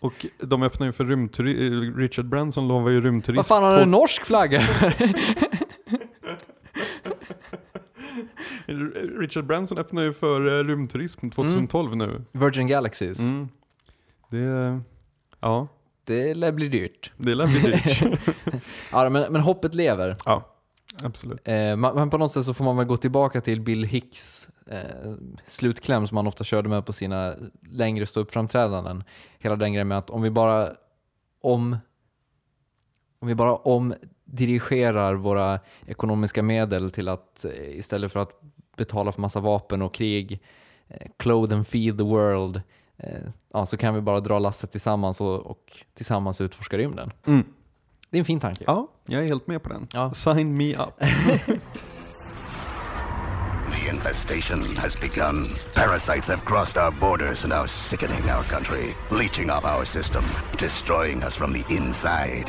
Och 0.00 0.26
de 0.38 0.62
öppnar 0.62 0.86
ju 0.86 0.92
för 0.92 1.04
rymdturism. 1.04 1.98
Richard 1.98 2.26
Branson 2.28 2.68
lovar 2.68 2.90
ju 2.90 3.00
rymdturism. 3.00 3.36
Vad 3.36 3.46
fan 3.46 3.62
har 3.62 3.76
du 3.76 3.82
en 3.82 3.90
norsk 3.90 4.24
flagga? 4.26 4.62
Richard 9.18 9.46
Branson 9.46 9.78
öppnar 9.78 10.02
ju 10.02 10.12
för 10.12 10.60
eh, 10.60 10.64
rymdturism 10.64 11.30
2012 11.30 11.96
nu. 11.96 12.24
Virgin 12.32 12.66
Galaxies. 12.66 13.18
Mm. 13.18 13.48
Det, 14.30 14.80
ja, 15.40 15.68
Det 16.04 16.34
lär 16.34 16.52
bli 16.52 16.68
dyrt. 16.68 17.12
det 17.16 17.34
lär 17.34 17.46
bli 17.46 17.60
dyrt. 17.60 18.20
Ja, 18.92 19.08
men, 19.10 19.32
men 19.32 19.40
hoppet 19.42 19.74
lever. 19.74 20.16
ja, 20.24 20.54
absolut. 21.02 21.48
Eh, 21.48 21.76
man- 21.76 21.94
men 21.94 22.10
på 22.10 22.18
något 22.18 22.32
sätt 22.32 22.44
så 22.44 22.54
får 22.54 22.64
man 22.64 22.76
väl 22.76 22.86
gå 22.86 22.96
tillbaka 22.96 23.40
till 23.40 23.60
Bill 23.60 23.84
Hicks 23.84 24.48
eh, 24.70 25.14
slutkläm 25.46 26.06
som 26.06 26.16
han 26.16 26.26
ofta 26.26 26.44
körde 26.44 26.68
med 26.68 26.86
på 26.86 26.92
sina 26.92 27.34
längre 27.62 28.06
ståuppframträdanden. 28.06 29.04
Hela 29.38 29.56
den 29.56 29.72
grejen 29.72 29.88
med 29.88 29.98
att 29.98 30.10
om 30.10 30.22
vi 30.22 30.30
bara 30.30 30.72
om, 31.40 31.76
om 33.18 33.28
vi 33.28 33.34
bara 33.34 33.56
omdirigerar 33.56 35.14
våra 35.14 35.60
ekonomiska 35.86 36.42
medel 36.42 36.90
till 36.90 37.08
att 37.08 37.44
eh, 37.44 37.78
istället 37.78 38.12
för 38.12 38.20
att 38.20 38.40
betala 38.76 39.12
för 39.12 39.20
massa 39.20 39.40
vapen 39.40 39.82
och 39.82 39.94
krig, 39.94 40.40
eh, 40.88 41.10
clothe 41.16 41.54
and 41.54 41.66
feed 41.66 41.98
the 41.98 42.04
world, 42.04 42.62
eh, 42.96 43.20
ja, 43.52 43.66
så 43.66 43.76
kan 43.76 43.94
vi 43.94 44.00
bara 44.00 44.20
dra 44.20 44.38
lasset 44.38 44.70
tillsammans 44.70 45.20
och, 45.20 45.46
och 45.46 45.84
tillsammans 45.94 46.40
utforska 46.40 46.78
rymden. 46.78 47.12
Mm. 47.26 47.44
Det 48.10 48.16
är 48.16 48.18
en 48.18 48.24
fin 48.24 48.40
tanke. 48.40 48.64
Ja, 48.66 48.88
jag 49.06 49.24
är 49.24 49.28
helt 49.28 49.46
med 49.46 49.62
på 49.62 49.68
den. 49.68 49.86
Ja. 49.92 50.12
Sign 50.12 50.56
me 50.56 50.76
up. 50.76 50.94
Infestation 53.90 54.76
has 54.76 54.94
begun. 54.94 55.56
Parasites 55.74 56.28
have 56.28 56.44
crossed 56.44 56.78
our 56.78 56.92
borders 56.92 57.42
and 57.42 57.52
are 57.52 57.66
sickening 57.66 58.30
our 58.30 58.44
country, 58.44 58.94
leeching 59.10 59.50
off 59.50 59.64
our 59.64 59.84
system, 59.84 60.24
destroying 60.56 61.24
us 61.24 61.34
from 61.34 61.52
the 61.52 61.64
inside. 61.68 62.46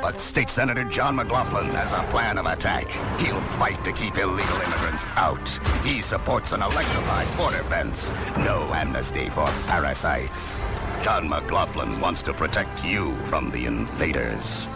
But 0.00 0.20
State 0.20 0.50
Senator 0.50 0.84
John 0.84 1.16
McLaughlin 1.16 1.70
has 1.70 1.90
a 1.90 2.08
plan 2.10 2.38
of 2.38 2.46
attack. 2.46 2.88
He'll 3.20 3.40
fight 3.58 3.82
to 3.84 3.92
keep 3.92 4.16
illegal 4.16 4.60
immigrants 4.60 5.02
out. 5.16 5.48
He 5.82 6.00
supports 6.00 6.52
an 6.52 6.62
electrified 6.62 7.36
border 7.36 7.64
fence. 7.64 8.10
No 8.38 8.72
amnesty 8.72 9.30
for 9.30 9.46
parasites. 9.66 10.56
John 11.02 11.28
McLaughlin 11.28 12.00
wants 12.00 12.22
to 12.22 12.32
protect 12.32 12.84
you 12.84 13.16
from 13.26 13.50
the 13.50 13.66
invaders. 13.66 14.68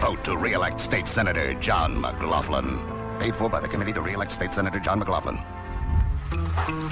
Vote 0.00 0.24
to 0.24 0.38
re-elect 0.38 0.80
State 0.80 1.06
Senator 1.06 1.52
John 1.54 2.00
McLaughlin. 2.00 2.80
Paid 3.20 3.36
for 3.36 3.50
by 3.50 3.60
the 3.60 3.68
committee 3.68 3.92
to 3.92 4.00
re-elect 4.00 4.32
State 4.32 4.54
Senator 4.54 4.78
John 4.78 5.00
McLaughlin. 5.00 5.38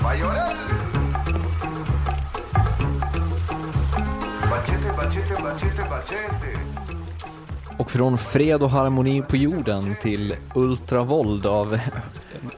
Mayoral. 0.02 0.56
Bachete, 4.50 4.92
bachete, 4.96 5.42
bachete, 5.42 5.86
bachete. 5.90 6.58
Och 7.78 7.90
från 7.90 8.18
fred 8.18 8.62
och 8.62 8.70
harmoni 8.70 9.22
på 9.22 9.36
jorden 9.36 9.96
till 10.02 10.36
ultravåld 10.54 11.46
av... 11.46 11.78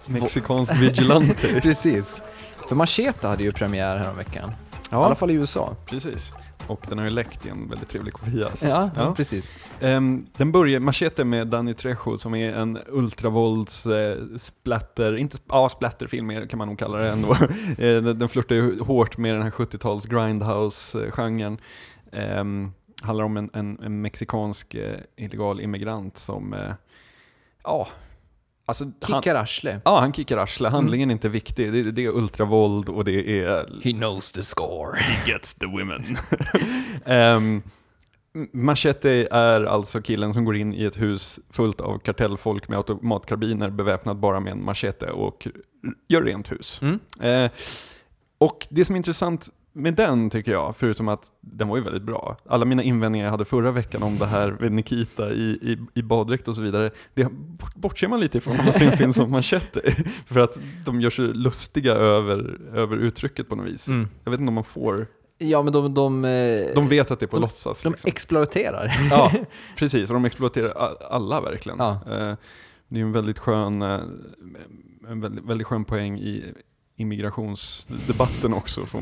Mexikansk 0.06 0.74
vigilante. 0.76 1.60
Precis. 1.62 2.22
För 2.68 2.76
Machete 2.76 3.28
hade 3.28 3.42
ju 3.42 3.52
premiär 3.52 3.96
häromveckan. 3.96 4.50
I 4.90 4.94
alla 4.94 5.08
ja, 5.08 5.14
fall 5.14 5.30
i 5.30 5.34
USA. 5.34 5.76
precis. 5.86 6.32
Och 6.66 6.86
den 6.88 6.98
har 6.98 7.04
ju 7.04 7.10
läckt 7.10 7.46
i 7.46 7.48
en 7.48 7.68
väldigt 7.68 7.88
trevlig 7.88 8.14
kopia. 8.14 8.48
Ja, 8.62 8.90
ja. 8.96 9.14
precis. 9.16 9.44
Ehm, 9.80 10.26
den 10.36 10.52
börjar, 10.52 10.80
Machete 10.80 11.24
med 11.24 11.46
Danny 11.46 11.74
Trejo 11.74 12.16
som 12.16 12.34
är 12.34 12.52
en 12.52 12.78
ultravålds 12.88 13.86
eh, 13.86 14.16
splatter, 14.36 15.16
inte, 15.16 15.38
ja 15.48 15.68
splatterfilm 15.68 16.46
kan 16.48 16.58
man 16.58 16.68
nog 16.68 16.78
kalla 16.78 16.98
det 16.98 17.10
ändå. 17.10 17.36
Eh, 17.78 18.02
den, 18.02 18.28
flörtar 18.28 18.54
ju 18.54 18.80
hårt 18.80 19.16
med 19.16 19.34
den 19.34 19.42
här 19.42 19.50
70-tals 19.50 20.06
grindhouse-genren. 20.06 21.58
Um, 22.12 22.72
handlar 23.02 23.24
om 23.24 23.36
en, 23.36 23.50
en, 23.52 23.78
en 23.82 24.00
mexikansk 24.00 24.74
eh, 24.74 25.00
illegal 25.16 25.60
immigrant 25.60 26.18
som, 26.18 26.54
eh, 26.54 26.74
ja, 27.64 27.88
alltså 28.66 28.84
han, 28.84 29.22
Kickar 29.22 29.34
arsle. 29.34 29.80
ja, 29.84 30.00
han 30.00 30.12
kickar 30.12 30.38
arsle, 30.38 30.68
handlingen 30.68 31.10
är 31.10 31.12
inte 31.12 31.28
viktig. 31.28 31.72
Det, 31.72 31.82
det 31.82 32.04
är 32.04 32.10
ultravåld 32.16 32.88
och 32.88 33.04
det 33.04 33.40
är 33.42 33.82
He 33.84 33.92
knows 33.92 34.32
the 34.32 34.42
score. 34.42 34.98
gets 35.26 35.54
the 35.54 35.66
women. 35.66 36.16
um, 37.36 37.62
Machete 38.52 39.28
är 39.30 39.64
alltså 39.64 40.02
killen 40.02 40.34
som 40.34 40.44
går 40.44 40.56
in 40.56 40.74
i 40.74 40.84
ett 40.84 41.00
hus 41.00 41.40
fullt 41.50 41.80
av 41.80 41.98
kartellfolk 41.98 42.68
med 42.68 42.76
automatkarbiner 42.78 43.70
beväpnad 43.70 44.16
bara 44.16 44.40
med 44.40 44.52
en 44.52 44.64
machete 44.64 45.06
och 45.10 45.48
gör 46.08 46.22
rent 46.22 46.52
hus. 46.52 46.80
Mm. 46.82 47.00
Eh, 47.20 47.50
och 48.38 48.66
det 48.70 48.84
som 48.84 48.94
är 48.94 48.96
intressant 48.96 49.48
med 49.76 49.94
den 49.94 50.30
tycker 50.30 50.52
jag, 50.52 50.76
förutom 50.76 51.08
att 51.08 51.22
den 51.40 51.68
var 51.68 51.76
ju 51.76 51.82
väldigt 51.82 52.02
bra. 52.02 52.36
Alla 52.48 52.64
mina 52.64 52.82
invändningar 52.82 53.26
jag 53.26 53.30
hade 53.30 53.44
förra 53.44 53.70
veckan 53.70 54.02
om 54.02 54.18
det 54.18 54.26
här 54.26 54.56
med 54.60 54.72
Nikita 54.72 55.30
i, 55.30 55.42
i, 55.62 55.78
i 55.94 56.02
baddräkt 56.02 56.48
och 56.48 56.56
så 56.56 56.62
vidare, 56.62 56.90
det 57.14 57.28
bortser 57.76 58.08
man 58.08 58.20
lite 58.20 58.38
ifrån 58.38 58.56
när 58.56 58.64
man 58.64 58.72
ser 58.72 58.90
en 58.90 58.96
film 58.96 59.12
som 59.12 59.30
Machete. 59.30 59.80
För 60.26 60.40
att 60.40 60.58
de 60.86 61.00
gör 61.00 61.10
sig 61.10 61.24
lustiga 61.24 61.92
över, 61.92 62.58
över 62.74 62.96
uttrycket 62.96 63.48
på 63.48 63.56
något 63.56 63.66
vis. 63.66 63.88
Mm. 63.88 64.08
Jag 64.24 64.30
vet 64.30 64.40
inte 64.40 64.48
om 64.48 64.54
man 64.54 64.64
får 64.64 65.06
Ja, 65.38 65.62
men 65.62 65.72
de... 65.72 65.94
De, 65.94 66.24
eh, 66.24 66.74
de 66.74 66.88
vet 66.88 67.10
att 67.10 67.20
det 67.20 67.24
är 67.24 67.28
på 67.28 67.36
de- 67.36 67.40
låtsas. 67.42 67.82
de 67.82 67.90
liksom. 67.90 68.08
exploaterar. 68.08 68.92
Ja, 69.10 69.32
precis. 69.78 70.10
Och 70.10 70.14
de 70.14 70.24
exploaterar 70.24 70.96
alla 71.10 71.40
verkligen. 71.40 71.78
Ja. 71.78 71.90
Eh, 72.10 72.34
Det 72.88 72.98
är 72.98 73.02
en 73.02 73.12
väldigt 73.12 73.38
skön, 73.38 73.82
eh, 73.82 74.00
en 75.08 75.20
väldigt, 75.20 75.44
väldigt 75.44 75.66
skön 75.66 75.84
poäng 75.84 76.18
i 76.18 76.44
immigrationsdebatten 76.96 78.54
också. 78.54 78.80
Får, 78.80 79.00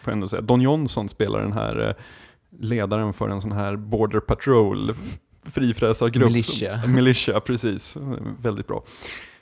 får 0.00 0.12
ändå 0.12 0.28
säga. 0.28 0.42
Don 0.42 0.60
Johnson 0.60 1.08
spelar 1.08 1.40
den 1.40 1.52
här 1.52 1.88
eh, 1.88 1.94
ledaren 2.58 3.12
för 3.12 3.28
en 3.28 3.40
sån 3.40 3.52
här 3.52 3.76
Border 3.76 4.20
Patrol 4.20 4.94
frifräsargrupp. 5.42 6.26
Militia. 6.26 6.82
Militia, 6.86 7.40
precis. 7.40 7.96
Väldigt 8.40 8.66
bra. 8.66 8.82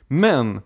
Men 0.07 0.61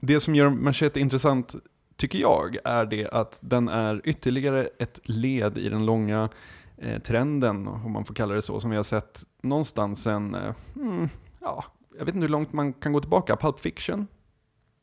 det 0.00 0.20
som 0.20 0.34
gör 0.34 0.48
Machete 0.48 1.00
intressant 1.00 1.54
tycker 1.96 2.18
jag 2.18 2.56
är 2.64 2.86
det 2.86 3.08
att 3.08 3.38
den 3.40 3.68
är 3.68 4.00
ytterligare 4.04 4.68
ett 4.78 5.00
led 5.04 5.58
i 5.58 5.68
den 5.68 5.86
långa 5.86 6.28
eh, 6.76 7.02
trenden, 7.02 7.68
om 7.68 7.92
man 7.92 8.04
får 8.04 8.14
kalla 8.14 8.34
det 8.34 8.42
så, 8.42 8.60
som 8.60 8.70
vi 8.70 8.76
har 8.76 8.82
sett 8.82 9.22
någonstans 9.42 10.02
sen, 10.02 10.34
eh, 10.34 10.54
hmm, 10.74 11.08
ja, 11.40 11.64
jag 11.98 12.04
vet 12.04 12.14
inte 12.14 12.24
hur 12.24 12.28
långt 12.28 12.52
man 12.52 12.72
kan 12.72 12.92
gå 12.92 13.00
tillbaka. 13.00 13.36
Pulp 13.36 13.60
Fiction, 13.60 14.06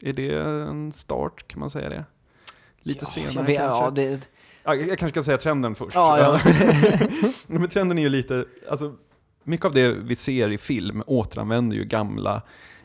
är 0.09 0.13
det 0.13 0.41
en 0.41 0.91
start, 0.91 1.47
kan 1.47 1.59
man 1.59 1.69
säga 1.69 1.89
det? 1.89 2.05
Lite 2.79 3.05
senare 3.05 3.33
Jag 3.33 3.43
vet, 3.43 3.57
kanske? 3.57 3.83
ja, 3.85 3.91
det, 3.91 4.27
Ja, 4.65 4.75
jag 4.75 4.99
kanske 4.99 5.09
ska 5.09 5.23
säga 5.23 5.37
trenden 5.37 5.75
först. 5.75 5.95
Ja, 5.95 6.19
ja. 6.19 6.51
Men 7.47 7.69
trenden 7.69 7.97
är 7.97 8.01
ju 8.01 8.09
lite, 8.09 8.45
alltså, 8.69 8.95
mycket 9.43 9.65
av 9.65 9.73
det 9.73 9.91
vi 9.91 10.15
ser 10.15 10.51
i 10.51 10.57
film 10.57 11.03
återanvänder 11.07 11.77
ju 11.77 11.83
gamla 11.83 12.41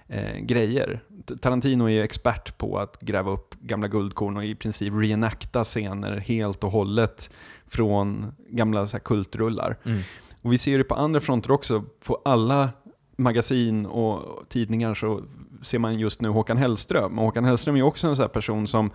eh, 0.09 0.39
grejer. 0.39 1.01
Tarantino 1.41 1.85
är 1.85 1.91
ju 1.91 2.03
expert 2.03 2.59
på 2.59 2.79
att 2.79 3.01
gräva 3.01 3.31
upp 3.31 3.55
gamla 3.61 3.89
guldkorn 3.89 4.37
och 4.37 4.45
i 4.45 4.55
princip 4.55 4.93
reenacta 4.97 5.65
scener 5.65 6.17
helt 6.17 6.65
och 6.65 6.71
hållet 6.71 7.31
från 7.67 8.33
gamla 8.49 8.87
så 8.87 8.93
här, 8.93 9.01
kultrullar. 9.01 9.77
Mm. 9.85 10.01
Och 10.43 10.53
vi 10.53 10.59
ser 10.59 10.79
det 10.79 10.85
på 10.85 10.95
andra 10.95 11.21
fronter 11.21 11.51
också. 11.51 11.85
På 12.05 12.21
alla 12.25 12.71
magasin 13.17 13.87
och 13.87 14.49
tidningar 14.49 14.95
så 14.95 15.23
ser 15.62 15.79
man 15.79 15.99
just 15.99 16.20
nu 16.20 16.29
Håkan 16.29 16.57
Hellström. 16.57 17.18
Och 17.18 17.25
Håkan 17.25 17.44
Hellström 17.44 17.77
är 17.77 17.83
också 17.83 18.07
en 18.07 18.16
sån 18.16 18.23
här 18.23 18.29
person 18.29 18.66
som 18.66 18.90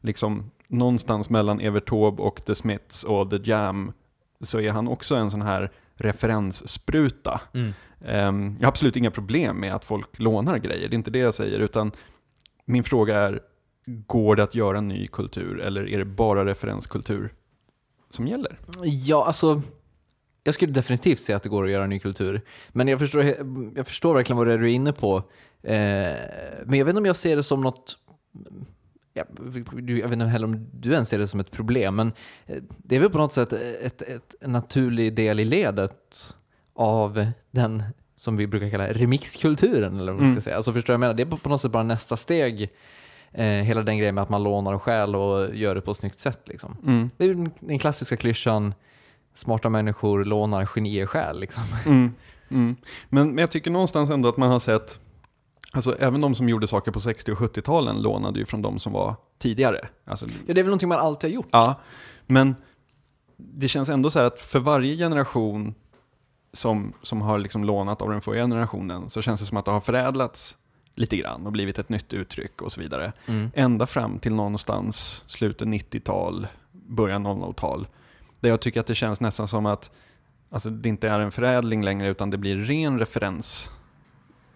liksom 0.00 0.50
någonstans 0.68 1.30
mellan 1.30 1.60
Evert 1.60 1.88
Taube 1.88 2.22
och 2.22 2.44
The 2.44 2.54
Smiths 2.54 3.04
och 3.04 3.30
The 3.30 3.50
Jam 3.50 3.92
så 4.40 4.60
är 4.60 4.70
han 4.70 4.88
också 4.88 5.14
en 5.14 5.30
sån 5.30 5.42
här 5.42 5.72
referensspruta. 5.94 7.40
Mm. 7.54 7.72
Ehm, 8.04 8.56
jag 8.58 8.66
har 8.66 8.68
absolut 8.68 8.96
inga 8.96 9.10
problem 9.10 9.56
med 9.56 9.74
att 9.74 9.84
folk 9.84 10.18
lånar 10.18 10.58
grejer, 10.58 10.88
det 10.88 10.94
är 10.94 10.98
inte 10.98 11.10
det 11.10 11.18
jag 11.18 11.34
säger, 11.34 11.60
utan 11.60 11.92
min 12.64 12.84
fråga 12.84 13.18
är, 13.18 13.40
går 13.86 14.36
det 14.36 14.42
att 14.42 14.54
göra 14.54 14.78
en 14.78 14.88
ny 14.88 15.06
kultur 15.06 15.60
eller 15.60 15.88
är 15.88 15.98
det 15.98 16.04
bara 16.04 16.44
referenskultur 16.44 17.34
som 18.10 18.26
gäller? 18.26 18.58
Ja, 18.82 19.26
alltså. 19.26 19.62
Jag 20.42 20.54
skulle 20.54 20.72
definitivt 20.72 21.20
säga 21.20 21.36
att 21.36 21.42
det 21.42 21.48
går 21.48 21.64
att 21.64 21.70
göra 21.70 21.86
ny 21.86 21.98
kultur. 21.98 22.40
Men 22.68 22.88
jag 22.88 22.98
förstår, 22.98 23.24
jag 23.76 23.86
förstår 23.86 24.14
verkligen 24.14 24.36
vad 24.36 24.46
det 24.46 24.52
är 24.52 24.58
du 24.58 24.70
är 24.70 24.74
inne 24.74 24.92
på. 24.92 25.22
Eh, 25.62 25.72
men 26.66 26.78
jag 26.78 26.84
vet 26.84 26.88
inte 26.92 26.98
om 26.98 27.06
jag 27.06 27.16
ser 27.16 27.36
det 27.36 27.42
som 27.42 27.60
något... 27.60 27.98
Ja, 29.14 29.24
du- 29.72 29.98
jag 29.98 30.08
vet 30.08 30.12
inte 30.12 30.24
heller 30.26 30.46
om 30.46 30.66
du 30.72 30.92
ens 30.92 31.08
ser 31.08 31.18
det 31.18 31.28
som 31.28 31.40
ett 31.40 31.50
problem, 31.50 31.96
men 31.96 32.12
eh, 32.46 32.56
det 32.78 32.96
är 32.96 33.00
väl 33.00 33.10
på 33.10 33.18
något 33.18 33.32
sätt 33.32 33.52
ett, 33.52 34.02
ett, 34.02 34.34
en 34.40 34.52
naturlig 34.52 35.14
del 35.14 35.40
i 35.40 35.44
ledet 35.44 36.36
av 36.74 37.26
den 37.50 37.82
som 38.16 38.36
vi 38.36 38.46
brukar 38.46 38.70
kalla 38.70 38.92
remixkulturen, 38.92 40.00
eller 40.00 40.12
vad 40.12 40.20
man 40.20 40.28
ska 40.28 40.32
Mm. 40.32 40.40
säga. 40.40 40.56
Alltså 40.56 40.72
förstår 40.72 40.92
jag 40.92 40.94
jag 40.94 41.00
menar? 41.00 41.14
Det 41.14 41.22
är 41.22 41.26
på 41.26 41.48
något 41.48 41.60
sätt 41.60 41.70
bara 41.70 41.82
nästa 41.82 42.16
steg, 42.16 42.70
eh, 43.32 43.44
hela 43.46 43.82
den 43.82 43.98
grejen 43.98 44.14
med 44.14 44.22
att 44.22 44.28
man 44.28 44.42
lånar 44.42 44.72
och 44.72 44.82
stjäl 44.82 45.16
och 45.16 45.54
gör 45.54 45.74
det 45.74 45.80
på 45.80 45.90
ett 45.90 45.96
snyggt 45.96 46.18
sätt. 46.18 46.40
Liksom. 46.44 46.76
Mm. 46.86 47.10
Det 47.16 47.24
är 47.24 47.28
den, 47.34 47.50
den 47.60 47.78
klassiska 47.78 48.16
klyschan, 48.16 48.74
smarta 49.34 49.68
människor 49.68 50.24
lånar, 50.24 50.66
genier 50.66 51.06
stjäl. 51.06 51.40
Liksom. 51.40 51.62
Mm. 51.86 52.12
Mm. 52.50 52.76
Men, 53.08 53.28
men 53.28 53.38
jag 53.38 53.50
tycker 53.50 53.70
någonstans 53.70 54.10
ändå 54.10 54.28
att 54.28 54.36
man 54.36 54.50
har 54.50 54.60
sett, 54.60 55.00
alltså 55.72 55.96
även 55.98 56.20
de 56.20 56.34
som 56.34 56.48
gjorde 56.48 56.66
saker 56.66 56.92
på 56.92 57.00
60 57.00 57.32
och 57.32 57.38
70-talen 57.38 58.02
lånade 58.02 58.38
ju 58.38 58.44
från 58.44 58.62
de 58.62 58.78
som 58.78 58.92
var 58.92 59.14
tidigare. 59.38 59.88
Alltså, 60.04 60.26
Ja, 60.26 60.54
det 60.54 60.60
är 60.60 60.62
väl 60.62 60.64
någonting 60.64 60.88
man 60.88 60.98
alltid 60.98 61.30
har 61.30 61.34
gjort. 61.34 61.48
Ja, 61.50 61.80
men 62.26 62.54
det 63.36 63.68
känns 63.68 63.88
ändå 63.88 64.10
så 64.10 64.18
här 64.18 64.26
att 64.26 64.40
för 64.40 64.58
varje 64.58 64.96
generation 64.96 65.74
som, 66.52 66.92
som 67.02 67.20
har 67.20 67.38
liksom 67.38 67.64
lånat 67.64 68.02
av 68.02 68.10
den 68.10 68.20
förra 68.20 68.34
generationen 68.34 69.10
så 69.10 69.22
känns 69.22 69.40
det 69.40 69.46
som 69.46 69.56
att 69.56 69.64
det 69.64 69.70
har 69.70 69.80
förädlats 69.80 70.56
lite 70.94 71.16
grann 71.16 71.46
och 71.46 71.52
blivit 71.52 71.78
ett 71.78 71.88
nytt 71.88 72.12
uttryck 72.12 72.62
och 72.62 72.72
så 72.72 72.80
vidare. 72.80 73.12
Mm. 73.26 73.50
Ända 73.54 73.86
fram 73.86 74.18
till 74.18 74.34
någonstans 74.34 75.24
slutet 75.26 75.68
90-tal, 75.68 76.46
början 76.72 77.26
00-tal. 77.26 77.86
Där 78.40 78.48
jag 78.48 78.60
tycker 78.60 78.80
att 78.80 78.86
det 78.86 78.94
känns 78.94 79.20
nästan 79.20 79.48
som 79.48 79.66
att 79.66 79.90
alltså, 80.50 80.70
det 80.70 80.88
inte 80.88 81.08
är 81.08 81.20
en 81.20 81.32
förädling 81.32 81.84
längre 81.84 82.08
utan 82.08 82.30
det 82.30 82.38
blir 82.38 82.56
ren 82.56 82.98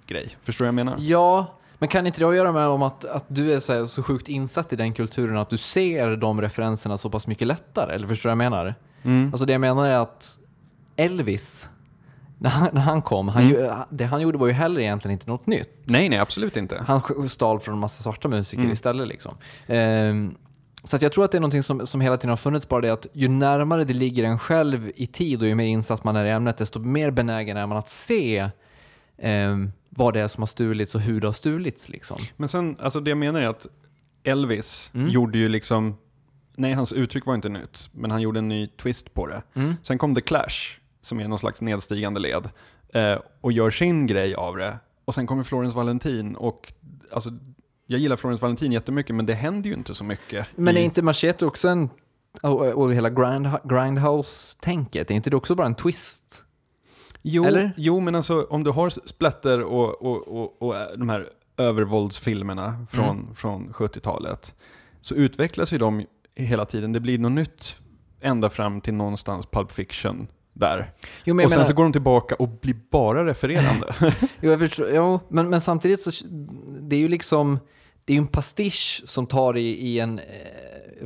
referensgrej. 0.09 0.37
Förstår 0.43 0.65
du 0.65 0.67
vad 0.67 0.79
jag 0.79 0.87
menar? 0.87 0.97
Ja, 1.01 1.47
men 1.79 1.89
kan 1.89 2.07
inte 2.07 2.21
det 2.21 2.25
ha 2.25 2.33
att 2.33 2.37
göra 2.37 2.53
med 2.53 2.67
om 2.67 2.83
att, 2.83 3.05
att 3.05 3.25
du 3.29 3.53
är 3.53 3.59
så, 3.61 3.73
här, 3.73 3.87
så 3.87 4.03
sjukt 4.03 4.29
insatt 4.29 4.73
i 4.73 4.77
den 4.77 4.93
kulturen 4.93 5.37
att 5.37 5.51
du 5.51 5.57
ser 5.57 6.17
de 6.17 6.41
referenserna 6.41 6.99
så 6.99 7.11
pass 7.11 7.27
mycket 7.27 7.49
lättare? 7.49 7.95
Eller 7.95 8.09
förstår 8.09 8.31
du 8.31 8.37
vad 8.37 8.45
jag 8.45 8.51
menar? 8.51 8.75
Mm. 9.03 9.29
Alltså 9.33 9.47
det 9.47 9.53
jag 9.53 9.61
menar 9.61 9.87
är 9.87 9.97
att 9.97 10.39
Elvis, 10.97 11.69
när 12.39 12.51
han, 12.51 12.69
när 12.73 12.81
han 12.81 13.03
kom, 13.03 13.29
han, 13.29 13.43
Mm. 13.43 13.55
ju, 13.55 13.71
det 13.91 14.05
han 14.05 14.21
gjorde 14.21 14.39
var 14.39 14.47
ju 14.47 14.53
heller 14.53 14.81
egentligen 14.81 15.13
inte 15.13 15.31
något 15.31 15.47
nytt. 15.47 15.71
Nej, 15.85 16.09
nej, 16.09 16.19
absolut 16.19 16.57
inte. 16.57 16.85
Han 16.87 17.29
stal 17.29 17.61
från 17.61 17.75
en 17.75 17.81
massa 17.81 18.03
svarta 18.03 18.29
musiker 18.29 18.63
Mm. 18.63 18.73
istället. 18.73 19.09
Liksom. 19.09 19.35
Ehm, 19.67 20.35
så 20.85 20.99
jag 21.01 21.13
tror 21.13 21.25
att 21.25 21.33
det 21.33 21.39
är 21.39 21.41
någonting 21.41 21.63
som, 21.63 21.87
som 21.87 22.01
hela 22.01 22.17
tiden 22.17 22.31
har 22.31 22.37
funnits, 22.37 22.69
bara 22.69 22.81
det 22.81 22.91
att 22.91 23.07
ju 23.13 23.29
närmare 23.29 23.85
det 23.85 23.95
ligger 23.95 24.25
en 24.25 24.39
själv 24.39 24.91
i 24.97 25.07
tid 25.07 25.43
och 25.43 25.49
ju 25.49 25.55
mer 25.55 25.65
insatt 25.67 26.05
man 26.05 26.17
är 26.17 26.25
i 26.25 26.31
ämnet, 26.31 26.57
desto 26.59 26.79
mer 26.79 27.11
benägen 27.11 27.57
är 27.57 27.67
man 27.67 27.79
att 27.79 27.89
se 27.89 28.51
ehm, 29.19 29.73
vad 29.97 30.15
det 30.15 30.21
är 30.21 30.29
som 30.29 30.43
har 30.43 30.47
stulits 30.47 30.95
och 30.95 31.01
hur 31.01 31.21
det 31.21 31.27
har 31.29 31.33
stulits. 31.33 31.89
Liksom. 31.89 32.21
Men 32.37 32.49
sen, 32.49 32.77
alltså 32.81 33.01
det 33.01 33.11
jag 33.11 33.19
menar 33.19 33.41
är 33.41 33.49
att 33.49 33.67
Elvis 34.25 34.91
Mm. 34.95 35.09
gjorde 35.09 35.39
ju 35.39 35.49
liksom, 35.49 35.97
nej 36.57 36.73
hans 36.73 36.93
uttryck 36.93 37.27
var 37.27 37.35
inte 37.35 37.49
nytt, 37.49 37.89
men 37.93 38.11
han 38.11 38.23
gjorde 38.23 38.39
en 38.39 38.49
ny 38.49 38.67
twist 38.67 39.15
på 39.15 39.27
det. 39.27 39.43
Mm. 39.55 39.75
Sen 39.83 39.99
kom 39.99 40.15
The 40.15 40.21
Clash, 40.21 40.79
som 41.01 41.21
är 41.21 41.29
någon 41.29 41.39
slags 41.39 41.61
nedstigande 41.61 42.21
led, 42.21 42.49
eh, 42.95 43.19
och 43.41 43.53
gör 43.53 43.71
sin 43.71 44.07
grej 44.07 44.35
av 44.35 44.57
det. 44.57 44.79
Och 45.05 45.15
sen 45.15 45.27
kommer 45.27 45.43
Florence 45.43 45.77
Valentin 45.77 46.37
och, 46.37 46.73
alltså, 47.13 47.31
jag 47.87 48.01
gillar 48.01 48.17
Florence 48.17 48.43
Valentin 48.43 48.73
jättemycket, 48.73 49.17
men 49.17 49.27
det 49.27 49.35
händer 49.35 49.71
ju 49.71 49.77
inte 49.77 49.95
så 49.95 50.05
mycket. 50.05 50.47
Men 50.57 50.77
är 50.77 50.81
i- 50.81 50.85
inte 50.85 51.03
Machete 51.03 51.47
också 51.47 51.69
en, 51.69 51.91
och, 52.43 52.61
och 52.61 52.95
hela 52.95 53.11
grind, 53.11 53.49
grindhouse-tänket, 53.65 55.11
är 55.11 55.15
inte 55.15 55.31
det 55.31 55.37
också 55.37 55.55
bara 55.55 55.67
en 55.67 55.75
twist? 55.75 56.44
Jo, 57.27 57.45
Eller? 57.45 57.73
jo, 57.77 58.01
men 58.01 58.15
alltså 58.15 58.47
om 58.51 58.65
du 58.65 58.71
har 58.71 58.91
splatter 58.91 59.61
och, 59.63 60.03
och, 60.03 60.29
och, 60.29 60.63
och 60.63 60.75
de 60.99 61.09
här 61.09 61.29
övervåldsfilmerna 61.57 62.87
från, 62.91 63.05
Mm. 63.19 63.35
från 63.35 63.73
70-talet, 63.73 64.55
så 65.01 65.15
utvecklas 65.15 65.73
ju 65.73 65.79
de 65.79 66.05
hela 66.35 66.65
tiden. 66.67 66.93
Det 66.93 67.01
blir 67.01 67.19
något 67.19 67.33
nytt 67.33 67.77
ända 68.21 68.51
fram 68.51 68.81
till 68.81 68.95
någonstans 68.95 69.47
Pulp 69.47 69.73
Fiction 69.73 70.27
där. 70.53 70.91
Jo, 71.25 71.35
och 71.35 71.41
sen 71.51 71.51
menar, 71.59 71.65
så 71.65 71.75
går 71.75 71.83
de 71.83 71.93
tillbaka 71.93 72.35
och 72.35 72.49
blir 72.49 72.77
bara 72.91 73.27
refererande. 73.27 73.95
jo, 74.41 74.51
jag 74.51 74.59
förstår, 74.59 74.91
jo, 74.95 75.21
men, 75.29 75.51
men 75.51 75.61
samtidigt 75.61 76.03
så, 76.03 76.11
det 76.81 76.97
är 76.97 77.01
ju 77.01 77.09
liksom, 77.09 77.59
det 78.05 78.13
är 78.13 78.15
ju 78.15 78.21
en 78.21 78.27
pastisch 78.27 79.03
som 79.05 79.27
tar 79.27 79.57
i, 79.57 79.69
i 79.69 80.01
en, 80.01 80.19
eh, 80.19 80.25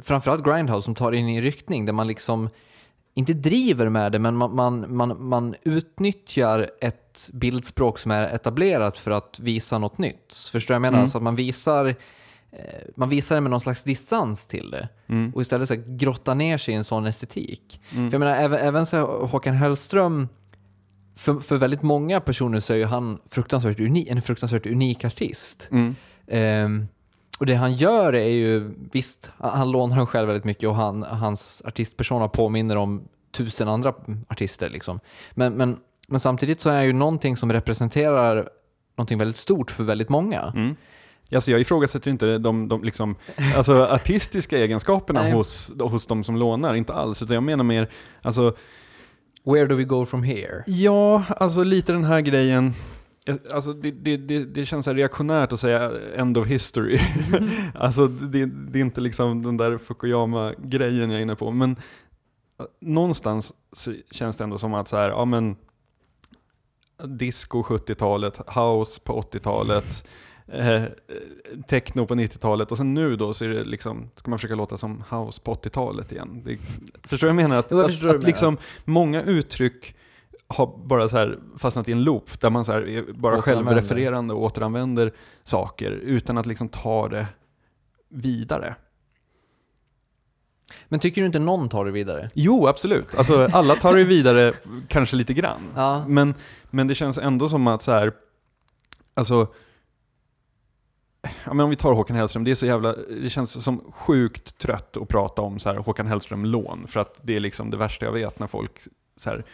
framförallt 0.03 0.45
Grindhouse, 0.45 0.85
som 0.85 0.95
tar 0.95 1.13
in 1.13 1.29
i 1.29 1.37
en 1.37 1.43
riktning 1.43 1.87
där 1.87 1.93
man 1.93 2.07
liksom 2.07 2.49
inte 3.19 3.33
driver 3.33 3.89
med 3.89 4.13
det, 4.13 4.19
men 4.19 4.37
man, 4.37 4.55
man, 4.55 4.97
man, 4.97 5.29
man 5.29 5.55
utnyttjar 5.63 6.71
ett 6.81 7.31
bildspråk 7.33 7.99
som 7.99 8.11
är 8.11 8.35
etablerat 8.35 8.99
för 8.99 9.11
att 9.11 9.41
visa 9.41 9.79
något 9.79 9.99
nytt. 9.99 10.35
Förstår 10.53 10.75
du 10.75 10.79
vad 10.81 10.87
jag 10.87 10.93
menar? 10.93 10.99
Mm. 10.99 11.09
Så 11.09 11.19
att 11.19 11.25
man 11.25 11.37
visar, 11.37 11.87
eh, 11.87 11.95
man 12.97 13.09
visar 13.09 13.35
det 13.35 13.41
med 13.41 13.51
någon 13.51 13.61
slags 13.61 13.83
distans 13.83 14.47
till 14.47 14.71
det 14.71 14.89
Mm. 15.07 15.33
och 15.35 15.43
istället 15.43 15.69
så 15.69 15.75
här, 15.75 15.83
grotta 15.87 16.35
ner 16.35 16.59
sig 16.59 16.75
i 16.75 16.77
en 16.77 16.85
sån 16.85 17.07
estetik. 17.07 17.81
Mm. 17.93 18.11
För 18.11 18.15
jag 18.15 18.21
menar, 18.21 18.37
även, 18.37 18.59
även 18.59 18.87
så 18.87 19.27
Håkan 19.27 19.55
Hellström, 19.55 20.29
för, 21.17 21.41
för 21.41 21.57
väldigt 21.57 21.83
många 21.83 22.21
personer 22.21 22.61
så 22.61 22.73
är 22.73 22.77
ju 22.77 22.85
han 22.85 23.19
fruktansvärt 23.31 23.81
uni, 23.81 24.09
en 24.09 24.23
fruktansvärt 24.23 24.67
unik 24.67 25.05
artist. 25.05 25.69
Mm. 25.71 25.95
Och 27.39 27.47
det 27.47 27.55
han 27.55 27.73
gör 27.73 28.13
är 28.13 28.29
ju, 28.29 28.75
visst, 28.93 29.31
han, 29.39 29.71
lånar 29.71 30.07
själv 30.07 30.27
väldigt 30.27 30.45
mycket 30.45 30.69
och 30.69 30.75
han, 30.75 31.03
hans 31.03 31.63
artistpersona 31.65 32.29
påminner 32.29 32.77
om 32.77 33.09
tusen 33.33 33.69
andra 33.69 33.95
artister. 34.29 34.69
Liksom. 34.69 35.01
Men, 35.35 35.55
men, 35.55 35.79
men 36.09 36.21
samtidigt 36.21 36.61
så 36.61 36.71
är 36.71 36.75
han 36.75 36.85
ju 36.85 36.93
någonting 36.93 37.37
som 37.37 37.53
representerar 37.53 38.49
någonting 38.97 39.19
väldigt 39.19 39.37
stort 39.37 39.71
för 39.71 39.85
väldigt 39.85 40.09
många. 40.09 40.53
Mm. 40.57 40.77
Alltså 41.35 41.51
jag 41.51 41.61
ifrågasätter 41.61 42.11
inte 42.11 42.39
de, 42.39 42.69
de 42.69 42.83
liksom, 42.83 43.17
alltså 43.57 43.83
artistiska 43.91 44.59
egenskaperna 44.59 45.23
Nej. 45.23 45.33
hos, 45.33 45.73
hos 45.81 46.07
de 46.07 46.25
som 46.25 46.37
lånar, 46.37 46.75
inte 46.75 46.95
alls. 46.95 47.23
Utan 47.23 47.35
jag 47.35 47.43
menar 47.43 47.65
mer, 47.65 47.89
alltså, 48.23 48.57
Where 49.45 49.67
do 49.67 49.75
we 49.75 49.85
go 49.85 50.07
from 50.07 50.23
here? 50.23 50.65
ja, 50.67 51.23
alltså 51.29 51.65
lite 51.65 51.93
den 51.93 52.05
här 52.05 52.21
grejen, 52.21 52.75
Alltså 53.53 53.73
det, 53.73 53.91
det, 53.91 54.17
det, 54.17 54.45
det 54.45 54.67
känns 54.67 54.85
så 54.85 54.93
reaktionärt 54.93 55.53
att 55.53 55.61
säga 55.61 55.93
end 56.17 56.39
of 56.39 56.47
history. 56.47 57.01
alltså 57.75 58.07
det, 58.07 58.47
det 58.47 58.79
är 58.79 58.81
inte 58.81 59.01
liksom 59.01 59.43
den 59.43 59.57
där 59.57 59.79
Fukuyama-grejen 59.79 61.11
jag 61.11 61.19
är 61.19 61.23
inne 61.23 61.37
på. 61.37 61.51
Men 61.51 61.77
eh, 62.61 62.67
någonstans 62.81 63.53
så 63.73 63.95
känns 64.11 64.37
det 64.37 64.45
ändå 64.45 64.59
som 64.59 64.75
att 64.75 64.89
så 64.89 64.97
här, 64.97 65.09
ja 65.09 65.25
men 65.25 65.57
disco 67.05 67.63
70-talet, 67.63 68.39
house 68.39 69.01
på 69.05 69.21
80-talet, 69.23 70.09
eh, 70.47 70.83
techno 71.69 72.07
på 72.07 72.15
90-talet 72.15 72.71
och 72.71 72.77
sen 72.77 72.95
nu 72.95 73.17
då 73.17 73.35
så 73.35 73.45
är 73.45 73.49
det 73.49 73.65
liksom, 73.65 74.11
ska 74.17 74.31
man 74.31 74.39
försöka 74.39 74.55
låta 74.55 74.79
som 74.79 75.05
house 75.11 75.41
på 75.41 75.55
80-talet 75.55 76.13
igen. 76.13 76.43
Det, 76.45 76.59
förstår 77.09 77.27
du 77.27 77.35
vad 77.35 77.43
jag 77.43 77.49
menar? 77.49 77.57
Att, 77.57 77.71
jag 77.71 77.81
att, 77.81 78.05
att 78.05 78.21
du 78.21 78.27
liksom 78.27 78.57
många 78.85 79.23
uttryck 79.23 79.95
har 80.49 80.79
bara 80.85 81.09
så 81.09 81.17
här 81.17 81.39
fastnat 81.59 81.89
i 81.89 81.93
en 81.93 82.05
loop 82.05 82.41
där 82.41 82.51
man 82.51 82.65
så 82.65 83.05
bara 83.15 83.43
självrefererande 83.43 84.35
och 84.35 84.43
återanvänder 84.43 85.13
saker 85.43 85.91
utan 85.91 86.39
att 86.39 86.47
liksom 86.47 86.69
ta 86.69 87.09
det 87.09 87.27
vidare. 88.09 88.75
Men 90.89 91.01
tycker 91.01 91.21
du 91.21 91.27
inte 91.27 91.39
någon 91.39 91.69
tar 91.69 91.85
det 91.85 91.91
vidare? 91.91 92.31
Jo, 92.35 92.67
absolut. 92.67 93.15
Alltså, 93.15 93.49
alla 93.53 93.75
tar 93.75 93.97
det 93.97 94.05
vidare 94.05 94.55
kanske 94.89 95.17
lite 95.17 95.35
grann. 95.35 95.61
Ja. 95.77 96.05
Men, 96.09 96.35
men 96.71 96.87
det 96.87 96.95
känns 96.95 97.19
ändå 97.19 97.49
som 97.49 97.67
att 97.67 97.83
så 97.83 97.93
här, 97.93 98.13
alltså, 99.15 99.47
ja, 101.23 101.55
men 101.55 101.61
om 101.61 101.71
vi 101.71 101.77
tar 101.77 101.93
Håkan 101.93 102.17
Hellström, 102.17 102.45
det, 102.45 102.51
är 102.51 102.55
så 102.55 102.67
jävla, 102.67 102.93
det 102.93 103.31
känns 103.31 103.65
som 103.65 103.93
sjukt 103.93 104.59
trött 104.59 104.97
att 104.97 105.09
prata 105.09 105.43
om 105.43 105.59
så 105.59 105.69
här, 105.69 105.77
Håkan 105.77 106.07
Hellström-lån, 106.07 106.87
för 106.87 107.01
att 107.01 107.15
det 107.23 107.37
är 107.37 107.41
liksom 107.41 107.71
det 107.71 107.77
värsta 107.77 108.05
jag 108.05 108.13
vet 108.13 108.39
när 108.39 108.47
folk 108.47 108.73
så 109.17 109.31
här, 109.31 109.45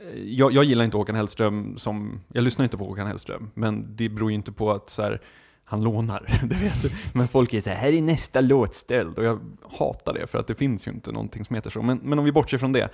Eh, 0.00 0.22
jag, 0.22 0.52
jag 0.52 0.64
gillar 0.64 0.84
inte 0.84 0.96
Håkan 0.96 1.16
Hellström 1.16 1.78
som, 1.78 2.20
jag 2.32 2.44
lyssnar 2.44 2.64
inte 2.64 2.76
på 2.76 2.84
Håkan 2.84 3.06
Hellström, 3.06 3.50
men 3.54 3.96
det 3.96 4.08
beror 4.08 4.30
ju 4.30 4.34
inte 4.34 4.52
på 4.52 4.70
att 4.70 4.90
så 4.90 5.02
här, 5.02 5.20
han 5.64 5.82
lånar, 5.82 6.40
det 6.48 6.54
vet 6.54 6.82
du. 6.82 6.90
Men 7.14 7.28
folk 7.28 7.54
är 7.54 7.60
så 7.60 7.70
här, 7.70 7.76
här 7.76 7.92
är 7.92 8.02
nästa 8.02 8.40
låtstöld, 8.40 9.18
och 9.18 9.24
jag 9.24 9.40
hatar 9.78 10.14
det, 10.14 10.26
för 10.26 10.38
att 10.38 10.46
det 10.46 10.54
finns 10.54 10.86
ju 10.86 10.90
inte 10.90 11.12
någonting 11.12 11.44
som 11.44 11.56
heter 11.56 11.70
så. 11.70 11.82
Men, 11.82 11.98
men 11.98 12.18
om 12.18 12.24
vi 12.24 12.32
bortser 12.32 12.58
från 12.58 12.72
det, 12.72 12.88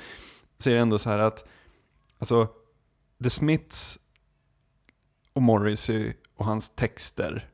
så 0.59 0.71
är 0.71 0.75
det 0.75 0.81
ändå 0.81 0.99
så 0.99 1.11
här 1.11 1.19
att, 1.19 1.49
alltså, 2.19 2.49
The 3.23 3.31
Smiths 3.31 3.99
och 5.33 5.43
Morrissey 5.43 6.13
och 6.37 6.45
hans 6.45 6.71
texter, 6.71 7.49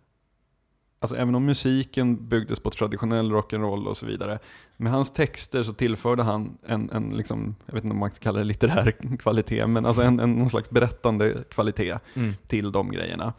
alltså 1.00 1.16
även 1.16 1.34
om 1.34 1.46
musiken 1.46 2.28
byggdes 2.28 2.60
på 2.60 2.70
traditionell 2.70 3.32
rock'n'roll 3.32 3.86
och 3.86 3.96
så 3.96 4.06
vidare, 4.06 4.38
med 4.76 4.92
hans 4.92 5.12
texter 5.12 5.62
så 5.62 5.72
tillförde 5.72 6.22
han 6.22 6.58
en, 6.66 6.90
en 6.90 7.10
liksom, 7.16 7.56
jag 7.66 7.74
vet 7.74 7.84
inte 7.84 7.94
om 7.94 8.00
man 8.00 8.10
ska 8.10 8.22
kalla 8.22 8.38
det 8.38 8.44
litterär 8.44 9.16
kvalitet, 9.18 9.66
men 9.66 9.86
alltså 9.86 10.02
en, 10.02 10.20
en 10.20 10.32
någon 10.32 10.50
slags 10.50 10.70
berättande 10.70 11.34
kvalitet 11.50 11.98
Mm. 12.14 12.34
till 12.46 12.72
de 12.72 12.90
grejerna. 12.90 13.32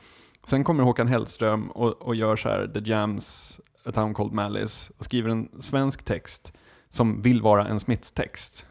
Sen 0.44 0.64
kommer 0.64 0.84
Håkan 0.84 1.08
Hellström 1.08 1.72
och, 1.72 2.02
och 2.02 2.16
gör 2.16 2.36
så 2.36 2.50
här 2.50 2.68
The 2.74 2.90
Jams, 2.92 3.60
A 3.86 3.92
Town 3.92 4.14
Called 4.14 4.34
Malice, 4.34 4.92
och 4.98 5.04
skriver 5.06 5.30
en 5.30 5.50
svensk 5.60 6.06
text 6.06 6.54
som 6.90 7.22
vill 7.22 7.42
vara 7.42 7.68
en 7.68 7.80
Smiths 7.80 8.12
text. 8.12 8.66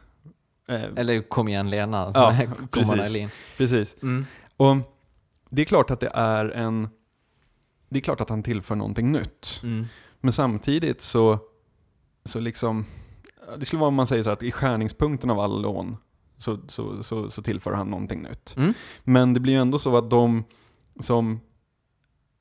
Eh, 0.67 0.83
Eller 0.95 1.21
Kom 1.21 1.47
igen 1.47 1.69
Lena, 1.69 2.11
Ja, 2.13 2.37
precis. 2.71 3.31
Precis. 3.57 3.95
Mm. 4.01 4.25
Och 4.57 4.75
det 5.49 5.61
är 5.61 5.65
klart 5.65 5.91
att 5.91 5.99
det 5.99 6.11
är 6.13 6.45
en... 6.45 6.89
Det 7.89 7.99
är 7.99 8.01
klart 8.01 8.21
att 8.21 8.29
han 8.29 8.43
tillför 8.43 8.75
någonting 8.75 9.11
nytt. 9.11 9.59
Mm. 9.63 9.85
Men 10.21 10.31
samtidigt 10.31 11.01
så, 11.01 11.39
så 12.23 12.39
liksom... 12.39 12.85
Det 13.57 13.65
skulle 13.65 13.79
vara 13.79 13.87
om 13.87 13.95
man 13.95 14.07
säger 14.07 14.23
så 14.23 14.29
här 14.29 14.33
att 14.33 14.43
i 14.43 14.51
skärningspunkten 14.51 15.29
av 15.29 15.39
alla 15.39 15.55
lån 15.59 15.97
så, 16.37 16.57
så, 16.67 17.03
så, 17.03 17.29
så 17.29 17.41
tillför 17.41 17.73
han 17.73 17.87
någonting 17.87 18.21
nytt. 18.21 18.55
Mm. 18.57 18.73
Men 19.03 19.33
det 19.33 19.39
blir 19.39 19.53
ju 19.53 19.59
ändå 19.59 19.79
så 19.79 19.97
att 19.97 20.09
de 20.09 20.43
som 20.99 21.39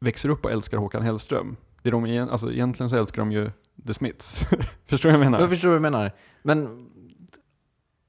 växer 0.01 0.29
upp 0.29 0.45
och 0.45 0.51
älskar 0.51 0.79
Håkan 0.79 1.03
Hellström, 1.03 1.57
det 1.83 1.89
är 1.89 1.93
de, 1.93 2.29
alltså 2.31 2.53
egentligen 2.53 2.91
så 2.91 2.97
älskar 2.97 3.23
de 3.23 3.33
ju 3.33 3.51
The 3.87 3.95
Smiths. 3.95 4.37
Förstår 4.87 5.09
du 5.09 5.17
vad 5.17 5.25
jag 5.25 5.31
menar? 5.31 5.41
Jag 5.41 5.51
förstår 5.51 5.69
vad 5.69 5.77
du 5.77 5.81
menar. 5.81 6.13
Men 6.43 6.89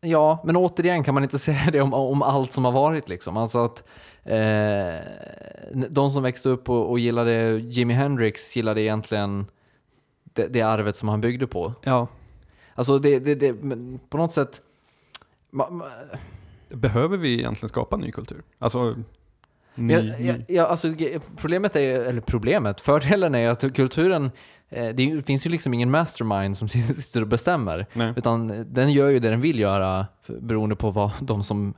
ja, 0.01 0.41
men 0.43 0.55
återigen 0.55 1.03
kan 1.03 1.13
man 1.13 1.23
inte 1.23 1.39
säga 1.49 1.71
det 1.71 1.81
om, 1.81 1.93
om 1.93 2.21
allt 2.21 2.51
som 2.51 2.65
har 2.65 2.71
varit 2.71 3.09
liksom. 3.09 3.37
Alltså 3.37 3.65
att 3.65 3.83
eh, 4.23 4.99
de 5.89 6.11
som 6.11 6.23
växte 6.23 6.49
upp 6.49 6.69
och, 6.69 6.89
och 6.89 6.99
gillade 6.99 7.57
Jimi 7.57 7.93
Hendrix 7.93 8.55
gillade 8.55 8.81
egentligen 8.81 9.45
det, 10.23 10.47
det 10.47 10.61
arvet 10.61 10.97
som 10.97 11.09
han 11.09 11.21
byggde 11.21 11.47
på. 11.47 11.73
Ja. 11.83 12.07
Alltså 12.75 12.99
det, 12.99 13.19
det, 13.19 13.35
det 13.35 13.53
på 14.09 14.17
något 14.17 14.33
sätt 14.33 14.61
ma, 15.51 15.69
ma, 15.69 15.85
Behöver 16.69 17.17
vi 17.17 17.33
egentligen 17.39 17.69
skapa 17.69 17.97
ny 17.97 18.11
kultur? 18.11 18.43
Alltså, 18.59 18.95
ny, 19.79 19.93
Ja, 19.93 20.15
ja, 20.19 20.33
ja, 20.47 20.65
alltså, 20.67 20.87
ge- 20.87 21.19
problemet 21.37 21.75
är, 21.75 21.99
eller 21.99 22.21
problemet, 22.21 22.81
fördelen 22.89 23.35
är 23.35 23.49
att 23.49 23.73
kulturen, 23.75 24.31
eh, 24.69 24.87
det 24.95 25.25
finns 25.25 25.45
ju 25.45 25.49
liksom 25.49 25.73
ingen 25.73 25.91
mastermind 25.91 26.57
som 26.57 26.67
sitter 26.69 27.21
och 27.21 27.27
bestämmer. 27.27 27.85
Nej. 27.93 28.13
Utan 28.15 28.65
den 28.73 28.91
gör 28.91 29.09
ju 29.09 29.19
det 29.19 29.29
den 29.29 29.41
vill 29.41 29.59
göra 29.59 30.05
beroende 30.27 30.75
på 30.75 30.91
vad 30.91 31.11
de 31.19 31.43
som 31.43 31.73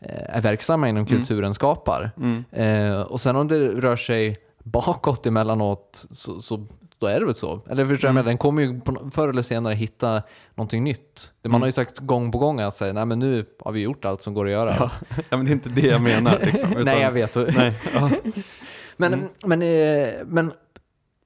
eh, 0.00 0.36
är 0.36 0.40
verksamma 0.42 0.88
inom 0.88 1.06
Mm. 1.06 1.16
kulturen 1.18 1.54
skapar. 1.54 2.10
Mm. 2.16 2.44
Eh, 2.52 3.00
och 3.00 3.20
sen 3.20 3.36
om 3.36 3.48
det 3.48 3.68
rör 3.68 3.96
sig 3.96 4.38
bakåt 4.64 5.26
emellanåt 5.26 6.04
så, 6.10 6.40
så 6.40 6.66
då 6.98 7.06
är 7.06 7.20
det 7.20 7.26
väl 7.26 7.34
så. 7.34 7.60
Eller 7.70 7.86
förstår 7.86 8.08
jag 8.08 8.10
Mm. 8.10 8.14
menar, 8.14 8.26
den 8.30 8.38
kommer 8.38 8.62
ju 8.62 8.80
förr 9.10 9.28
eller 9.28 9.42
senare 9.42 9.74
hitta 9.74 10.22
någonting 10.54 10.84
nytt. 10.84 11.32
Man 11.44 11.50
Mm. 11.50 11.60
har 11.62 11.68
ju 11.68 11.72
sagt 11.72 11.98
gång 11.98 12.32
på 12.32 12.38
gång 12.38 12.60
att 12.60 12.76
säga, 12.76 12.92
nej 12.92 13.04
men 13.06 13.18
nu 13.18 13.46
har 13.60 13.72
vi 13.72 13.80
gjort 13.80 14.04
allt 14.04 14.22
som 14.22 14.34
går 14.34 14.44
att 14.46 14.50
göra. 14.52 14.74
Ja, 14.78 14.90
ja, 15.30 15.36
men 15.36 15.44
det 15.44 15.50
är 15.50 15.52
inte 15.52 15.68
det 15.68 15.86
jag 15.86 16.00
menar. 16.02 16.38
Liksom, 16.44 16.70
utan- 16.72 16.84
nej 16.84 17.00
jag 17.00 17.12
vet. 17.12 17.34
Nej. 17.56 17.74
Ja. 17.94 18.10
Men, 18.96 19.14
Mm. 19.14 19.28
men, 19.44 19.62
eh, 19.62 20.08
men, 20.26 20.52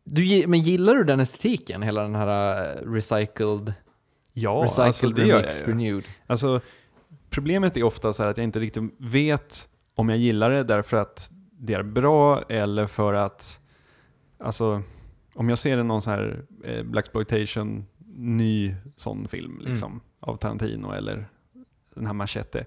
du, 0.04 0.44
men 0.46 0.61
gillar 0.61 0.94
du 0.94 1.04
den 1.04 1.20
estetiken? 1.20 1.83
Hela 1.83 2.02
den 2.02 2.14
här 2.14 2.62
eh, 2.62 2.90
recycled, 2.92 3.74
Ja, 4.33 4.61
recycled 4.64 4.87
alltså, 4.87 5.09
det 5.09 5.26
gör 5.26 5.37
remix, 5.37 5.59
jag 5.61 5.68
renewed? 5.68 6.04
Alltså, 6.26 6.61
problemet 7.30 7.76
är 7.76 7.83
ofta 7.83 8.12
så 8.12 8.22
här 8.22 8.30
att 8.30 8.37
jag 8.37 8.44
inte 8.44 8.61
riktigt 8.61 8.83
vet 8.98 9.68
om 9.94 10.09
jag 10.09 10.18
gillar 10.18 10.50
det 10.50 10.62
därför 10.64 10.96
att 10.96 11.30
det 11.52 11.74
är 11.74 11.83
bra 11.83 12.42
eller 12.48 12.87
för 12.87 13.14
att, 13.14 13.59
alltså, 14.44 14.83
om 15.34 15.48
jag 15.48 15.58
ser 15.58 15.78
en 15.78 15.88
någon 15.88 16.02
så 16.02 16.10
här 16.10 16.44
eh, 16.64 16.82
Blaxploitation 16.82 17.86
ny 18.16 18.74
sån 18.96 19.28
film 19.28 19.60
liksom, 19.64 20.00
av 20.20 20.36
Tarantino 20.36 20.92
eller 20.92 21.28
den 21.94 22.06
här 22.06 22.12
Machete, 22.12 22.64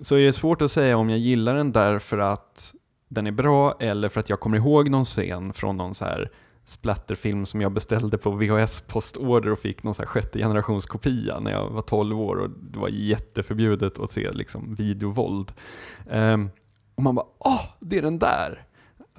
så 0.00 0.16
är 0.16 0.24
det 0.24 0.32
svårt 0.32 0.62
att 0.62 0.70
säga 0.70 0.96
om 0.96 1.10
jag 1.10 1.18
gillar 1.18 1.54
den 1.54 1.72
därför 1.72 2.18
att 2.18 2.74
den 3.08 3.26
är 3.26 3.32
bra 3.32 3.76
eller 3.80 4.08
för 4.08 4.20
att 4.20 4.28
jag 4.28 4.40
kommer 4.40 4.56
ihåg 4.56 4.88
någon 4.88 5.04
scen 5.04 5.52
från 5.52 5.76
någon 5.76 5.94
så 5.94 6.04
här 6.04 6.30
splatterfilm 6.64 7.46
som 7.46 7.60
jag 7.60 7.72
beställde 7.72 8.18
på 8.18 8.30
VHS-postorder 8.30 9.50
och 9.50 9.58
fick 9.58 9.82
någon 9.82 9.94
så 9.94 10.02
här 10.02 10.06
sjätte 10.06 10.38
generations 10.38 10.86
kopia 10.86 11.40
när 11.40 11.50
jag 11.50 11.70
var 11.70 11.82
12 11.82 12.20
år 12.20 12.36
och 12.36 12.50
det 12.50 12.78
var 12.78 12.88
jätteförbjudet 12.88 13.98
att 13.98 14.10
se 14.10 14.32
liksom 14.32 14.74
videovåld. 14.74 15.52
Um, 16.10 16.50
och 16.94 17.02
man 17.02 17.14
bara 17.14 17.26
åh, 17.38 17.64
det 17.80 17.98
är 17.98 18.02
den 18.02 18.18
där! 18.18 18.66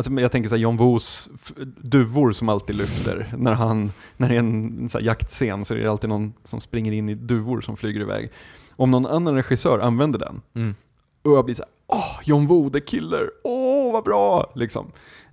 Alltså, 0.01 0.21
jag 0.21 0.31
tänker 0.31 0.49
så 0.49 0.55
här, 0.55 0.61
John 0.61 0.77
Woos 0.77 1.29
duvor 1.77 2.31
som 2.31 2.49
alltid 2.49 2.75
lyfter. 2.75 3.27
När, 3.37 3.53
han, 3.53 3.91
när 4.17 4.29
det 4.29 4.35
är 4.35 4.39
en, 4.39 4.89
så 4.89 4.99
jaktscen 5.01 5.65
så 5.65 5.73
är 5.73 5.77
det 5.77 5.91
alltid 5.91 6.09
någon 6.09 6.33
som 6.43 6.61
springer 6.61 6.91
in 6.91 7.09
i 7.09 7.15
duvor 7.15 7.61
som 7.61 7.77
flyger 7.77 8.01
iväg. 8.01 8.31
Om 8.75 8.91
någon 8.91 9.05
annan 9.05 9.35
regissör 9.35 9.79
använder 9.79 10.19
den, 10.19 10.41
Mm. 10.55 10.75
och 11.21 11.31
jag 11.31 11.45
blir 11.45 11.55
så 11.55 11.63
här, 11.63 11.71
åh, 11.87 12.19
John 12.23 12.47
Woo, 12.47 12.69
the 12.69 12.79
killer, 12.79 13.29
åh 13.43 13.93
vad 13.93 14.03
bra! 14.03 14.51
Liksom. 14.55 14.91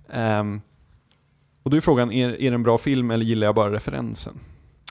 Ehm, 0.09 0.61
och 1.63 1.69
då 1.71 1.77
är 1.77 1.81
frågan, 1.81 2.11
är, 2.11 2.29
är 2.41 2.51
det 2.51 2.55
en 2.55 2.63
bra 2.63 2.77
film 2.77 3.11
eller 3.11 3.25
gillar 3.25 3.47
jag 3.47 3.55
bara 3.55 3.71
referensen? 3.71 4.33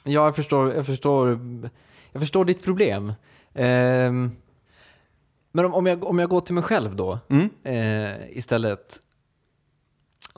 Ja, 0.05 0.25
jag 0.25 0.37
förstår, 0.37 0.75
jag 0.75 0.87
förstår, 0.87 1.39
jag 2.13 2.21
förstår 2.21 2.45
ditt 2.45 2.65
problem. 2.65 3.13
Ehm, 3.55 4.31
men 5.53 5.65
om, 5.65 5.75
om, 5.75 5.87
jag, 5.87 6.05
om 6.05 6.19
jag 6.19 6.29
går 6.31 6.41
till 6.41 6.55
mig 6.55 6.65
själv 6.65 6.97
då, 6.97 7.19
Mm. 7.29 7.49
eh, 7.63 8.37
istället. 8.39 9.01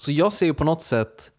Så 0.00 0.12
jag 0.12 0.32
ser 0.32 0.46
ju 0.46 0.54
på 0.54 0.64
något 0.64 0.82
sätt, 0.82 1.30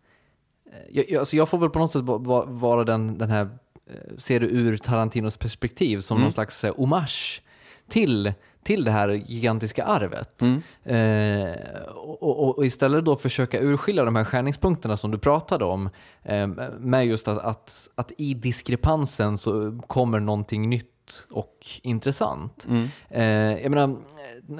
eh, 0.72 0.78
jag, 0.92 1.06
jag, 1.10 1.20
alltså 1.20 1.36
jag 1.36 1.50
får 1.50 1.58
väl 1.58 1.70
på 1.70 1.80
något 1.80 1.92
sätt 1.92 2.02
va- 2.02 2.18
va- 2.18 2.46
vara 2.48 2.84
den, 2.84 3.18
den 3.18 3.30
här, 3.30 3.50
eh, 3.90 4.18
ser 4.18 4.40
det 4.40 4.46
ur 4.46 4.78
Tarantinos 4.78 5.38
perspektiv, 5.38 6.00
som 6.00 6.18
Mm. 6.18 6.24
någon 6.24 6.34
slags 6.34 6.64
eh, 6.64 6.76
hommage 6.76 7.42
till, 7.90 8.34
till 8.64 8.84
det 8.84 8.92
här 8.92 9.10
gigantiska 9.10 9.84
arvet. 9.86 10.42
Mm. 10.42 10.62
Eh, 10.84 11.56
och, 11.96 12.24
och, 12.24 12.58
och 12.58 12.66
istället 12.66 13.06
då 13.06 13.16
försöka 13.16 13.60
urskilja 13.62 14.06
de 14.06 14.16
här 14.16 14.24
skärningspunkterna 14.24 14.98
som 14.98 15.12
du 15.12 15.18
pratade 15.18 15.66
om, 15.66 15.90
eh, 16.24 16.48
med 16.80 17.06
just 17.08 17.28
att, 17.28 17.38
att, 17.38 17.90
att 17.96 18.12
i 18.18 18.34
diskrepansen 18.34 19.38
så 19.38 19.80
kommer 19.88 20.20
någonting 20.20 20.70
nytt 20.70 20.88
och 21.32 21.66
intressant. 21.82 22.66
Mm. 22.70 22.88
Eh, 23.10 23.62
jag 23.64 23.70
menar, 23.70 23.96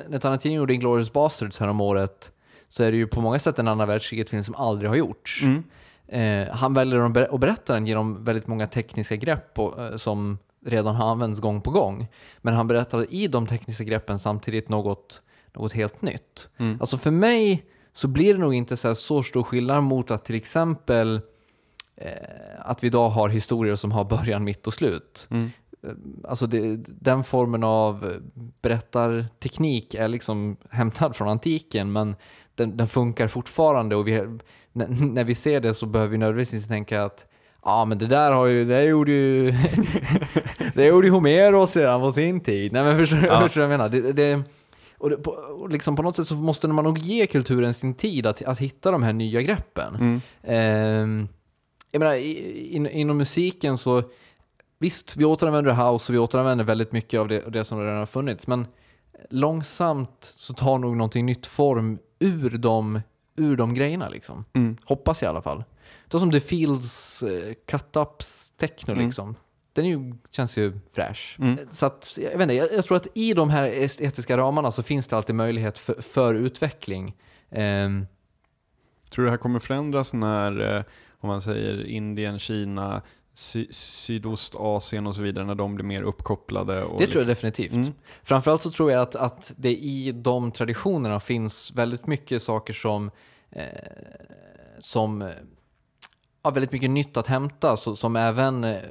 när 0.10 0.20
Tarantino 0.20 0.54
gjorde 0.56 0.74
Inglourious 0.74 1.14
Basterds 1.14 1.60
här 1.60 1.68
om 1.68 1.82
året 1.82 2.32
så 2.72 2.84
är 2.84 2.92
det 2.92 2.98
ju 2.98 3.08
på 3.08 3.22
många 3.22 3.40
sätt 3.40 3.60
en 3.60 3.68
andra 3.68 3.86
världskriget-film 3.86 4.44
som 4.44 4.56
aldrig 4.56 4.90
har 4.90 4.96
gjorts. 4.96 5.44
Mm. 5.44 5.64
Eh, 6.08 6.54
han 6.56 6.74
väljer 6.74 7.00
att 7.00 7.12
ber- 7.12 7.36
att 7.36 7.40
berätta 7.40 7.74
den 7.74 7.88
genom 7.88 8.24
väldigt 8.24 8.48
många 8.48 8.68
tekniska 8.68 9.16
grepp 9.16 9.60
och, 9.60 9.84
eh, 9.84 9.96
som 9.96 10.38
redan 10.66 10.96
har 10.96 11.12
använts 11.12 11.40
gång 11.40 11.62
på 11.62 11.72
gång. 11.72 12.08
Men 12.38 12.54
han 12.54 12.68
berättar 12.68 13.14
i 13.14 13.28
de 13.28 13.48
tekniska 13.48 13.84
greppen 13.84 14.20
samtidigt 14.20 14.70
något, 14.70 15.22
något 15.54 15.74
helt 15.74 16.02
nytt. 16.02 16.50
Mm. 16.58 16.78
Alltså 16.80 16.98
för 16.98 17.12
mig 17.12 17.66
så 17.94 18.08
blir 18.08 18.34
det 18.34 18.40
nog 18.40 18.54
inte 18.54 18.78
så, 18.78 18.96
så 18.96 19.24
stor 19.24 19.44
skillnad 19.44 19.84
mot 19.84 20.12
att 20.12 20.26
till 20.26 20.36
exempel 20.36 21.22
eh, 21.96 22.12
att 22.60 22.84
vi 22.84 22.88
idag 22.88 23.10
har 23.10 23.30
historier 23.30 23.76
som 23.76 23.92
har 23.92 24.06
början, 24.06 24.44
mitt 24.44 24.68
och 24.68 24.74
slut. 24.74 25.28
Mm. 25.32 25.52
Alltså 26.24 26.48
det, 26.48 26.76
den 26.88 27.24
formen 27.24 27.64
av 27.64 28.22
berättarteknik 28.62 29.94
är 29.94 30.08
liksom 30.08 30.58
hämtad 30.70 31.16
från 31.16 31.30
antiken 31.30 31.92
men 31.92 32.16
den, 32.56 32.78
den 32.78 32.88
funkar 32.88 33.28
fortfarande 33.28 33.96
och 33.96 34.08
vi, 34.08 34.22
när, 34.74 34.88
när 35.14 35.24
vi 35.24 35.36
ser 35.36 35.60
det 35.60 35.74
så 35.74 35.86
behöver 35.86 36.12
vi 36.12 36.18
nödvändigtvis 36.18 36.68
tänka 36.68 37.04
att 37.04 37.26
Ja 37.66 37.86
men 37.86 37.98
det 37.98 38.08
där 38.08 38.32
har 38.32 38.46
ju, 38.46 38.66
det 38.66 38.84
gjorde 38.84 39.12
ju, 39.12 39.52
det 40.76 40.86
gjorde 40.86 41.08
ju 41.08 41.14
Homeros 41.14 41.76
redan 41.78 42.02
på 42.02 42.12
sin 42.12 42.40
tid. 42.42 42.72
Nej 42.74 42.84
men 42.84 42.98
förstår 42.98 43.18
du 43.18 43.26
Ja. 43.28 43.40
vad 43.40 43.56
jag 43.56 43.70
menar? 43.70 43.90
Det, 43.90 44.14
det, 44.14 44.44
och, 44.98 45.10
det, 45.10 45.18
på, 45.18 45.32
och 45.32 45.70
liksom 45.70 45.96
på 45.96 46.02
något 46.04 46.16
sätt 46.16 46.28
så 46.28 46.36
måste 46.36 46.68
man 46.68 46.84
nog 46.86 46.98
ge 46.98 47.28
kulturen 47.28 47.74
sin 47.74 47.94
tid 47.94 48.26
att, 48.26 48.42
att 48.42 48.60
hitta 48.60 48.92
de 48.92 49.04
här 49.04 49.14
nya 49.14 49.42
greppen. 49.42 49.96
Mm. 49.96 50.22
Ehm, 50.44 51.28
jag 51.92 52.00
menar, 52.00 52.14
i- 52.16 52.76
in, 52.76 52.88
inom 52.88 53.18
musiken 53.18 53.78
så, 53.78 54.04
visst, 54.80 55.16
vi 55.18 55.26
återanvänder 55.26 55.72
house 55.92 56.12
och 56.12 56.16
vi 56.16 56.20
återanvänder 56.20 56.66
väldigt 56.66 56.92
mycket 56.92 57.20
av 57.20 57.28
det, 57.28 57.46
av 57.46 57.52
det 57.52 57.64
som 57.64 57.82
redan 57.82 57.98
har 57.98 58.06
funnits, 58.06 58.48
men 58.48 58.68
långsamt 59.30 60.18
så 60.22 60.54
tar 60.54 60.78
nog 60.78 60.98
någonting 60.98 61.26
nytt 61.26 61.46
form 61.48 61.98
ur 62.22 62.50
de, 62.58 63.02
ur 63.36 63.56
de 63.58 63.74
grejerna 63.74 64.10
liksom. 64.10 64.46
Mm. 64.54 64.78
Hoppas 64.86 65.22
jag 65.22 65.30
i 65.30 65.30
alla 65.30 65.42
fall. 65.42 65.64
Så 66.12 66.20
som 66.20 66.32
The 66.32 66.40
Fields 66.40 67.24
uh, 67.24 67.54
cut-ups 67.68 68.54
techno 68.58 68.94
Mm. 68.94 69.06
liksom. 69.06 69.36
Den 69.74 69.86
är 69.86 69.90
ju, 69.90 70.16
känns 70.32 70.58
ju 70.58 70.80
fräsch. 70.94 71.36
Mm. 71.40 71.58
Så 71.72 71.86
att, 71.86 72.18
jag, 72.22 72.32
vet 72.32 72.42
inte, 72.42 72.54
jag, 72.54 72.74
jag 72.74 72.86
tror 72.86 72.98
att 72.98 73.08
i 73.14 73.34
de 73.34 73.50
här 73.50 73.68
estetiska 73.68 74.38
ramarna 74.38 74.72
så 74.72 74.84
finns 74.84 75.08
det 75.08 75.18
alltid 75.18 75.36
möjlighet 75.36 75.78
för, 75.78 76.02
för 76.02 76.34
utveckling. 76.34 77.16
Ehm, 77.50 78.06
Tror 79.10 79.24
du 79.24 79.26
det 79.26 79.32
här 79.32 79.38
kommer 79.38 79.60
förändras 79.60 80.14
när, 80.14 80.78
eh, 80.78 80.84
om 81.20 81.28
man 81.28 81.42
säger 81.42 81.86
Indien, 81.86 82.40
Kina, 82.40 83.02
sy 83.34 83.68
Sydostasien 83.72 85.08
och 85.08 85.16
så 85.16 85.22
vidare, 85.22 85.46
när 85.46 85.56
de 85.56 85.76
blir 85.76 85.86
mer 85.86 86.02
uppkopplade? 86.02 86.86
Det 87.00 87.08
tror 87.08 87.22
jag 87.22 87.28
definitivt. 87.28 87.74
Mm. 87.74 87.94
Framförallt 88.24 88.62
så 88.62 88.72
tror 88.72 88.92
jag 88.92 89.02
att, 89.02 89.16
att 89.16 89.52
det 89.58 89.76
i 89.76 90.12
de 90.12 90.52
traditionerna 90.52 91.20
finns 91.20 91.72
väldigt 91.72 92.08
mycket 92.08 92.42
saker 92.42 92.74
som, 92.74 93.12
eh, 93.50 93.66
som 94.80 95.22
eh, 95.22 95.30
har 96.42 96.52
väldigt 96.52 96.72
mycket 96.72 96.90
nytt 96.90 97.18
att 97.18 97.28
hämta, 97.28 97.78
så, 97.78 97.96
som 97.96 98.16
även 98.16 98.64
eh, 98.64 98.82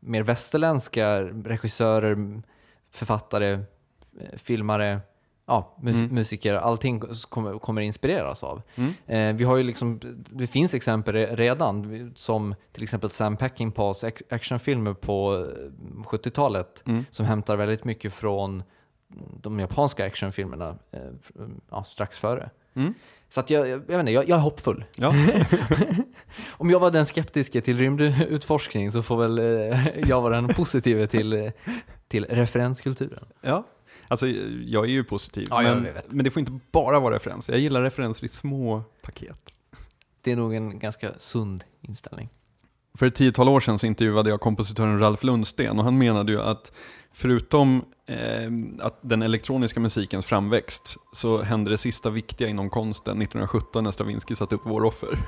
mer 0.00 0.22
västerländska 0.22 1.20
regissörer, 1.22 2.42
författare, 2.90 3.52
eh, 3.52 4.36
filmare, 4.36 5.00
ja, 5.46 5.76
mus- 5.82 5.96
Mm. 6.00 6.14
musiker, 6.14 6.54
allting 6.54 7.00
kommer, 7.28 7.58
kommer 7.58 7.80
inspireras 7.82 8.44
av. 8.44 8.62
Mm. 8.74 8.92
Eh, 9.06 9.36
vi 9.38 9.44
har 9.44 9.56
ju 9.56 9.62
liksom, 9.62 10.00
det 10.30 10.46
finns 10.46 10.74
exempel 10.74 11.14
re- 11.14 11.36
redan, 11.36 12.12
som 12.16 12.54
till 12.72 12.82
exempel 12.82 13.10
Sam 13.10 13.36
Peckinpahs 13.36 14.04
ac- 14.04 14.22
actionfilmer 14.30 14.92
på 14.92 15.34
eh, 15.36 16.02
70-talet, 16.04 16.82
Mm. 16.86 17.04
som 17.10 17.26
hämtar 17.26 17.56
väldigt 17.56 17.84
mycket 17.84 18.12
från 18.12 18.62
de 19.40 19.60
japanska 19.60 20.06
actionfilmerna 20.06 20.76
eh, 20.92 21.00
ja, 21.70 21.84
strax 21.84 22.18
före. 22.18 22.50
Mm. 22.74 22.94
Så 23.28 23.40
att 23.40 23.50
jag, 23.50 23.60
jag, 23.68 23.78
jag, 23.78 23.78
vet 23.86 24.00
inte, 24.00 24.12
jag, 24.12 24.28
jag 24.28 24.38
är 24.38 24.42
hoppfull. 24.42 24.84
Ja. 24.98 25.12
Om 26.50 26.70
jag 26.70 26.80
var 26.80 26.90
den 26.90 27.06
skeptiske 27.06 27.60
till 27.60 27.78
rymdutforskning 27.78 28.92
så 28.92 29.02
får 29.02 29.16
väl 29.16 29.38
eh, 29.38 29.98
jag 30.08 30.20
vara 30.22 30.34
den 30.40 30.48
positive 30.48 31.06
till, 31.06 31.32
eh, 31.32 31.50
till 32.08 32.24
referenskulturen. 32.24 33.24
ja. 33.40 33.64
Alltså, 34.08 34.26
jag 34.66 34.84
är 34.84 34.88
ju 34.90 35.04
positiv, 35.04 35.46
Ja, 35.50 35.62
men, 35.62 35.88
men 36.08 36.24
det 36.24 36.30
får 36.30 36.40
inte 36.40 36.58
bara 36.72 37.00
vara 37.00 37.14
referenser. 37.14 37.52
Jag 37.52 37.60
gillar 37.60 37.82
referenser 37.82 38.24
i 38.24 38.28
små 38.28 38.82
paket. 39.02 39.38
Det 40.20 40.32
är 40.32 40.36
nog 40.36 40.54
en 40.54 40.78
ganska 40.78 41.12
sund 41.18 41.64
inställning. 41.80 42.28
För 42.98 43.06
ett 43.06 43.14
tiotal 43.14 43.48
år 43.48 43.60
sedan 43.60 43.78
så 43.78 43.86
intervjuade 43.86 44.30
jag 44.30 44.40
kompositören 44.40 44.98
Ralf 44.98 45.22
Lundsten 45.22 45.78
och 45.78 45.84
han 45.84 45.98
menade 45.98 46.32
ju 46.32 46.40
att 46.40 46.72
förutom 47.12 47.84
eh, 48.06 48.50
att 48.80 48.98
den 49.02 49.22
elektroniska 49.22 49.80
musikens 49.80 50.26
framväxt 50.26 50.96
så 51.12 51.42
hände 51.42 51.70
det 51.70 51.78
sista 51.78 52.10
viktiga 52.10 52.48
inom 52.48 52.70
konsten 52.70 53.22
1917 53.22 53.84
när 53.84 53.90
Stravinsky 53.90 54.34
satte 54.34 54.54
upp 54.54 54.60
Vår 54.64 54.84
offer. 54.84 55.18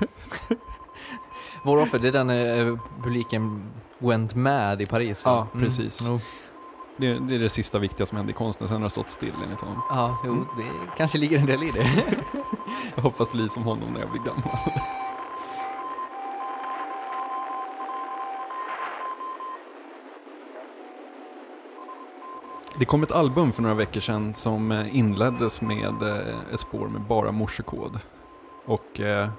Vår 1.63 1.81
offer, 1.81 1.99
det 1.99 2.07
är 2.07 2.11
den 2.11 2.29
eh, 2.29 2.79
publiken 3.03 3.63
went 3.99 4.35
mad 4.35 4.81
i 4.81 4.85
Paris. 4.85 5.25
va? 5.25 5.47
Ja, 5.53 5.59
precis. 5.59 6.03
jo. 6.05 6.19
Det, 6.99 7.19
det 7.19 7.35
är 7.35 7.39
det 7.39 7.49
sista 7.49 7.79
viktiga 7.79 8.05
som 8.05 8.17
hände 8.17 8.31
i 8.31 8.35
konsten, 8.35 8.67
sen 8.67 8.77
har 8.77 8.83
det 8.83 8.89
stått 8.89 9.09
still 9.09 9.33
enligt 9.43 9.61
honom. 9.61 9.81
Ja, 9.89 10.17
jo, 10.25 10.45
det 10.57 10.97
kanske 10.97 11.17
ligger 11.17 11.39
en 11.39 11.45
del 11.45 11.63
i 11.63 11.71
det. 11.71 11.87
Jag 12.95 13.03
hoppas 13.03 13.31
bli 13.31 13.49
som 13.49 13.63
honom 13.63 13.93
när 13.93 13.99
jag 13.99 14.11
blir 14.11 14.21
gammal. 14.21 14.57
Det 22.79 22.85
kom 22.85 23.03
ett 23.03 23.11
album 23.11 23.51
för 23.51 23.61
några 23.61 23.75
veckor 23.75 24.01
sedan 24.01 24.33
som 24.33 24.71
eh, 24.71 24.95
inleddes 24.95 25.61
med 25.61 26.01
eh, 26.01 26.53
ett 26.53 26.59
spår 26.59 26.87
med 26.87 27.01
bara 27.01 27.31
morsekod. 27.31 27.99
Och 28.65 28.99
eh, 28.99 29.29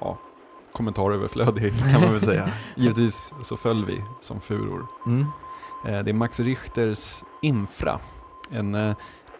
ja, 0.00 0.18
kommentar 0.72 1.10
överflödig 1.10 1.72
kan 1.92 2.00
man 2.00 2.12
väl 2.12 2.20
säga. 2.20 2.52
Givetvis 2.76 3.32
så 3.42 3.56
föll 3.56 3.84
vi 3.84 4.04
som 4.20 4.40
furor. 4.40 4.86
Mm. 5.06 5.26
Eh, 5.84 6.02
Det 6.02 6.10
är 6.10 6.14
Max 6.14 6.40
Richters 6.40 7.22
Infra. 7.42 7.98
En, 8.50 8.74
eh, 8.74 8.90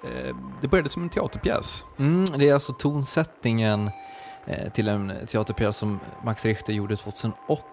eh, 0.04 0.36
det 0.60 0.68
började 0.68 0.88
som 0.88 1.02
en 1.02 1.08
teaterpjäs. 1.08 1.84
Mm, 1.98 2.24
det 2.24 2.48
är 2.48 2.54
alltså 2.54 2.72
tonsättningen 2.72 3.90
till 4.74 4.88
en 4.88 5.12
teaterpjäs 5.26 5.76
som 5.76 6.00
Max 6.24 6.44
Richter 6.44 6.72
gjorde 6.72 6.96
2008. 6.96 7.64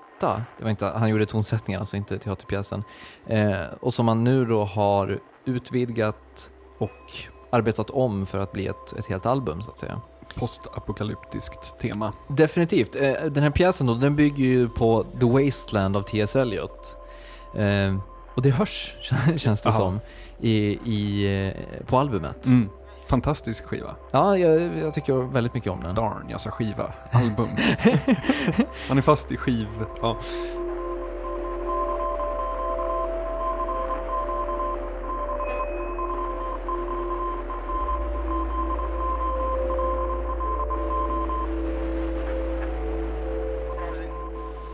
Det 0.58 0.64
var 0.64 0.70
inte, 0.70 0.86
han 0.86 1.10
gjorde 1.10 1.26
tonsättningen, 1.26 1.80
alltså 1.80 1.96
inte 1.98 2.18
teaterpjäsen. 2.20 2.84
Eh, 3.28 3.62
och 3.82 3.94
som 3.94 4.08
han 4.08 4.24
nu 4.24 4.46
då 4.46 4.64
har 4.66 5.20
utvidgat 5.46 6.52
och 6.78 7.14
arbetat 7.52 7.90
om 7.90 8.26
för 8.26 8.40
att 8.40 8.52
bli 8.52 8.68
ett, 8.68 8.94
ett 8.94 9.06
helt 9.06 9.26
album 9.26 9.62
så 9.62 9.72
att 9.72 9.80
säga. 9.80 10.02
Postapokalyptiskt 10.36 11.80
tema. 11.80 12.14
Definitivt. 12.28 12.96
Eh, 12.96 13.14
Den 13.32 13.44
här 13.44 13.50
pjäsen 13.52 13.88
då, 13.88 13.94
den 13.94 14.16
bygger 14.16 14.44
ju 14.46 14.70
på 14.70 15.04
The 15.20 15.26
Wasteland 15.46 15.98
av 15.98 16.02
T.S. 16.02 16.36
Eliot. 16.36 16.96
Eh, 17.56 17.96
och 18.40 18.44
det 18.44 18.50
hörs, 18.50 18.96
känns 19.38 19.62
det 19.62 19.70
Aha. 19.70 19.78
som, 19.78 20.00
i, 20.42 20.56
i, 20.86 21.26
eh, 21.48 21.86
på 21.86 21.98
albumet. 21.98 22.46
Mm. 22.46 22.70
Fantastisk 23.08 23.66
skiva. 23.66 23.96
Ja, 24.12 24.38
jag, 24.38 24.78
jag 24.78 24.94
tycker 24.94 25.14
väldigt 25.14 25.54
mycket 25.54 25.72
om 25.72 25.84
den. 25.84 25.96
Darn, 25.96 26.26
jag 26.30 26.42
sa 26.42 26.52
skiva. 26.52 26.94
Album. 27.12 27.48
Han 28.88 28.98
är 28.98 29.02
fast 29.02 29.32
i 29.32 29.38
skiv... 29.38 29.68
Ja. 30.02 30.18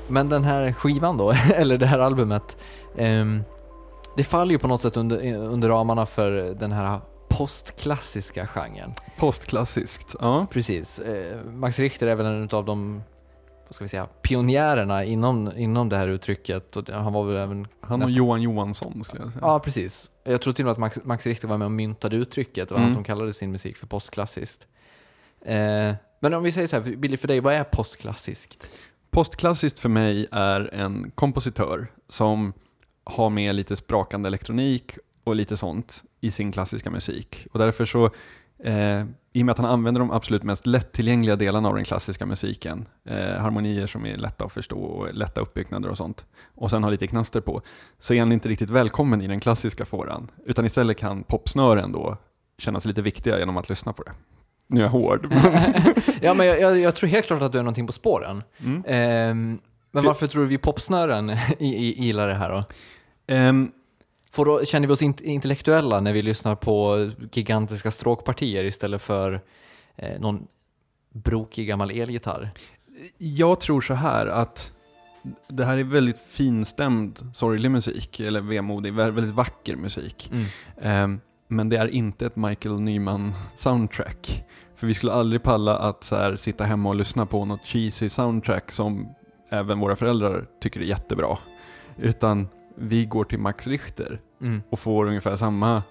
Men 0.07 0.29
den 0.29 0.43
här 0.43 0.73
skivan 0.73 1.17
då, 1.17 1.31
eller 1.55 1.77
det 1.77 1.85
här 1.85 1.99
albumet, 1.99 2.57
ehm, 2.97 3.43
det 4.17 4.23
faller 4.23 4.51
ju 4.51 4.59
på 4.59 4.67
något 4.67 4.81
sätt 4.81 4.97
under, 4.97 5.33
under 5.35 5.69
ramarna 5.69 6.05
för 6.05 6.31
den 6.59 6.71
här 6.71 6.99
postklassiska 7.29 8.47
genren. 8.47 8.93
Postklassiskt. 9.17 10.15
Ja. 10.19 10.47
Precis. 10.51 10.99
Eh, 10.99 11.43
Max 11.45 11.79
Richter 11.79 12.07
är 12.07 12.15
väl 12.15 12.25
en 12.25 12.49
av 12.51 12.65
de 12.65 13.03
vad 13.67 13.75
ska 13.75 13.83
vi 13.85 13.89
säga, 13.89 14.05
pionjärerna 14.21 15.03
inom, 15.03 15.51
inom 15.55 15.89
det 15.89 15.97
här 15.97 16.07
uttrycket. 16.07 16.75
Och 16.75 16.89
han 16.89 17.13
var 17.13 17.23
väl 17.23 17.35
även... 17.35 17.67
Han 17.81 17.91
och 17.93 17.99
nästan- 17.99 18.13
Johan 18.15 18.41
Johansson 18.41 19.03
skulle 19.03 19.23
jag 19.23 19.31
säga. 19.31 19.41
Ja, 19.45 19.59
precis. 19.59 20.09
Jag 20.23 20.41
tror 20.41 20.53
till 20.53 20.65
och 20.65 20.67
med 20.67 20.71
att 20.71 20.77
Max, 20.77 20.99
Max 21.03 21.25
Richter 21.25 21.47
var 21.47 21.57
med 21.57 21.65
och 21.65 21.71
myntade 21.71 22.15
uttrycket. 22.15 22.69
Det 22.69 22.73
var 22.73 22.79
Mm. 22.79 22.87
han 22.87 22.93
som 22.93 23.03
kallade 23.03 23.33
sin 23.33 23.51
musik 23.51 23.77
för 23.77 23.87
postklassiskt. 23.87 24.67
Eh, 25.45 25.93
men 26.19 26.33
om 26.33 26.43
vi 26.43 26.51
säger 26.51 26.67
så 26.67 26.75
här, 26.79 26.95
Billy, 26.95 27.17
för 27.17 27.27
dig, 27.27 27.39
vad 27.39 27.53
är 27.53 27.63
postklassiskt? 27.63 28.69
Postklassiskt 29.11 29.79
för 29.79 29.89
mig 29.89 30.27
är 30.31 30.69
en 30.73 31.11
kompositör 31.15 31.87
som 32.09 32.53
har 33.05 33.29
med 33.29 33.55
lite 33.55 33.75
sprakande 33.75 34.27
elektronik 34.27 34.97
och 35.23 35.35
lite 35.35 35.57
sånt 35.57 36.03
i 36.21 36.31
sin 36.31 36.51
klassiska 36.51 36.89
musik. 36.89 37.47
Och 37.51 37.59
därför 37.59 37.85
så, 37.85 38.05
eh, 38.63 39.05
i 39.33 39.41
och 39.41 39.45
med 39.45 39.51
att 39.51 39.57
han 39.57 39.69
använder 39.69 39.99
de 39.99 40.11
absolut 40.11 40.43
mest 40.43 40.65
lättillgängliga 40.65 41.35
delarna 41.35 41.69
av 41.69 41.75
den 41.75 41.83
klassiska 41.83 42.25
musiken, 42.25 42.85
eh, 43.05 43.41
harmonier 43.41 43.87
som 43.87 44.05
är 44.05 44.17
lätta 44.17 44.45
att 44.45 44.53
förstå 44.53 44.79
och 44.79 45.13
lätta 45.13 45.41
uppbyggnader 45.41 45.89
och 45.89 45.97
sånt, 45.97 46.25
och 46.55 46.69
sen 46.69 46.83
har 46.83 46.91
lite 46.91 47.07
knaster 47.07 47.41
på, 47.41 47.61
så 47.99 48.13
är 48.13 48.19
han 48.19 48.31
inte 48.31 48.49
riktigt 48.49 48.69
välkommen 48.69 49.21
i 49.21 49.27
den 49.27 49.39
klassiska 49.39 49.85
fåran. 49.85 50.31
Utan 50.45 50.65
istället 50.65 50.97
kan 50.97 51.23
popsnören 51.23 51.91
då 51.91 52.17
kännas 52.57 52.85
lite 52.85 53.01
viktiga 53.01 53.39
genom 53.39 53.57
att 53.57 53.69
lyssna 53.69 53.93
på 53.93 54.03
det. 54.03 54.11
Nu 54.67 54.79
är 54.79 54.83
jag 54.83 54.91
hård. 54.91 55.27
ja, 56.21 56.33
men 56.33 56.47
jag, 56.47 56.61
jag, 56.61 56.79
jag 56.79 56.95
tror 56.95 57.09
helt 57.09 57.25
klart 57.25 57.41
att 57.41 57.51
du 57.51 57.57
är 57.57 57.63
någonting 57.63 57.87
på 57.87 57.93
spåren. 57.93 58.43
Mm. 58.59 58.83
Ehm, 58.87 59.59
men 59.95 60.01
För- 60.03 60.07
varför 60.07 60.27
tror 60.27 60.41
du 60.41 60.47
vi 60.47 60.57
popsnören 60.57 61.31
gillar 61.59 62.27
det 62.27 62.33
här 62.35 62.49
då? 62.49 62.63
Ehm, 63.27 63.71
Får 64.31 64.45
då? 64.45 64.65
Känner 64.65 64.87
vi 64.87 64.93
oss 64.93 65.01
int- 65.01 65.21
intellektuella 65.23 65.99
när 66.01 66.13
vi 66.13 66.21
lyssnar 66.21 66.55
på 66.55 67.09
gigantiska 67.33 67.91
stråkpartier 67.91 68.63
istället 68.63 69.01
för 69.01 69.41
eh, 69.95 70.19
någon 70.19 70.47
brokig 71.13 71.67
gammal 71.67 71.91
elgitarr? 71.91 72.51
Jag 73.17 73.59
tror 73.59 73.81
så 73.81 73.93
här 73.93 74.27
att 74.27 74.71
det 75.47 75.65
här 75.65 75.77
är 75.77 75.83
väldigt 75.83 76.19
finstämd, 76.19 77.29
sorglig 77.33 77.71
musik, 77.71 78.19
eller 78.19 78.41
vemodig, 78.41 78.93
vä- 78.93 79.11
väldigt 79.11 79.35
vacker 79.35 79.75
musik. 79.75 80.29
Mm. 80.31 80.45
Ehm, 80.81 81.19
men 81.47 81.69
det 81.69 81.77
är 81.77 81.87
inte 81.87 82.25
ett 82.25 82.35
Michael 82.35 82.79
Nyman-soundtrack. 82.79 84.43
För 84.75 84.87
vi 84.87 84.93
skulle 84.93 85.11
aldrig 85.11 85.43
palla 85.43 85.77
att 85.77 86.03
så 86.03 86.15
här, 86.15 86.35
sitta 86.35 86.63
hemma 86.63 86.89
och 86.89 86.95
lyssna 86.95 87.25
på 87.25 87.45
något 87.45 87.65
cheesy 87.65 88.09
soundtrack 88.09 88.71
som 88.71 89.15
även 89.49 89.79
våra 89.79 89.95
föräldrar 89.95 90.45
tycker 90.61 90.79
är 90.79 90.83
jättebra. 90.83 91.37
Utan 91.97 92.47
vi 92.77 93.05
går 93.05 93.23
till 93.23 93.39
Max 93.39 93.67
Richter 93.67 94.19
Mm. 94.41 94.61
och 94.69 94.79
får 94.79 95.05
ungefär 95.05 95.35
samma, 95.35 95.83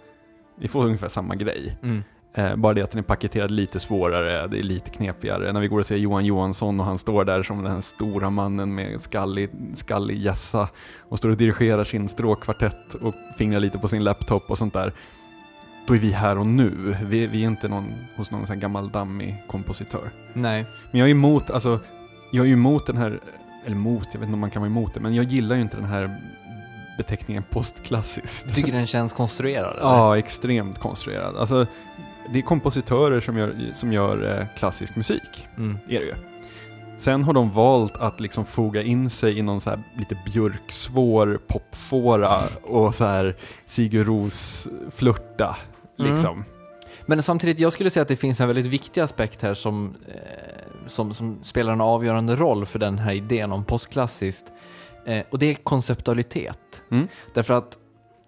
vi 0.58 0.68
får 0.68 0.84
ungefär 0.84 1.08
samma 1.08 1.34
grej. 1.34 1.78
Mm. 1.82 2.02
Eh, 2.34 2.56
bara 2.56 2.74
det 2.74 2.82
att 2.82 2.90
den 2.90 2.98
är 2.98 3.02
paketerad 3.02 3.50
lite 3.50 3.80
svårare, 3.80 4.46
det 4.46 4.58
är 4.58 4.62
lite 4.62 4.90
knepigare. 4.90 5.52
När 5.52 5.60
vi 5.60 5.68
går 5.68 5.78
och 5.78 5.86
ser 5.86 5.96
Johan 5.96 6.24
Johansson 6.24 6.80
och 6.80 6.86
han 6.86 6.98
står 6.98 7.24
där 7.24 7.42
som 7.42 7.62
den 7.62 7.72
här 7.72 7.80
stora 7.80 8.30
mannen 8.30 8.74
med 8.74 9.00
skallig, 9.00 9.50
skallig 9.74 10.18
hjässa 10.18 10.68
och 10.98 11.18
står 11.18 11.28
och 11.28 11.36
dirigerar 11.36 11.84
sin 11.84 12.08
stråkkvartett 12.08 12.94
och 12.94 13.14
fingrar 13.38 13.60
lite 13.60 13.78
på 13.78 13.88
sin 13.88 14.04
laptop 14.04 14.50
och 14.50 14.58
sånt 14.58 14.74
där. 14.74 14.92
Då 15.86 15.94
är 15.94 15.98
vi 15.98 16.10
här 16.10 16.38
och 16.38 16.46
nu. 16.46 16.96
Vi, 17.04 17.26
vi 17.26 17.44
är 17.44 17.48
inte 17.48 17.68
någon, 17.68 17.94
hos 18.16 18.30
någon 18.30 18.46
sån 18.46 18.54
här 18.54 18.60
gammal 18.60 18.88
dammig 18.90 19.42
kompositör. 19.48 20.10
Nej. 20.32 20.66
Men 20.90 21.00
jag 21.00 21.08
är 21.08 21.12
emot, 21.12 21.50
alltså, 21.50 21.80
jag 22.32 22.46
är 22.46 22.52
emot 22.52 22.86
den 22.86 22.96
här, 22.96 23.20
eller 23.64 23.76
emot, 23.76 24.08
jag 24.12 24.20
vet 24.20 24.26
inte 24.26 24.34
om 24.34 24.40
man 24.40 24.50
kan 24.50 24.62
vara 24.62 24.70
emot 24.70 24.94
det, 24.94 25.00
men 25.00 25.14
jag 25.14 25.24
gillar 25.24 25.56
ju 25.56 25.62
inte 25.62 25.76
den 25.76 25.86
här 25.86 26.20
beteckningen 26.98 27.42
postklassiskt. 27.50 28.54
Tycker 28.54 28.72
den 28.72 28.86
känns 28.86 29.12
konstruerad? 29.12 29.72
eller? 29.72 29.82
Ja, 29.82 30.18
extremt 30.18 30.78
konstruerad. 30.78 31.36
Alltså, 31.36 31.66
det 32.32 32.38
är 32.38 32.42
kompositörer 32.42 33.20
som 33.20 33.38
gör, 33.38 33.70
som 33.72 33.92
gör 33.92 34.38
eh, 34.40 34.46
klassisk 34.58 34.96
musik, 34.96 35.48
Mm. 35.56 35.78
är 35.88 36.00
det 36.00 36.06
ju. 36.06 36.14
Sen 36.96 37.24
har 37.24 37.32
de 37.32 37.50
valt 37.50 37.96
att 37.96 38.20
liksom 38.20 38.44
foga 38.44 38.82
in 38.82 39.10
sig 39.10 39.38
i 39.38 39.42
någon 39.42 39.60
så 39.60 39.70
här 39.70 39.82
lite 39.98 40.18
björksvår 40.32 41.40
popfåra 41.46 42.38
och 42.62 42.94
så 42.94 43.04
här 43.04 43.36
Sigur 43.66 44.04
Ros 44.04 44.68
flörta 44.90 45.56
Mm. 45.98 46.12
liksom. 46.12 46.44
Men 47.06 47.22
samtidigt, 47.22 47.58
jag 47.60 47.72
skulle 47.72 47.90
säga 47.90 48.02
att 48.02 48.08
det 48.08 48.16
finns 48.16 48.40
en 48.40 48.46
väldigt 48.46 48.66
viktig 48.66 49.00
aspekt 49.00 49.42
här 49.42 49.54
som, 49.54 49.94
eh, 50.08 50.14
som, 50.86 51.14
som 51.14 51.44
spelar 51.44 51.72
en 51.72 51.80
avgörande 51.80 52.36
roll 52.36 52.66
för 52.66 52.78
den 52.78 52.98
här 52.98 53.12
idén 53.12 53.52
om 53.52 53.64
postklassiskt. 53.64 54.52
Eh, 55.06 55.24
och 55.30 55.38
det 55.38 55.46
är 55.46 55.54
konceptualitet. 55.54 56.82
Mm. 56.90 57.08
Därför 57.34 57.54
att 57.54 57.78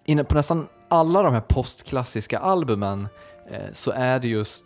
inne 0.05 0.25
på 0.25 0.35
nästan 0.35 0.69
alla 0.89 1.23
de 1.23 1.33
här 1.35 1.41
postklassiska 1.41 2.39
albumen 2.39 3.09
eh, 3.51 3.73
så 3.73 3.91
är 3.91 4.21
det 4.21 4.29
just 4.29 4.63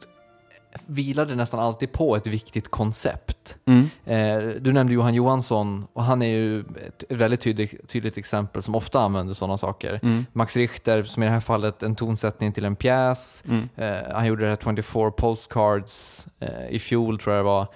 vilar 0.87 1.27
det 1.27 1.35
nästan 1.35 1.61
alltid 1.61 1.93
på 1.93 2.17
ett 2.17 2.27
viktigt 2.27 2.69
koncept. 2.69 3.57
Mm. 3.65 3.91
Eh, 4.05 4.55
du 4.61 4.73
nämnde 4.73 4.93
Johan 4.93 5.15
Johansson 5.15 5.87
och 5.93 6.05
han 6.05 6.23
är 6.23 6.27
ju 6.27 6.61
ett 6.61 7.05
väldigt 7.09 7.41
tydligt, 7.41 7.89
tydligt 7.89 8.19
exempel 8.19 8.63
som 8.63 8.75
ofta 8.75 9.01
använder 9.01 9.35
sådana 9.35 9.59
saker. 9.59 10.01
Mm. 10.03 10.27
Max 10.33 10.57
Richter, 10.57 11.03
som 11.03 11.23
i 11.23 11.27
det 11.27 11.33
här 11.33 11.41
fallet 11.41 11.83
en 11.83 11.97
tonsättning 11.97 12.53
till 12.53 12.65
en 12.65 12.77
pjäs. 12.77 13.43
Mm. 13.49 13.69
Eh, 13.77 14.13
han 14.15 14.27
gjorde 14.27 14.43
det 14.45 14.49
här 14.49 14.83
24 14.83 15.11
postcards 15.11 16.27
eh, 16.41 16.69
i 16.71 16.79
fjol 16.79 17.19
tror 17.19 17.37
jag 17.37 17.45
det 17.45 17.49
var, 17.49 17.67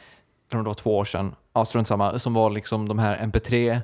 eller 0.50 0.58
om 0.58 0.64
det 0.64 0.68
var 0.68 0.74
två 0.74 0.98
år 0.98 1.04
sedan. 1.04 1.34
Ja, 1.52 1.64
strunt 1.64 1.88
samma, 1.88 2.18
som 2.18 2.34
var 2.34 2.50
liksom 2.50 2.88
de 2.88 2.98
här 2.98 3.16
MP3 3.16 3.70
eh, 3.70 3.78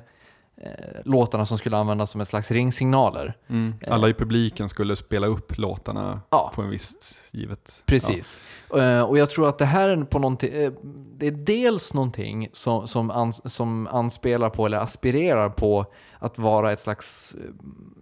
låtarna 1.05 1.45
som 1.45 1.57
skulle 1.57 1.77
användas 1.77 2.11
som 2.11 2.21
ett 2.21 2.27
slags 2.27 2.51
ringsignaler. 2.51 3.37
Mm. 3.47 3.73
Alla 3.87 4.09
i 4.09 4.13
publiken 4.13 4.69
skulle 4.69 4.95
spela 4.95 5.27
upp 5.27 5.57
låtarna 5.57 6.21
Ja. 6.29 6.51
på 6.55 6.61
en 6.61 6.69
viss 6.69 7.21
givet... 7.31 7.83
Precis. 7.85 8.39
Eh, 8.75 9.01
och 9.01 9.17
jag 9.17 9.29
tror 9.29 9.49
att 9.49 9.57
det 9.57 9.65
här 9.65 9.89
är 9.89 10.03
på 10.03 10.19
någonting, 10.19 10.53
eh, 10.53 10.71
det 11.17 11.27
är 11.27 11.31
dels 11.31 11.93
någonting 11.93 12.49
som, 12.51 12.87
som, 12.87 13.11
ans, 13.11 13.53
som 13.53 13.87
anspelar 13.87 14.49
på 14.49 14.65
eller 14.65 14.77
aspirerar 14.77 15.49
på 15.49 15.85
att 16.19 16.37
vara 16.37 16.71
ett 16.71 16.79
slags 16.79 17.33
eh, 17.37 17.49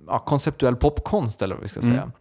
ja, 0.08 0.20
konceptuell 0.20 0.76
popkonst 0.76 1.42
eller 1.42 1.56
vad 1.56 1.62
vi 1.64 1.70
ska 1.70 1.80
Mm. 1.80 1.92
säga. 1.92 2.12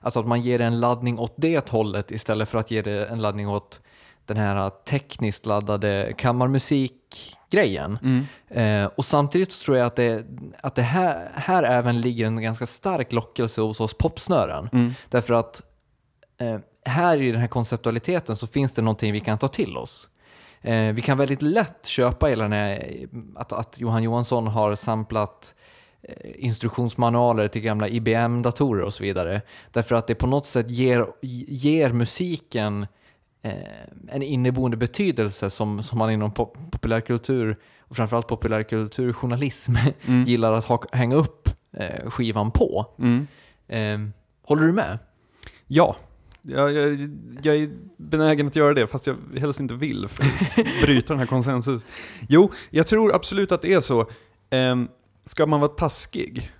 Alltså 0.00 0.20
att 0.20 0.26
man 0.26 0.40
ger 0.40 0.60
en 0.60 0.80
laddning 0.80 1.18
åt 1.18 1.32
det 1.36 1.68
hållet 1.68 2.10
istället 2.10 2.48
för 2.48 2.58
att 2.58 2.70
ge 2.70 2.82
det 2.82 3.06
en 3.06 3.22
laddning 3.22 3.48
åt 3.48 3.80
den 4.26 4.36
här 4.36 4.70
tekniskt 4.70 5.46
laddade 5.46 6.12
kammarmusikgrejen. 6.18 7.98
Mm. 8.02 8.26
Eh, 8.48 8.90
och 8.96 9.04
samtidigt 9.04 9.52
så 9.52 9.64
tror 9.64 9.76
jag 9.76 9.86
att 9.86 9.96
det, 9.96 10.26
att 10.60 10.74
det 10.74 10.82
här, 10.82 11.30
här 11.34 11.62
även 11.62 12.00
ligger 12.00 12.26
en 12.26 12.42
ganska 12.42 12.66
stark 12.66 13.12
lockelse 13.12 13.60
hos 13.60 13.80
oss 13.80 13.94
popsnören. 13.94 14.68
Mm. 14.72 14.92
Därför 15.08 15.34
att 15.34 15.62
eh, 16.38 16.58
här 16.84 17.22
i 17.22 17.32
den 17.32 17.40
här 17.40 17.48
konceptualiteten 17.48 18.36
så 18.36 18.46
finns 18.46 18.74
det 18.74 18.82
någonting 18.82 19.12
vi 19.12 19.20
kan 19.20 19.38
ta 19.38 19.48
till 19.48 19.76
oss. 19.76 20.08
Eh, 20.62 20.92
vi 20.92 21.02
kan 21.02 21.18
väldigt 21.18 21.42
lätt 21.42 21.86
köpa 21.86 22.26
hela 22.26 22.42
den 22.42 22.52
här, 22.52 23.06
att, 23.36 23.52
att 23.52 23.80
Johan 23.80 24.02
Johansson 24.02 24.46
har 24.46 24.74
samplat 24.74 25.54
eh, 26.02 26.30
instruktionsmanualer 26.36 27.48
till 27.48 27.62
gamla 27.62 27.88
IBM-datorer 27.88 28.82
och 28.82 28.94
så 28.94 29.02
vidare. 29.02 29.42
Därför 29.72 29.94
att 29.94 30.06
det 30.06 30.14
på 30.14 30.26
något 30.26 30.46
sätt 30.46 30.70
ger, 30.70 31.06
ger 31.48 31.92
musiken 31.92 32.86
en 34.08 34.22
inneboende 34.22 34.76
betydelse 34.76 35.50
som, 35.50 35.82
som 35.82 35.98
man 35.98 36.10
inom 36.10 36.30
pop, 36.34 36.58
populärkultur 36.70 37.56
och 37.80 37.96
framförallt 37.96 38.26
populärkulturjournalism 38.28 39.72
Mm. 40.06 40.22
gillar 40.22 40.52
att 40.52 40.64
ha, 40.64 40.82
hänga 40.92 41.16
upp 41.16 41.48
eh, 41.72 42.10
skivan 42.10 42.50
på. 42.50 42.86
Mm. 42.98 43.26
Eh, 43.68 44.12
håller 44.42 44.66
du 44.66 44.72
med? 44.72 44.98
Ja, 45.66 45.96
jag, 46.42 46.72
jag, 46.72 46.92
jag 47.42 47.56
är 47.56 47.70
benägen 47.96 48.46
att 48.46 48.56
göra 48.56 48.74
det 48.74 48.86
fast 48.86 49.06
jag 49.06 49.16
helst 49.38 49.60
inte 49.60 49.74
vill 49.74 50.08
för 50.08 50.24
att 50.24 50.66
bryta 50.82 51.08
den 51.12 51.18
här 51.18 51.26
konsensus. 51.26 51.82
Jo, 52.28 52.50
jag 52.70 52.86
tror 52.86 53.14
absolut 53.14 53.52
att 53.52 53.62
det 53.62 53.72
är 53.72 53.80
så. 53.80 54.06
Ehm, 54.50 54.88
ska 55.24 55.46
man 55.46 55.60
vara 55.60 55.70
taskig, 55.70 56.50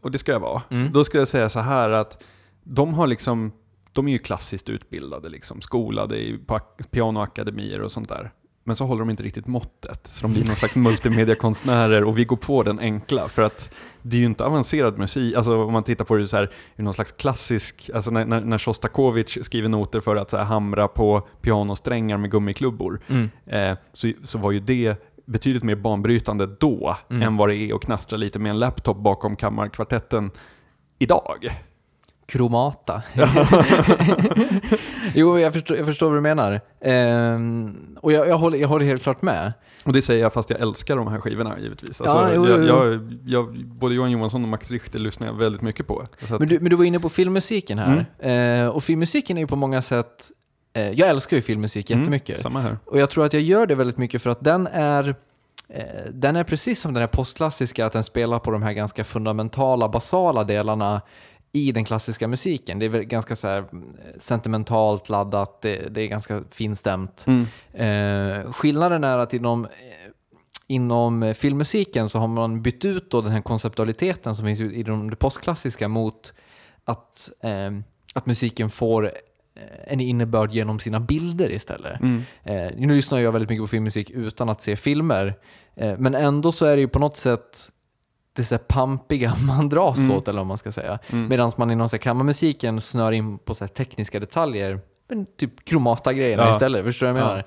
och 0.00 0.10
det 0.10 0.18
ska 0.18 0.32
jag 0.32 0.40
vara, 0.40 0.62
Mm. 0.70 0.92
då 0.92 1.04
ska 1.04 1.18
jag 1.18 1.28
säga 1.28 1.48
så 1.48 1.60
här 1.60 1.90
att 1.90 2.22
de 2.62 2.94
har 2.94 3.06
liksom, 3.06 3.52
de 3.96 4.08
är 4.08 4.12
ju 4.12 4.18
klassiskt 4.18 4.68
utbildade, 4.68 5.28
liksom, 5.28 5.60
skolade 5.60 6.16
i, 6.18 6.38
pianoakademier 6.90 7.80
och 7.82 7.92
sånt 7.92 8.08
där. 8.08 8.30
men 8.64 8.76
så 8.76 8.84
håller 8.86 8.98
de 9.00 9.10
inte 9.10 9.22
riktigt 9.22 9.46
måttet. 9.46 10.06
Så 10.06 10.22
de 10.22 10.32
blir 10.32 10.46
någon 10.46 10.56
slags 10.56 10.76
multimediakonstnärer 11.26 12.04
och 12.04 12.18
vi 12.18 12.24
går 12.24 12.36
på 12.36 12.62
den 12.62 12.78
enkla. 12.78 13.28
För 13.28 13.42
att 13.42 13.74
det 14.02 14.16
är 14.16 14.20
ju 14.20 14.26
inte 14.26 14.44
avancerad 14.44 14.98
musik. 14.98 15.34
Alltså 15.34 15.64
om 15.64 15.72
man 15.72 15.82
tittar 15.84 16.04
på 16.04 16.16
det 16.16 16.28
så 16.28 16.36
här, 16.36 16.50
i 16.76 16.82
någon 16.82 16.94
slags 16.94 17.12
klassisk, 17.12 17.90
alltså 17.94 18.10
när, 18.10 18.24
när, 18.24 18.40
när 18.40 18.58
skriver 19.44 19.68
noter 19.68 20.00
för 20.00 20.16
att 20.16 20.30
så 20.30 20.36
här, 20.36 20.44
hamra 20.44 20.88
på 20.88 21.28
pianosträngar 21.40 22.16
med 22.18 22.30
gummiklubbor, 22.30 23.00
Mm. 23.08 23.28
eh, 23.46 23.78
så, 23.92 24.12
så 24.24 24.38
var 24.38 24.50
ju 24.52 24.60
det 24.60 24.96
betydligt 25.26 25.62
mer 25.62 25.74
banbrytande 25.76 26.46
då 26.46 26.96
Mm. 27.10 27.22
än 27.22 27.36
vad 27.36 27.48
det 27.48 27.56
är 27.56 27.74
att 27.74 27.82
knastra 27.84 28.16
lite 28.16 28.38
med 28.38 28.50
en 28.50 28.58
laptop 28.58 28.96
bakom 28.96 29.36
kammarkvartetten 29.36 30.30
idag. 30.98 31.64
Kromata. 32.26 33.02
jo, 35.14 35.38
jag 35.38 35.52
förstår, 35.52 35.76
jag 35.76 35.86
förstår 35.86 36.08
vad 36.08 36.16
du 36.16 36.20
menar. 36.20 36.60
Ehm, 36.80 37.96
och 38.00 38.12
jag, 38.12 38.28
jag, 38.28 38.38
håller, 38.38 38.58
jag 38.58 38.68
håller 38.68 38.86
helt 38.86 39.02
klart 39.02 39.22
med. 39.22 39.52
Och 39.84 39.92
det 39.92 40.02
säger 40.02 40.22
jag 40.22 40.32
fast 40.32 40.50
jag 40.50 40.60
älskar 40.60 40.96
de 40.96 41.08
här 41.08 41.20
skivorna 41.20 41.58
givetvis. 41.60 42.00
Ja, 42.04 42.10
Alltså, 42.10 42.34
jo, 42.34 42.46
jo, 42.48 42.56
jo. 42.60 42.66
jag, 42.66 43.18
jag, 43.26 43.66
både 43.66 43.94
Johan 43.94 44.10
Johansson 44.10 44.42
och 44.42 44.48
Max 44.48 44.70
Richter 44.70 44.98
lyssnar 44.98 45.26
jag 45.26 45.34
väldigt 45.34 45.62
mycket 45.62 45.86
på. 45.86 46.04
Men 46.28 46.48
du, 46.48 46.60
men 46.60 46.70
du 46.70 46.76
var 46.76 46.84
inne 46.84 47.00
på 47.00 47.08
filmmusiken 47.08 47.78
här. 47.78 48.06
Mm. 48.18 48.64
Eh, 48.64 48.68
och 48.68 48.84
filmmusiken 48.84 49.36
är 49.36 49.40
ju 49.40 49.46
på 49.46 49.56
många 49.56 49.82
sätt... 49.82 50.30
Eh, 50.72 50.90
jag 50.90 51.08
älskar 51.08 51.36
ju 51.36 51.42
filmmusik 51.42 51.90
mm, 51.90 52.00
jättemycket. 52.00 52.40
Samma 52.40 52.60
här. 52.60 52.78
Och 52.84 52.98
jag 52.98 53.10
tror 53.10 53.24
att 53.24 53.32
jag 53.32 53.42
gör 53.42 53.66
det 53.66 53.74
väldigt 53.74 53.98
mycket 53.98 54.22
för 54.22 54.30
att 54.30 54.44
den 54.44 54.66
är... 54.66 55.08
Eh, 55.68 55.84
den 56.12 56.36
är 56.36 56.44
precis 56.44 56.80
som 56.80 56.94
den 56.94 57.00
här 57.00 57.08
postklassiska, 57.08 57.86
att 57.86 57.92
den 57.92 58.04
spelar 58.04 58.38
på 58.38 58.50
de 58.50 58.62
här 58.62 58.72
ganska 58.72 59.04
fundamentala, 59.04 59.88
basala 59.88 60.44
delarna 60.44 61.02
i 61.56 61.72
den 61.72 61.84
klassiska 61.84 62.28
musiken. 62.28 62.78
Det 62.78 62.84
är 62.84 62.88
väl 62.88 63.04
ganska 63.04 63.36
så 63.36 63.48
mm, 63.48 63.96
sentimentalt 64.18 65.08
laddat, 65.08 65.62
det, 65.62 65.94
det 65.94 66.00
är 66.00 66.06
ganska 66.06 66.42
finstämt. 66.50 67.26
Mm. 67.26 67.46
Eh, 67.72 68.52
skillnaden 68.52 69.04
är 69.04 69.18
att 69.18 69.34
inom, 69.34 69.64
eh, 69.64 69.70
inom 70.66 71.22
eh, 71.22 71.34
filmmusiken 71.34 72.08
så 72.08 72.18
har 72.18 72.26
man 72.26 72.62
bytt 72.62 72.84
ut 72.84 73.10
då 73.10 73.20
den 73.20 73.32
här 73.32 73.40
konceptualiteten 73.40 74.36
som 74.36 74.44
finns 74.44 74.60
i 74.60 74.82
de 74.82 75.10
det 75.10 75.16
postklassiska 75.16 75.88
mot 75.88 76.32
att, 76.84 77.30
eh, 77.40 77.70
att 78.14 78.26
musiken 78.26 78.70
får 78.70 79.04
eh, 79.04 79.12
en 79.86 80.00
innebörd 80.00 80.52
genom 80.52 80.78
sina 80.78 81.00
bilder 81.00 81.52
istället. 81.52 82.00
Mm. 82.00 82.22
Eh, 82.44 82.70
nu 82.76 82.94
lyssnar 82.94 83.18
jag 83.18 83.32
väldigt 83.32 83.50
mycket 83.50 83.62
på 83.62 83.68
filmmusik 83.68 84.10
utan 84.10 84.48
att 84.48 84.62
se 84.62 84.76
filmer, 84.76 85.34
eh, 85.76 85.98
men 85.98 86.14
ändå 86.14 86.52
så 86.52 86.66
är 86.66 86.76
det 86.76 86.80
ju 86.80 86.88
på 86.88 86.98
något 86.98 87.16
sätt 87.16 87.70
det 88.36 88.44
så 88.44 88.54
här 88.54 88.58
pampiga 88.62 89.34
man 89.46 89.68
dras 89.68 89.98
Mm. 89.98 90.10
åt, 90.16 90.28
eller 90.28 90.38
vad 90.40 90.46
man 90.46 90.58
ska 90.58 90.72
säga. 90.72 90.98
Mm. 91.10 91.28
Medan 91.28 91.52
man 91.56 91.70
inom 91.70 91.88
så 91.88 91.96
här 91.96 92.02
kammarmusiken 92.02 92.80
snör 92.80 93.12
in 93.12 93.38
på 93.38 93.54
så 93.54 93.68
tekniska 93.68 94.20
detaljer, 94.20 94.80
men 95.08 95.26
typ 95.36 95.64
kromata-grejerna 95.64 96.42
Ja. 96.42 96.50
istället. 96.50 96.84
Förstår 96.84 97.06
du 97.06 97.12
vad 97.12 97.22
jag 97.22 97.28
Ja. 97.28 97.32
menar? 97.32 97.44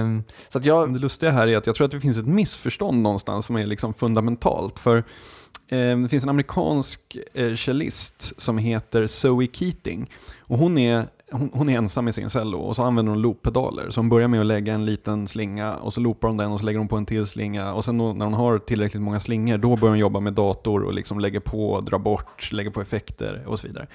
Ehm, 0.00 0.24
så 0.48 0.58
att 0.58 0.64
jag... 0.64 0.92
Det 0.94 0.98
lustiga 0.98 1.30
här 1.30 1.46
är 1.48 1.56
att 1.56 1.66
jag 1.66 1.74
tror 1.76 1.84
att 1.84 1.90
det 1.90 2.00
finns 2.00 2.16
ett 2.18 2.26
missförstånd 2.26 3.02
någonstans 3.02 3.46
som 3.46 3.56
är 3.56 3.66
liksom 3.66 3.94
fundamentalt. 3.94 4.78
För 4.78 4.96
eh, 5.68 5.98
det 5.98 6.08
finns 6.10 6.22
en 6.24 6.28
amerikansk 6.30 7.16
eh, 7.34 7.54
cellist 7.54 8.32
som 8.42 8.58
heter 8.58 9.06
Zoe 9.06 9.46
Keating. 9.52 10.10
Och 10.40 10.58
hon 10.58 10.78
är, 10.78 11.04
hon, 11.32 11.50
hon 11.52 11.68
är 11.68 11.78
ensam 11.78 12.08
i 12.08 12.12
sin 12.12 12.30
cello 12.30 12.58
och 12.58 12.76
så 12.76 12.82
använder 12.82 13.12
hon 13.12 13.22
looppedaler. 13.22 13.90
Så 13.90 14.00
hon 14.00 14.08
börjar 14.08 14.28
med 14.28 14.40
att 14.40 14.46
lägga 14.46 14.74
en 14.74 14.84
liten 14.84 15.26
slinga 15.26 15.74
och 15.76 15.92
så 15.92 16.00
loopar 16.00 16.28
hon 16.28 16.36
den 16.36 16.52
och 16.52 16.58
så 16.58 16.64
lägger 16.64 16.78
hon 16.78 16.88
på 16.88 16.96
en 16.96 17.06
till 17.06 17.26
slinga. 17.26 17.72
Och 17.72 17.84
sen 17.84 17.98
då, 17.98 18.12
när 18.12 18.24
hon 18.24 18.34
har 18.34 18.58
tillräckligt 18.58 19.02
många 19.02 19.20
slingor 19.20 19.58
då 19.58 19.76
börjar 19.76 19.90
hon 19.90 19.98
jobba 19.98 20.20
med 20.20 20.32
dator 20.32 20.82
och 20.82 20.94
liksom 20.94 21.20
lägger 21.20 21.40
på, 21.40 21.80
drar 21.80 21.98
bort, 21.98 22.52
lägger 22.52 22.70
på 22.70 22.80
effekter 22.80 23.44
och 23.46 23.60
så 23.60 23.66
vidare. 23.66 23.86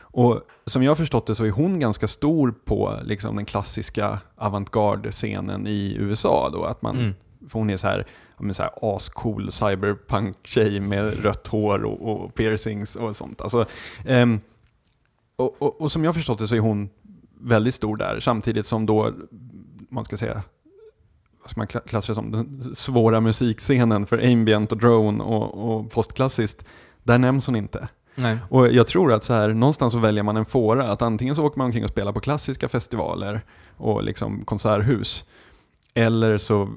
Och 0.00 0.40
som 0.66 0.82
jag 0.82 0.90
har 0.90 0.96
förstått 0.96 1.26
det 1.26 1.34
så 1.34 1.44
är 1.44 1.50
hon 1.50 1.78
ganska 1.78 2.08
stor 2.08 2.54
på 2.64 2.98
liksom 3.04 3.36
den 3.36 3.44
klassiska 3.44 4.18
avantgarde-scenen 4.36 5.66
i 5.66 5.96
USA. 5.98 6.50
Då, 6.52 6.64
att 6.64 6.82
man, 6.82 6.98
Mm. 6.98 7.14
För 7.48 7.58
hon 7.58 7.70
är 7.70 7.76
så 7.76 7.86
här, 7.86 8.06
men 8.38 8.54
så 8.54 8.62
här 8.62 8.70
ascool 8.82 9.52
cyberpunk-tjej 9.52 10.80
med 10.80 11.24
rött 11.24 11.46
hår 11.46 11.84
och, 11.84 12.24
och 12.24 12.34
piercings 12.34 12.96
och 12.96 13.16
sånt. 13.16 13.40
Alltså, 13.40 13.66
ehm, 14.06 14.40
och, 15.36 15.62
och, 15.62 15.80
och 15.80 15.92
som 15.92 16.04
jag 16.04 16.14
förstått 16.14 16.38
det 16.38 16.46
så 16.46 16.54
är 16.54 16.60
hon 16.60 16.88
väldigt 17.40 17.74
stor 17.74 17.96
där, 17.96 18.20
samtidigt 18.20 18.66
som 18.66 18.86
då, 18.86 19.12
man 19.88 20.04
ska 20.04 20.16
säga, 20.16 20.42
vad 21.40 21.50
ska 21.50 21.60
man 21.60 21.66
kla- 21.66 21.86
klassa 21.88 22.12
det 22.12 22.14
som, 22.14 22.30
den 22.30 22.74
svåra 22.74 23.20
musikscenen 23.20 24.06
för 24.06 24.32
ambient 24.32 24.72
och 24.72 24.78
drone 24.78 25.24
och, 25.24 25.76
och 25.76 25.90
postklassiskt, 25.90 26.64
där 27.02 27.18
nämns 27.18 27.46
hon 27.46 27.56
inte. 27.56 27.88
Nej. 28.14 28.38
Och 28.50 28.72
jag 28.72 28.86
tror 28.86 29.12
att 29.12 29.24
så 29.24 29.32
här, 29.32 29.48
någonstans 29.48 29.92
så 29.92 29.98
väljer 29.98 30.22
man 30.22 30.36
en 30.36 30.44
fåra, 30.44 30.88
att 30.92 31.02
antingen 31.02 31.34
så 31.34 31.46
åker 31.46 31.58
man 31.58 31.64
omkring 31.64 31.84
och 31.84 31.90
spelar 31.90 32.12
på 32.12 32.20
klassiska 32.20 32.68
festivaler 32.68 33.40
och 33.76 34.04
liksom 34.04 34.44
konserthus, 34.44 35.24
eller 35.94 36.38
så 36.38 36.68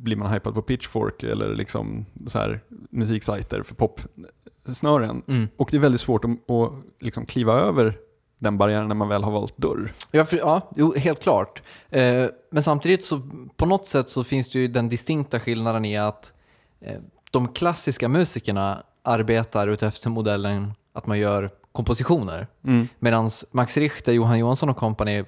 blir 0.00 0.16
man 0.16 0.32
hypad 0.32 0.54
på 0.54 0.62
Pitchfork 0.62 1.22
eller 1.22 1.54
liksom 1.54 2.06
så 2.26 2.38
här 2.38 2.60
musiksajter 2.90 3.62
för 3.62 3.74
popsnören. 3.74 5.22
Mm. 5.26 5.48
Och 5.56 5.68
det 5.70 5.76
är 5.76 5.80
väldigt 5.80 6.00
svårt 6.00 6.24
att, 6.24 6.50
att 6.50 6.72
liksom 7.00 7.26
kliva 7.26 7.54
över 7.60 7.98
den 8.38 8.58
barriären 8.58 8.88
när 8.88 8.94
man 8.94 9.08
väl 9.08 9.24
har 9.24 9.32
valt 9.32 9.56
dörr. 9.56 9.92
Ja, 10.10 10.24
för, 10.24 10.36
ja 10.36 10.70
jo, 10.76 10.94
helt 10.96 11.22
klart. 11.22 11.62
Eh, 11.90 12.26
men 12.50 12.62
samtidigt 12.62 13.04
så 13.04 13.20
på 13.56 13.66
något 13.66 13.86
sätt 13.86 14.10
så 14.10 14.24
finns 14.24 14.48
det 14.48 14.58
ju 14.58 14.68
den 14.68 14.88
distinkta 14.88 15.40
skillnaden 15.40 15.84
i 15.84 15.96
att 15.96 16.32
eh, 16.80 17.00
de 17.30 17.48
klassiska 17.48 18.08
musikerna 18.08 18.82
arbetar 19.02 19.68
utefter 19.68 20.10
modellen 20.10 20.72
att 20.92 21.06
man 21.06 21.18
gör 21.18 21.50
kompositioner. 21.72 22.46
Mm. 22.64 22.88
Medan 22.98 23.30
Max 23.50 23.76
Richter, 23.76 24.12
Johan 24.12 24.38
Johansson 24.38 24.68
och 24.68 24.76
company 24.76 25.24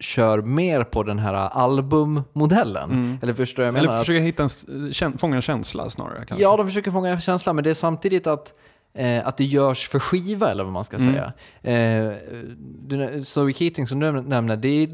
kör 0.00 0.42
mer 0.42 0.84
på 0.84 1.02
den 1.02 1.18
här 1.18 1.34
albummodellen. 1.34 2.90
Mm. 2.90 3.18
Eller 3.22 3.32
förstår 3.32 3.64
jag 3.64 3.74
Eller 3.76 3.88
menar? 3.88 4.00
försöka 4.00 4.20
hitta 4.20 4.42
en, 4.42 4.48
kän- 4.48 5.18
fånga 5.18 5.36
en 5.36 5.42
känsla 5.42 5.90
snarare. 5.90 6.24
Kanske. 6.26 6.42
Ja, 6.42 6.56
de 6.56 6.66
försöker 6.66 6.90
fånga 6.90 7.20
känslan, 7.20 7.56
men 7.56 7.64
det 7.64 7.70
är 7.70 7.74
samtidigt 7.74 8.26
att, 8.26 8.54
eh, 8.96 9.26
att 9.26 9.36
det 9.36 9.44
görs 9.44 9.88
för 9.88 9.98
skiva, 9.98 10.50
eller 10.50 10.64
vad 10.64 10.72
man 10.72 10.84
ska 10.84 10.96
Mm. 10.96 11.12
säga. 11.14 11.32
Eh, 11.62 12.12
du- 12.86 13.24
Zoe 13.24 13.52
Keating 13.52 13.86
som 13.86 14.00
du 14.00 14.12
nämner, 14.12 14.56
det, 14.56 14.68
är, 14.68 14.88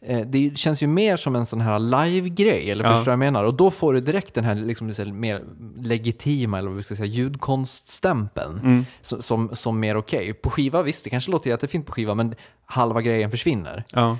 eh, 0.00 0.20
det 0.26 0.58
känns 0.58 0.82
ju 0.82 0.86
mer 0.86 1.16
som 1.16 1.36
en 1.36 1.46
sån 1.46 1.60
här 1.60 1.78
live-grej, 1.78 2.70
eller 2.70 2.84
Ja. 2.84 2.90
förstår 2.90 3.04
du 3.04 3.06
vad 3.06 3.12
jag 3.12 3.18
menar? 3.32 3.44
Och 3.44 3.54
då 3.54 3.70
får 3.70 3.92
du 3.94 4.00
direkt 4.00 4.34
den 4.34 4.44
här 4.44 4.54
liksom, 4.54 4.92
mer 5.20 5.44
legitima, 5.78 6.58
eller 6.58 6.68
vad 6.68 6.76
vi 6.76 6.82
ska 6.82 6.96
säga, 6.96 7.06
ljudkonststämpeln. 7.06 8.58
Mm. 8.58 8.84
Som, 9.00 9.22
som, 9.22 9.50
som 9.56 9.80
mer 9.80 9.96
okej. 9.96 10.32
På 10.34 10.50
skiva, 10.50 10.82
visst, 10.82 11.04
det 11.04 11.10
kanske 11.10 11.30
låter 11.30 11.50
jättefint 11.50 11.86
på 11.86 11.92
skiva, 11.92 12.14
men 12.14 12.34
halva 12.64 13.02
grejen 13.02 13.30
försvinner. 13.30 13.84
Ja. 13.92 14.18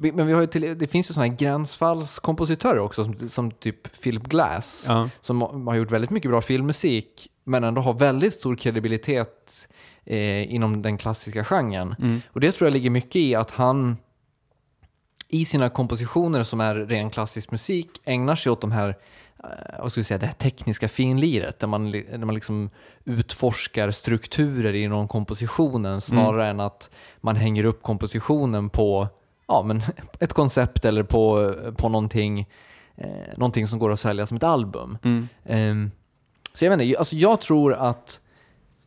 Vi- 0.00 0.12
men 0.12 0.26
vi 0.26 0.32
har 0.32 0.40
ju 0.40 0.46
till, 0.46 0.78
det 0.78 0.86
finns 0.86 1.10
ju 1.10 1.14
sådana 1.14 1.34
gränsfallskompositörer 1.34 2.78
också, 2.78 3.04
som, 3.04 3.28
som 3.28 3.50
typ 3.50 4.00
Philip 4.02 4.22
Glass, 4.22 4.84
Ja. 4.88 5.08
som 5.20 5.66
har 5.66 5.74
gjort 5.74 5.90
väldigt 5.90 6.10
mycket 6.10 6.30
bra 6.30 6.40
filmmusik, 6.42 7.28
men 7.48 7.64
ändå 7.64 7.80
har 7.82 7.94
väldigt 7.94 8.34
stor 8.34 8.56
kredibilitet 8.56 9.68
eh, 10.04 10.54
inom 10.54 10.82
den 10.82 10.98
klassiska 10.98 11.44
genren. 11.44 11.94
Mm. 11.98 12.20
Och 12.32 12.40
det 12.40 12.52
tror 12.52 12.66
jag 12.66 12.72
ligger 12.72 12.90
mycket 12.90 13.16
i 13.16 13.34
att 13.34 13.50
han 13.50 13.96
i 15.28 15.44
sina 15.44 15.68
kompositioner 15.68 16.42
som 16.42 16.60
är 16.60 16.74
ren 16.74 17.10
klassisk 17.10 17.50
musik 17.50 18.00
ägnar 18.04 18.34
sig 18.34 18.52
åt 18.52 18.60
de 18.60 18.72
här 18.72 18.88
eh, 19.44 19.80
vad 19.82 19.92
ska 19.92 20.00
vi 20.00 20.04
säga, 20.04 20.18
det 20.18 20.26
här 20.26 20.32
tekniska 20.32 20.88
finliret 20.88 21.58
där 21.58 21.66
man, 21.66 21.92
där 21.92 22.24
man 22.24 22.34
liksom 22.34 22.70
utforskar 23.04 23.90
strukturer 23.90 24.74
inom 24.74 25.08
kompositionen 25.08 26.00
snarare 26.00 26.48
än 26.48 26.60
att 26.60 26.90
man 27.20 27.36
hänger 27.36 27.64
upp 27.64 27.82
kompositionen 27.82 28.70
på 28.70 29.08
ja, 29.48 29.62
men 29.62 29.82
ett 30.20 30.32
koncept 30.32 30.84
eller 30.84 31.02
på, 31.02 31.54
på 31.76 31.88
någonting, 31.88 32.48
eh, 32.96 33.36
någonting 33.36 33.68
som 33.68 33.78
går 33.78 33.92
att 33.92 34.00
sälja 34.00 34.26
som 34.26 34.36
ett 34.36 34.42
album. 34.42 34.98
Mm. 35.02 35.28
Ehm, 35.44 35.90
så 36.58 36.64
jag 36.64 36.70
vet 36.70 36.80
inte, 36.80 36.98
alltså 36.98 37.16
jag 37.16 37.40
tror 37.40 37.72
att 37.74 38.20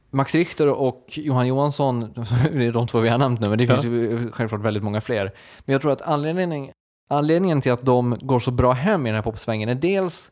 Max 0.10 0.36
Richter 0.36 0.68
och 0.68 1.06
Johan 1.08 1.48
Johansson, 1.48 2.00
det 2.54 2.66
är 2.66 2.72
de 2.72 2.88
två 2.88 3.00
vi 3.00 3.10
har 3.10 3.18
nämnt 3.18 3.40
nu, 3.40 3.50
men 3.50 3.58
det 3.58 3.64
Ja. 3.64 3.74
finns 3.74 3.86
ju 3.86 4.32
självklart 4.32 4.62
väldigt 4.62 4.84
många 4.84 5.02
fler. 5.02 5.32
Men 5.66 5.74
jag 5.74 5.82
tror 5.82 5.92
att 5.92 6.02
anledningen, 6.02 6.74
anledningen 7.10 7.62
till 7.62 7.72
att 7.72 7.86
de 7.86 8.18
går 8.22 8.40
så 8.40 8.52
bra 8.52 8.72
hem 8.72 9.06
i 9.06 9.10
den 9.10 9.16
här 9.16 9.22
popsvängen 9.22 9.70
är 9.70 9.76
dels 9.76 10.32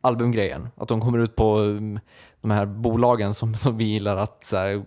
albumgrejen, 0.00 0.68
att 0.76 0.88
de 0.88 1.00
kommer 1.00 1.18
ut 1.18 1.36
på 1.36 1.58
um, 1.58 2.00
de 2.40 2.50
här 2.50 2.66
bolagen 2.66 3.34
som, 3.34 3.54
som 3.54 3.78
vi 3.78 3.84
gillar 3.84 4.16
att 4.16 4.44
så 4.44 4.56
här, 4.56 4.68
eh, 4.74 4.82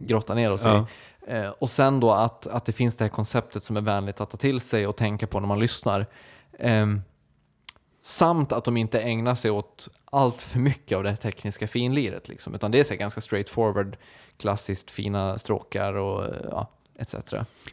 grotta 0.00 0.34
ner 0.34 0.52
oss 0.52 0.64
Ja. 0.64 0.86
i. 1.28 1.32
Eh, 1.32 1.48
och 1.48 1.70
sen 1.70 2.00
då 2.00 2.12
att, 2.12 2.46
att 2.46 2.64
det 2.64 2.72
finns 2.72 2.96
det 2.96 3.04
här 3.04 3.08
konceptet 3.10 3.64
som 3.64 3.76
är 3.76 3.80
vänligt 3.80 4.20
att 4.20 4.30
ta 4.30 4.36
till 4.36 4.60
sig 4.60 4.86
och 4.86 4.96
tänka 4.96 5.26
på 5.26 5.40
när 5.40 5.48
man 5.48 5.58
lyssnar. 5.60 6.06
Ehm, 6.58 7.02
samt 8.02 8.52
att 8.52 8.64
de 8.64 8.76
inte 8.76 9.00
ägnar 9.00 9.34
sig 9.34 9.50
åt 9.50 9.88
allt 10.14 10.42
för 10.42 10.58
mycket 10.58 10.96
av 10.96 11.04
det 11.04 11.16
tekniska 11.16 11.68
finliret. 11.68 12.28
Liksom, 12.28 12.54
utan 12.54 12.70
det 12.70 12.80
är 12.80 12.84
så 12.84 12.94
ganska 12.94 13.20
straightforward, 13.20 13.96
klassiskt 14.36 14.90
fina 14.90 15.38
stråkar 15.38 15.94
och 15.94 16.34
ja, 16.50 16.70
etc. 16.98 17.14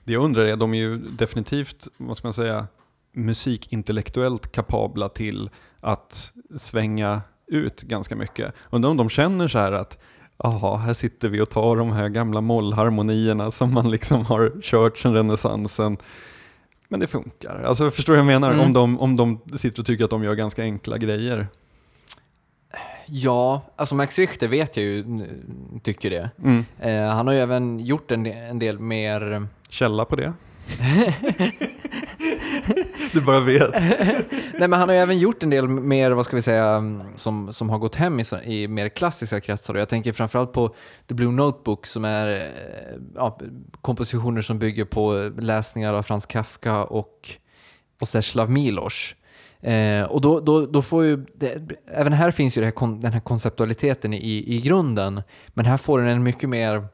Det 0.04 0.14
jag 0.14 0.24
undrar 0.24 0.46
är, 0.46 0.56
de 0.56 0.74
är 0.74 0.78
ju 0.78 0.98
definitivt, 0.98 1.88
vad 1.98 2.18
ska 2.18 2.28
man 2.28 2.34
säga, 2.34 2.68
musikintellektuellt 3.12 4.52
kapabla 4.52 5.10
till 5.10 5.50
att 5.80 6.32
svänga 6.56 7.22
ut 7.48 7.82
ganska 7.82 8.16
mycket. 8.16 8.54
Undrar 8.70 8.90
om 8.90 8.98
de 8.98 9.10
känner 9.10 9.48
så 9.48 9.58
här 9.58 9.72
att 9.72 9.98
Jaha, 10.44 10.78
här 10.78 10.94
sitter 10.94 11.30
vi 11.30 11.42
och 11.42 11.50
tar 11.50 11.76
de 11.76 11.92
här 11.92 12.10
gamla 12.10 12.42
mollharmonierna 12.42 13.52
som 13.52 13.74
man 13.74 13.92
liksom 13.92 14.26
har 14.26 14.62
kört 14.62 14.98
sedan 14.98 15.14
renässansen. 15.14 15.98
Men 16.88 17.00
det 17.00 17.08
funkar. 17.08 17.64
Alltså 17.64 17.92
förstår 17.92 18.14
du 18.14 18.22
vad 18.22 18.34
jag 18.34 18.42
menar? 18.42 18.54
Mm. 18.54 18.66
Om, 18.66 18.74
de, 18.74 19.00
om 19.00 19.18
de 19.18 19.58
sitter 19.58 19.82
och 19.82 19.86
tycker 19.86 20.04
att 20.04 20.10
de 20.10 20.24
gör 20.24 20.36
ganska 20.36 20.62
enkla 20.64 20.98
grejer. 20.98 21.48
Ja, 23.14 23.62
alltså 23.76 23.96
Max 23.96 24.20
Richter 24.20 24.48
vet 24.48 24.78
jag 24.78 24.86
ju 24.86 25.06
tycker 25.84 26.10
det. 26.10 26.30
Mm. 26.44 26.66
Eh, 26.80 27.08
han 27.08 27.28
har 27.28 27.34
ju 27.34 27.40
även 27.40 27.80
gjort 27.80 28.12
en, 28.12 28.26
en 28.26 28.60
del 28.60 28.80
mer... 28.80 29.48
Källa 29.70 30.06
på 30.06 30.16
det? 30.16 30.34
du 33.14 33.22
bara 33.22 33.40
vet. 33.40 33.72
Nej 34.54 34.68
men 34.68 34.74
han 34.74 34.90
har 34.90 34.96
ju 34.96 35.02
även 35.02 35.20
gjort 35.20 35.44
en 35.44 35.50
del 35.50 35.68
mer, 35.68 36.12
vad 36.12 36.26
ska 36.26 36.36
vi 36.36 36.42
säga, 36.42 36.68
mm, 36.68 37.04
som, 37.16 37.54
som 37.54 37.70
har 37.70 37.78
gått 37.78 37.96
hem 37.96 38.20
i, 38.20 38.24
i 38.44 38.68
mer 38.68 38.90
klassiska 38.90 39.40
kretsar. 39.40 39.76
Jag 39.76 39.90
tänker 39.90 40.14
framförallt 40.14 40.54
på 40.54 40.76
The 41.08 41.14
Blue 41.14 41.32
Notebook 41.32 41.88
som 41.88 42.06
är 42.06 42.28
eh, 42.28 42.98
ja, 43.16 43.40
kompositioner 43.82 44.42
som 44.42 44.60
bygger 44.60 44.86
på 44.86 45.32
läsningar 45.38 45.94
av 45.94 46.04
Franz 46.04 46.26
Kafka 46.26 46.84
och, 46.84 47.30
och 48.00 48.08
Zdeslav 48.08 48.52
Milos. 48.52 49.16
Eh, 49.62 50.04
och 50.04 50.22
då, 50.22 50.40
då, 50.40 50.66
då 50.66 50.82
får 50.82 51.04
ju, 51.06 51.26
det, 51.36 51.62
även 51.94 52.14
här 52.14 52.32
finns 52.32 52.58
ju 52.58 52.64
här, 52.64 53.02
den 53.02 53.14
här 53.14 53.20
konceptualiteten 53.20 54.14
i, 54.14 54.44
i 54.56 54.62
grunden, 54.62 55.22
men 55.48 55.66
här 55.66 55.78
får 55.78 56.00
den 56.00 56.08
en 56.08 56.24
mycket 56.24 56.50
mer, 56.50 56.86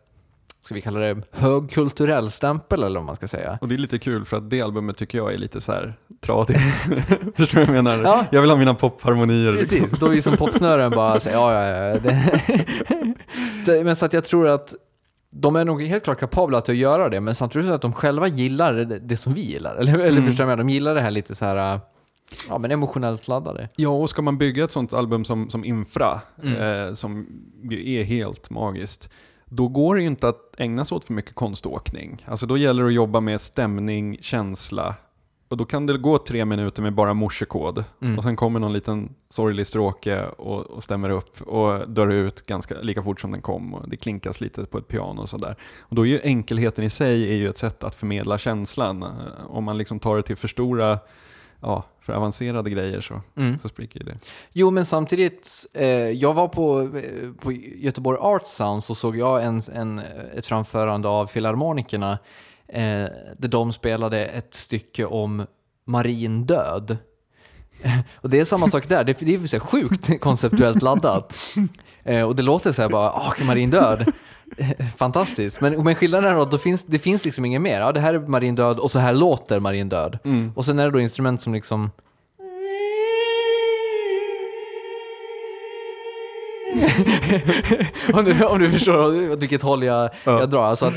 ska 0.61 0.75
vi 0.75 0.81
kalla 0.81 0.99
det, 0.99 1.21
högkulturell 1.31 2.31
stämpel 2.31 2.83
eller 2.83 2.99
vad 2.99 3.05
man 3.05 3.15
ska 3.15 3.27
säga. 3.27 3.57
Och 3.61 3.67
det 3.67 3.75
är 3.75 3.77
lite 3.77 3.99
kul 3.99 4.25
för 4.25 4.37
att 4.37 4.49
det 4.49 4.61
albumet 4.61 4.97
tycker 4.97 5.17
jag 5.17 5.33
är 5.33 5.37
lite 5.37 5.61
så 5.61 5.71
här 5.71 5.93
tradigt. 6.21 6.57
Förstår 7.35 7.59
du 7.59 7.65
vad 7.65 7.75
jag 7.75 7.83
menar? 7.83 8.03
Ja. 8.03 8.25
Jag 8.31 8.41
vill 8.41 8.49
ha 8.49 8.57
mina 8.57 8.73
popharmonier. 8.73 9.53
Precis, 9.53 9.79
Liksom. 9.81 9.99
då 9.99 10.07
vi 10.07 10.21
som 10.21 10.37
popsnören 10.37 10.91
bara 10.91 11.19
säger 11.19 11.37
ja, 11.37 11.53
ja, 11.65 11.99
ja. 12.03 12.13
Så, 13.65 13.83
men 13.83 13.95
så 13.95 14.05
att 14.05 14.13
jag 14.13 14.23
tror 14.23 14.47
att 14.47 14.73
de 15.31 15.55
är 15.55 15.65
nog 15.65 15.83
helt 15.83 16.03
klart 16.03 16.19
kapabla 16.19 16.57
att 16.57 16.67
göra 16.69 17.09
det, 17.09 17.21
men 17.21 17.35
samtidigt 17.35 17.71
att 17.71 17.81
de 17.81 17.93
själva 17.93 18.27
gillar 18.27 18.73
det, 18.73 18.99
det 18.99 19.17
som 19.17 19.33
vi 19.33 19.41
gillar. 19.41 19.75
Eller, 19.75 19.93
eller 19.93 20.07
Mm. 20.11 20.25
förstår 20.27 20.45
du? 20.47 20.55
De 20.55 20.69
gillar 20.69 20.95
det 20.95 21.01
här 21.01 21.11
lite 21.11 21.35
så 21.35 21.45
här, 21.45 21.79
ja 22.49 22.57
men 22.57 22.71
emotionellt 22.71 23.27
laddade. 23.27 23.69
Ja, 23.75 23.89
och 23.89 24.09
ska 24.09 24.21
man 24.21 24.37
bygga 24.37 24.63
ett 24.63 24.71
sånt 24.71 24.93
album 24.93 25.25
som, 25.25 25.49
som 25.49 25.65
Infra, 25.65 26.21
Mm. 26.43 26.87
eh, 26.87 26.93
som 26.93 27.27
ju 27.63 27.93
är 27.99 28.03
helt 28.03 28.49
magiskt, 28.49 29.09
då 29.45 29.67
går 29.67 29.95
det 29.95 30.01
ju 30.01 30.07
inte 30.07 30.27
att 30.27 30.41
ägna 30.57 30.85
sig 30.85 30.95
åt 30.95 31.05
för 31.05 31.13
mycket 31.13 31.35
konståkning. 31.35 32.25
Alltså 32.27 32.45
då 32.45 32.57
gäller 32.57 32.83
det 32.83 32.87
att 32.87 32.93
jobba 32.93 33.19
med 33.19 33.41
stämning, 33.41 34.17
känsla. 34.21 34.95
Och 35.49 35.57
då 35.57 35.65
kan 35.65 35.85
det 35.85 35.97
gå 35.97 36.17
tre 36.17 36.45
minuter 36.45 36.81
med 36.81 36.93
bara 36.93 37.13
morsekod. 37.13 37.83
Mm. 38.01 38.17
Och 38.17 38.23
sen 38.23 38.35
kommer 38.35 38.59
någon 38.59 38.73
liten 38.73 39.15
sorglig 39.29 39.67
stråke 39.67 40.25
och, 40.25 40.61
och 40.61 40.83
stämmer 40.83 41.09
upp 41.09 41.41
och 41.41 41.89
dör 41.89 42.07
ut 42.07 42.45
ganska 42.45 42.75
lika 42.81 43.03
fort 43.03 43.21
som 43.21 43.31
den 43.31 43.41
kom. 43.41 43.73
Och 43.73 43.89
det 43.89 43.97
klinkas 43.97 44.41
lite 44.41 44.65
på 44.65 44.77
ett 44.77 44.87
piano 44.87 45.21
och 45.21 45.29
sådär. 45.29 45.55
Och 45.79 45.95
då 45.95 46.01
är 46.05 46.09
ju 46.09 46.19
enkelheten 46.23 46.83
i 46.83 46.89
sig 46.89 47.29
är 47.29 47.35
ju 47.35 47.49
ett 47.49 47.57
sätt 47.57 47.83
att 47.83 47.95
förmedla 47.95 48.37
känslan. 48.37 49.03
Eh, 49.03 49.09
Om 49.47 49.63
man 49.63 49.77
liksom 49.77 49.99
tar 49.99 50.15
det 50.17 50.23
till 50.23 50.35
för 50.35 50.47
stora, 50.47 50.99
ja, 51.61 51.83
för 51.99 52.13
avancerade 52.13 52.69
grejer 52.69 53.01
så, 53.01 53.21
Mm. 53.35 53.59
så 53.61 53.67
spricker 53.67 53.99
ju 53.99 54.05
det. 54.05 54.17
Jo, 54.53 54.71
men 54.71 54.85
samtidigt, 54.85 55.65
eh, 55.73 55.87
jag 56.09 56.33
var 56.33 56.47
på, 56.47 56.81
eh, 56.97 57.31
på 57.41 57.51
Göteborg 57.75 58.17
Art 58.21 58.47
Sound 58.47 58.83
och 58.89 58.97
såg 58.97 59.17
jag 59.17 59.43
en, 59.43 59.61
en, 59.73 59.99
ett 60.35 60.47
framförande 60.47 61.07
av 61.07 61.27
Filharmonikerna 61.27 62.11
eh, 62.67 62.81
där 63.37 63.47
de 63.47 63.73
spelade 63.73 64.25
ett 64.25 64.53
stycke 64.53 65.05
om 65.05 65.45
marin 65.85 66.45
död. 66.45 66.97
och 68.21 68.29
det 68.29 68.39
är 68.39 68.45
samma 68.45 68.69
sak 68.69 68.87
där, 68.89 69.03
det, 69.03 69.19
det 69.19 69.35
är 69.35 69.47
så 69.47 69.55
här 69.57 69.65
sjukt 69.65 70.19
konceptuellt 70.21 70.81
laddat. 70.81 71.35
Eh, 72.03 72.23
och 72.23 72.35
det 72.35 72.43
låter 72.43 72.71
så 72.71 72.81
här 72.81 72.89
bara, 72.89 73.13
åh, 73.13 73.45
marin 73.47 73.69
död. 73.69 74.13
Fantastiskt, 74.97 75.61
men, 75.61 75.83
men 75.83 75.95
skillnaden 75.95 76.29
är 76.31 76.35
då 76.35 76.41
att 76.41 76.51
det 76.51 76.59
finns, 76.59 76.83
det 76.83 76.99
finns 76.99 77.25
liksom 77.25 77.45
inget 77.45 77.61
mer. 77.61 77.79
Ja, 77.79 77.91
det 77.91 77.99
här 77.99 78.13
är 78.13 78.19
marin 78.19 78.55
död 78.55 78.79
och 78.79 78.91
så 78.91 78.99
här 78.99 79.13
låter 79.13 79.59
marin 79.59 79.89
död. 79.89 80.19
Och 80.55 80.65
sen 80.65 80.79
är 80.79 80.85
det 80.85 80.91
då 80.91 80.99
instrument 80.99 81.41
som 81.41 81.53
liksom 81.53 81.89
om, 88.13 88.25
du, 88.25 88.45
om 88.45 88.59
du 88.59 88.71
förstår 88.71 89.31
åt 89.31 89.41
vilket 89.41 89.61
håll 89.61 89.83
jag, 89.83 90.09
jag 90.23 90.49
drar. 90.49 90.63
Alltså 90.65 90.85
att, 90.85 90.93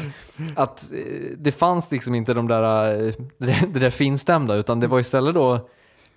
att 0.55 0.93
eh, 0.93 0.99
det 1.39 1.53
fanns 1.53 1.93
liksom 1.93 2.15
inte 2.15 2.35
de 2.35 2.51
eh, 2.51 2.57
där- 2.59 3.67
det 3.73 3.79
där 3.81 3.91
finstämda, 3.91 4.55
utan 4.55 4.81
det 4.81 4.87
var 4.87 5.01
istället 5.01 5.35
då 5.35 5.69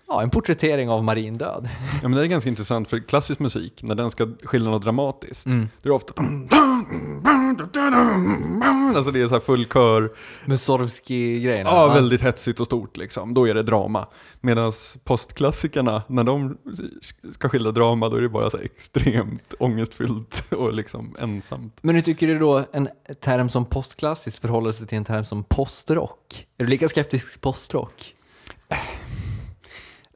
ja, 0.08 0.22
en 0.22 0.30
porträttering 0.30 0.90
av 0.90 1.04
marin 1.04 1.38
död. 1.38 1.70
Ja, 2.02 2.08
men 2.10 2.12
det 2.18 2.22
är 2.22 2.26
ganska 2.26 2.50
intressant 2.50 2.90
för 2.90 3.00
klassisk 3.00 3.40
musik, 3.40 3.84
när 3.84 3.96
den 3.96 4.12
ska 4.12 4.28
skildra 4.44 4.72
något 4.72 4.84
dramatiskt, 4.84 5.46
Mm. 5.46 5.70
det 5.82 5.90
är 5.90 5.94
ofta 5.94 6.14
Alltså 8.96 9.12
det 9.12 9.22
är 9.22 9.28
så 9.28 9.34
här 9.34 9.40
full 9.40 9.66
kör, 9.66 10.12
Mussorgsky-grejerna. 10.46 11.70
ja, 11.70 11.88
väldigt 11.94 12.22
hetsigt 12.22 12.60
och 12.60 12.66
stort 12.66 12.98
liksom. 12.98 13.34
Då 13.34 13.48
är 13.48 13.54
det 13.54 13.64
drama. 13.64 14.08
Medan 14.42 14.72
postklassikerna, 15.04 16.04
när 16.08 16.24
de 16.24 16.58
ska 17.32 17.50
skildra 17.50 17.72
drama, 17.72 18.10
då 18.10 18.16
är 18.18 18.22
det 18.22 18.30
bara 18.30 18.50
så 18.50 18.58
extremt 18.58 19.54
ångestfyllt 19.60 20.54
och 20.54 20.74
liksom 20.74 21.16
ensamt. 21.20 21.78
Men 21.82 21.96
hur 21.96 22.02
tycker 22.02 22.28
du 22.28 22.40
då 22.40 22.66
en 22.74 22.90
term 23.22 23.50
som 23.50 23.66
postklassisk 23.66 24.42
förhåller 24.42 24.72
sig 24.72 24.88
till 24.88 24.98
en 24.98 25.06
term 25.06 25.26
som 25.26 25.44
postrock? 25.44 26.48
Är 26.58 26.64
du 26.64 26.70
lika 26.70 26.90
skeptisk 26.90 27.32
till 27.32 27.40
postrock? 27.42 28.14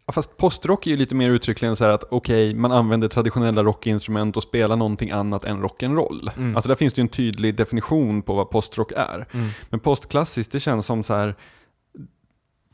Ja, 0.08 0.14
fast 0.14 0.38
postrock 0.38 0.88
är 0.88 0.91
ju 0.91 0.97
lite 0.97 1.16
mer 1.16 1.32
uttryckligen 1.32 1.76
så 1.76 1.84
här 1.84 1.91
att 1.91 2.03
okej, 2.10 2.55
man 2.55 2.72
använder 2.72 3.08
traditionella 3.08 3.64
rockinstrument 3.64 4.38
och 4.38 4.43
spelar 4.43 4.76
någonting 4.76 5.12
annat 5.12 5.43
än 5.43 5.64
rock'n'roll. 5.64 6.32
Mm. 6.38 6.55
Alltså 6.55 6.68
där 6.68 6.76
finns 6.76 6.93
det 6.93 6.99
ju 6.99 7.01
en 7.01 7.08
tydlig 7.10 7.55
definition 7.55 8.22
på 8.22 8.34
vad 8.34 8.49
postrock 8.49 8.91
är. 8.91 9.28
Mm. 9.32 9.49
Men 9.70 9.80
postklassiskt, 9.80 10.51
det 10.51 10.60
känns 10.60 10.86
som 10.86 11.03
så 11.03 11.14
här, 11.14 11.36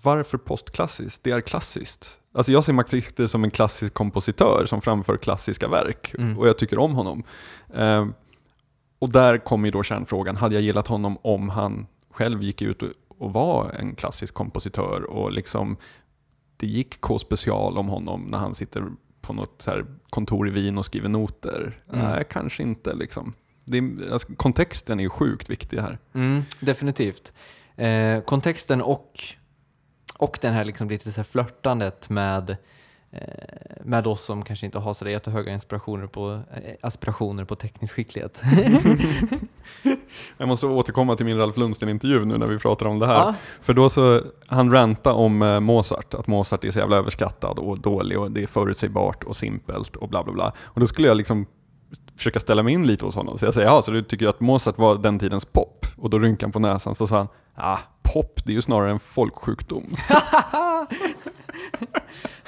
varför 0.04 0.38
postklassiskt? 0.38 1.24
Det 1.24 1.32
är 1.32 1.42
klassiskt. 1.42 2.18
Alltså 2.34 2.52
jag 2.52 2.64
ser 2.64 2.74
Max 2.74 2.94
Richter 2.94 3.28
som 3.28 3.44
en 3.44 3.52
klassisk 3.52 3.94
kompositör 3.94 4.66
som 4.66 4.82
framför 4.82 5.18
klassiska 5.18 5.68
verk 5.68 6.14
Mm. 6.18 6.40
och 6.40 6.48
jag 6.48 6.58
tycker 6.58 6.80
om 6.80 6.94
honom. 6.94 7.24
Eh, 7.74 8.08
och 9.00 9.10
där 9.10 9.38
kommer 9.38 9.68
ju 9.68 9.72
då 9.72 9.84
kärnfrågan, 9.84 10.38
hade 10.38 10.56
jag 10.56 10.64
gillat 10.64 10.88
honom 10.88 11.18
om 11.22 11.50
han 11.50 11.88
själv 12.12 12.44
gick 12.44 12.62
ut 12.62 12.84
och, 12.84 12.90
och 13.18 13.34
var 13.34 13.70
en 13.70 13.96
klassisk 13.96 14.34
kompositör 14.34 15.04
och 15.04 15.32
liksom 15.32 15.78
det 16.64 16.68
gick 16.68 17.02
K-special 17.02 17.78
om 17.78 17.88
honom 17.88 18.22
när 18.22 18.38
han 18.38 18.54
sitter 18.54 18.84
på 19.22 19.34
något 19.34 19.68
kontor 20.10 20.48
i 20.48 20.52
Wien 20.52 20.78
och 20.78 20.86
skriver 20.86 21.10
noter? 21.10 21.84
Mm. 21.94 22.06
Nej, 22.06 22.24
kanske 22.30 22.64
inte 22.64 22.94
liksom. 22.94 23.34
Det 23.66 23.78
är, 23.78 24.12
alltså, 24.12 24.36
kontexten 24.36 25.00
är 25.00 25.04
ju 25.04 25.10
sjukt 25.10 25.50
viktig 25.50 25.78
här. 25.78 25.98
Mm, 26.14 26.44
definitivt. 26.60 27.34
Eh, 27.76 28.22
kontexten 28.22 28.82
och, 28.82 29.20
och 30.18 30.40
den 30.42 30.54
här 30.54 30.66
liksom 30.66 30.90
lite 30.90 31.12
så 31.12 31.18
här 31.18 31.24
flörtandet 31.24 32.10
med, 32.10 32.58
med 33.86 34.08
oss 34.08 34.22
som 34.22 34.44
kanske 34.44 34.66
inte 34.66 34.80
har 34.80 34.94
så 34.94 35.10
jättehöga 35.10 35.54
inspirationer 35.54 36.08
på, 36.08 36.32
eh, 36.32 36.74
aspirationer 36.82 37.46
på 37.46 37.56
teknisk 37.56 37.94
skicklighet. 37.94 38.44
Jag 40.38 40.48
måste 40.48 40.66
återkomma 40.66 41.16
till 41.16 41.26
min 41.26 41.38
Ralf 41.38 41.58
Lundsten-intervju 41.58 42.26
nu 42.26 42.38
när 42.38 42.48
vi 42.48 42.60
pratar 42.60 42.86
om 42.86 43.00
det 43.00 43.08
här. 43.08 43.16
Ja. 43.16 43.36
För 43.62 43.74
då 43.74 43.90
så, 43.90 44.22
han 44.48 44.72
ranta 44.72 45.14
om 45.14 45.42
eh, 45.42 45.60
Mozart, 45.60 46.14
att 46.14 46.28
Mozart 46.28 46.64
är 46.64 46.72
så 46.72 46.80
jävla 46.80 46.96
överskattad 46.96 47.60
och 47.60 47.80
dålig 47.80 48.20
och 48.20 48.32
det 48.32 48.44
är 48.44 48.48
förutsägbart 48.48 49.24
och 49.24 49.36
simpelt 49.36 49.96
och 49.96 50.10
bla 50.10 50.24
bla 50.24 50.34
bla. 50.34 50.54
Och 50.64 50.80
då 50.80 50.88
skulle 50.88 51.08
jag 51.08 51.18
liksom 51.18 51.46
försöka 52.18 52.40
ställa 52.40 52.64
mig 52.64 52.74
in 52.74 52.88
lite 52.88 53.06
hos 53.06 53.16
honom. 53.16 53.38
Så 53.38 53.46
jag 53.46 53.54
säger, 53.54 53.68
ja 53.68 53.82
så 53.82 53.92
du 53.92 54.04
tycker 54.04 54.28
att 54.28 54.40
Mozart 54.40 54.78
var 54.78 54.96
den 54.96 55.20
tidens 55.20 55.46
pop? 55.46 55.86
Och 55.98 56.10
då 56.10 56.20
rynkade 56.20 56.46
han 56.46 56.52
på 56.52 56.60
näsan 56.60 56.96
så 56.96 57.08
sa 57.08 57.18
han, 57.18 57.28
ah, 57.56 57.78
pop 58.02 58.42
det 58.46 58.52
är 58.52 58.56
ju 58.56 58.62
snarare 58.62 58.92
en 58.92 59.00
folksjukdom. 59.00 59.86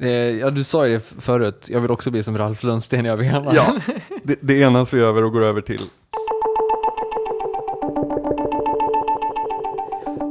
Eh, 0.00 0.10
ja, 0.10 0.50
du 0.50 0.64
sa 0.64 0.86
ju 0.86 0.94
det 0.94 1.00
förut, 1.00 1.66
jag 1.70 1.80
vill 1.80 1.90
också 1.90 2.10
bli 2.10 2.22
som 2.22 2.38
Ralf 2.38 2.62
Lundsten 2.62 3.04
jag 3.04 3.18
blir 3.18 3.30
gammal. 3.30 3.56
ja, 3.56 3.74
det, 4.22 4.38
det 4.40 4.60
enas 4.60 4.92
vi 4.92 5.00
över 5.00 5.24
och 5.24 5.32
går 5.32 5.44
över 5.44 5.60
till 5.60 5.82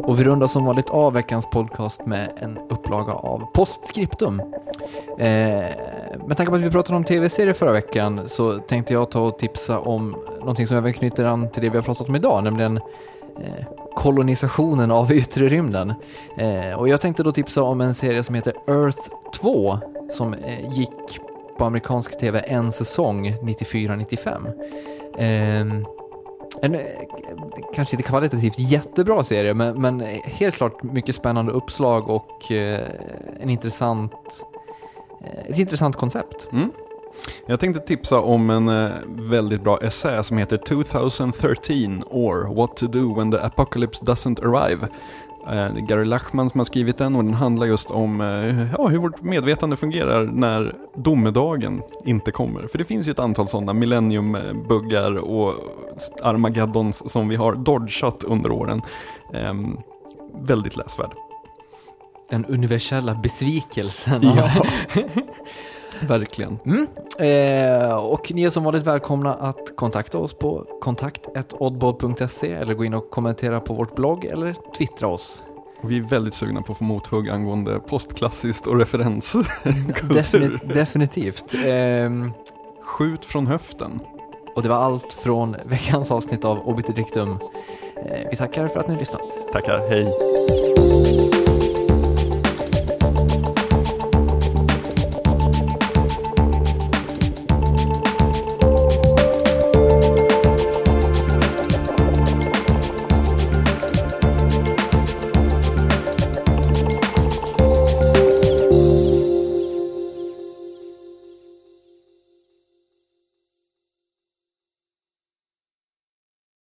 Och 0.07 0.19
vi 0.19 0.23
rundar 0.23 0.47
som 0.47 0.65
vanligt 0.65 0.89
av 0.89 1.13
veckans 1.13 1.49
podcast 1.49 2.05
med 2.05 2.31
en 2.37 2.57
upplaga 2.69 3.13
av 3.13 3.51
Postscriptum. 3.53 4.39
Eh, 5.19 5.27
med 6.27 6.37
tanke 6.37 6.45
på 6.45 6.55
att 6.55 6.61
vi 6.61 6.71
pratade 6.71 6.97
om 6.97 7.03
tv-serier 7.03 7.53
förra 7.53 7.71
veckan 7.71 8.29
så 8.29 8.59
tänkte 8.59 8.93
jag 8.93 9.11
ta 9.11 9.21
och 9.21 9.39
tipsa 9.39 9.79
om 9.79 10.15
någonting 10.39 10.67
som 10.67 10.77
även 10.77 10.93
knyter 10.93 11.23
an 11.23 11.51
till 11.51 11.61
det 11.63 11.69
vi 11.69 11.75
har 11.77 11.83
pratat 11.83 12.09
om 12.09 12.15
idag, 12.15 12.43
nämligen 12.43 12.77
eh, 12.77 13.65
kolonisationen 13.97 14.91
av 14.91 15.11
yttre 15.11 15.47
rymden. 15.47 15.93
Eh, 16.37 16.79
och 16.79 16.89
jag 16.89 17.01
tänkte 17.01 17.23
då 17.23 17.31
tipsa 17.31 17.63
om 17.63 17.81
en 17.81 17.93
serie 17.93 18.23
som 18.23 18.35
heter 18.35 18.53
Earth 18.67 19.09
2 19.33 19.79
som 20.09 20.33
eh, 20.33 20.73
gick 20.73 21.19
på 21.57 21.65
amerikansk 21.65 22.19
tv 22.19 22.39
en 22.39 22.71
säsong 22.71 23.35
94-95. 23.41 24.51
Ehm, 25.17 25.71
eh, 25.71 26.71
en 26.71 26.81
kanske 27.75 27.95
inte 27.95 28.03
kvalitativt 28.09 28.59
jättebra 28.59 29.23
serie, 29.23 29.53
men, 29.53 29.81
men 29.81 29.99
helt 30.23 30.55
klart 30.55 30.83
mycket 30.83 31.15
spännande 31.15 31.51
uppslag 31.51 32.09
och 32.09 32.51
eh, 32.51 32.87
en 33.39 33.49
intressant, 33.49 34.45
eh, 35.21 35.51
ett 35.51 35.59
intressant 35.59 35.95
koncept. 35.95 36.47
Mm. 36.51 36.71
Jag 37.45 37.59
tänkte 37.59 37.81
tipsa 37.81 38.19
om 38.19 38.49
en 38.49 38.69
eh, 38.69 38.91
väldigt 39.07 39.63
bra 39.63 39.77
essä 39.77 40.23
som 40.23 40.37
heter 40.37 40.57
2013 40.57 42.01
or 42.09 42.55
What 42.55 42.77
to 42.77 42.87
do 42.87 43.13
when 43.13 43.31
the 43.31 43.37
apocalypse 43.37 44.05
doesn't 44.05 44.45
arrive. 44.45 44.87
Eh, 45.47 45.73
det 45.73 45.79
är 45.79 45.87
Gary 45.87 46.05
Lachman 46.05 46.49
som 46.49 46.59
har 46.59 46.65
skrivit 46.65 46.97
den 46.97 47.15
och 47.15 47.23
den 47.23 47.33
handlar 47.33 47.67
just 47.67 47.91
om 47.91 48.21
eh, 48.21 48.71
ja, 48.77 48.87
hur 48.87 48.97
vårt 48.97 49.21
medvetande 49.21 49.75
fungerar 49.77 50.25
när 50.25 50.75
domedagen 50.95 51.81
inte 52.05 52.31
kommer. 52.31 52.67
För 52.67 52.77
det 52.77 52.85
finns 52.85 53.07
ju 53.07 53.11
ett 53.11 53.19
antal 53.19 53.47
sådana 53.47 53.73
millenniumbuggar 53.73 55.17
och 55.17 55.53
Armageddons 56.21 57.11
som 57.11 57.27
vi 57.27 57.35
har 57.35 57.55
dodgat 57.55 58.23
under 58.23 58.51
åren. 58.51 58.81
Ehm, 59.33 59.77
väldigt 60.41 60.75
läsvärd. 60.77 61.11
Den 62.29 62.45
universella 62.45 63.15
besvikelsen. 63.15 64.21
Ja, 64.23 64.51
verkligen. 66.07 66.59
Mm. 66.65 66.87
Eh, 67.19 67.95
och 67.95 68.31
ni 68.35 68.43
är 68.43 68.49
som 68.49 68.63
vanligt 68.63 68.83
välkomna 68.87 69.33
att 69.33 69.75
kontakta 69.75 70.17
oss 70.17 70.33
på 70.33 70.65
kontakt.oddball.se 70.81 72.51
eller 72.53 72.73
gå 72.73 72.85
in 72.85 72.93
och 72.93 73.09
kommentera 73.11 73.59
på 73.59 73.73
vårt 73.73 73.95
blogg 73.95 74.25
eller 74.25 74.55
twittra 74.77 75.07
oss. 75.07 75.43
Och 75.81 75.91
vi 75.91 75.97
är 75.97 76.01
väldigt 76.01 76.33
sugna 76.33 76.61
på 76.61 76.71
att 76.71 76.77
få 76.77 76.83
mothugg 76.83 77.29
angående 77.29 77.79
postklassiskt 77.79 78.67
och 78.67 78.77
referens. 78.79 79.33
Defini- 80.01 80.73
definitivt. 80.73 81.53
Ehm, 81.65 82.31
Skjut 82.81 83.25
från 83.25 83.47
höften. 83.47 83.99
och 84.55 84.63
det 84.63 84.69
var 84.69 84.75
allt 84.75 85.13
från 85.13 85.55
veckans 85.65 86.11
avsnitt 86.11 86.45
av 86.45 86.67
Obiterdictum. 86.67 87.29
Eh, 88.05 88.29
vi 88.31 88.37
tackar 88.37 88.67
för 88.67 88.79
att 88.79 88.87
ni 88.87 88.93
har 88.93 88.99
lyssnat. 88.99 89.21
Tackar, 89.53 89.77
hej. 89.89 90.07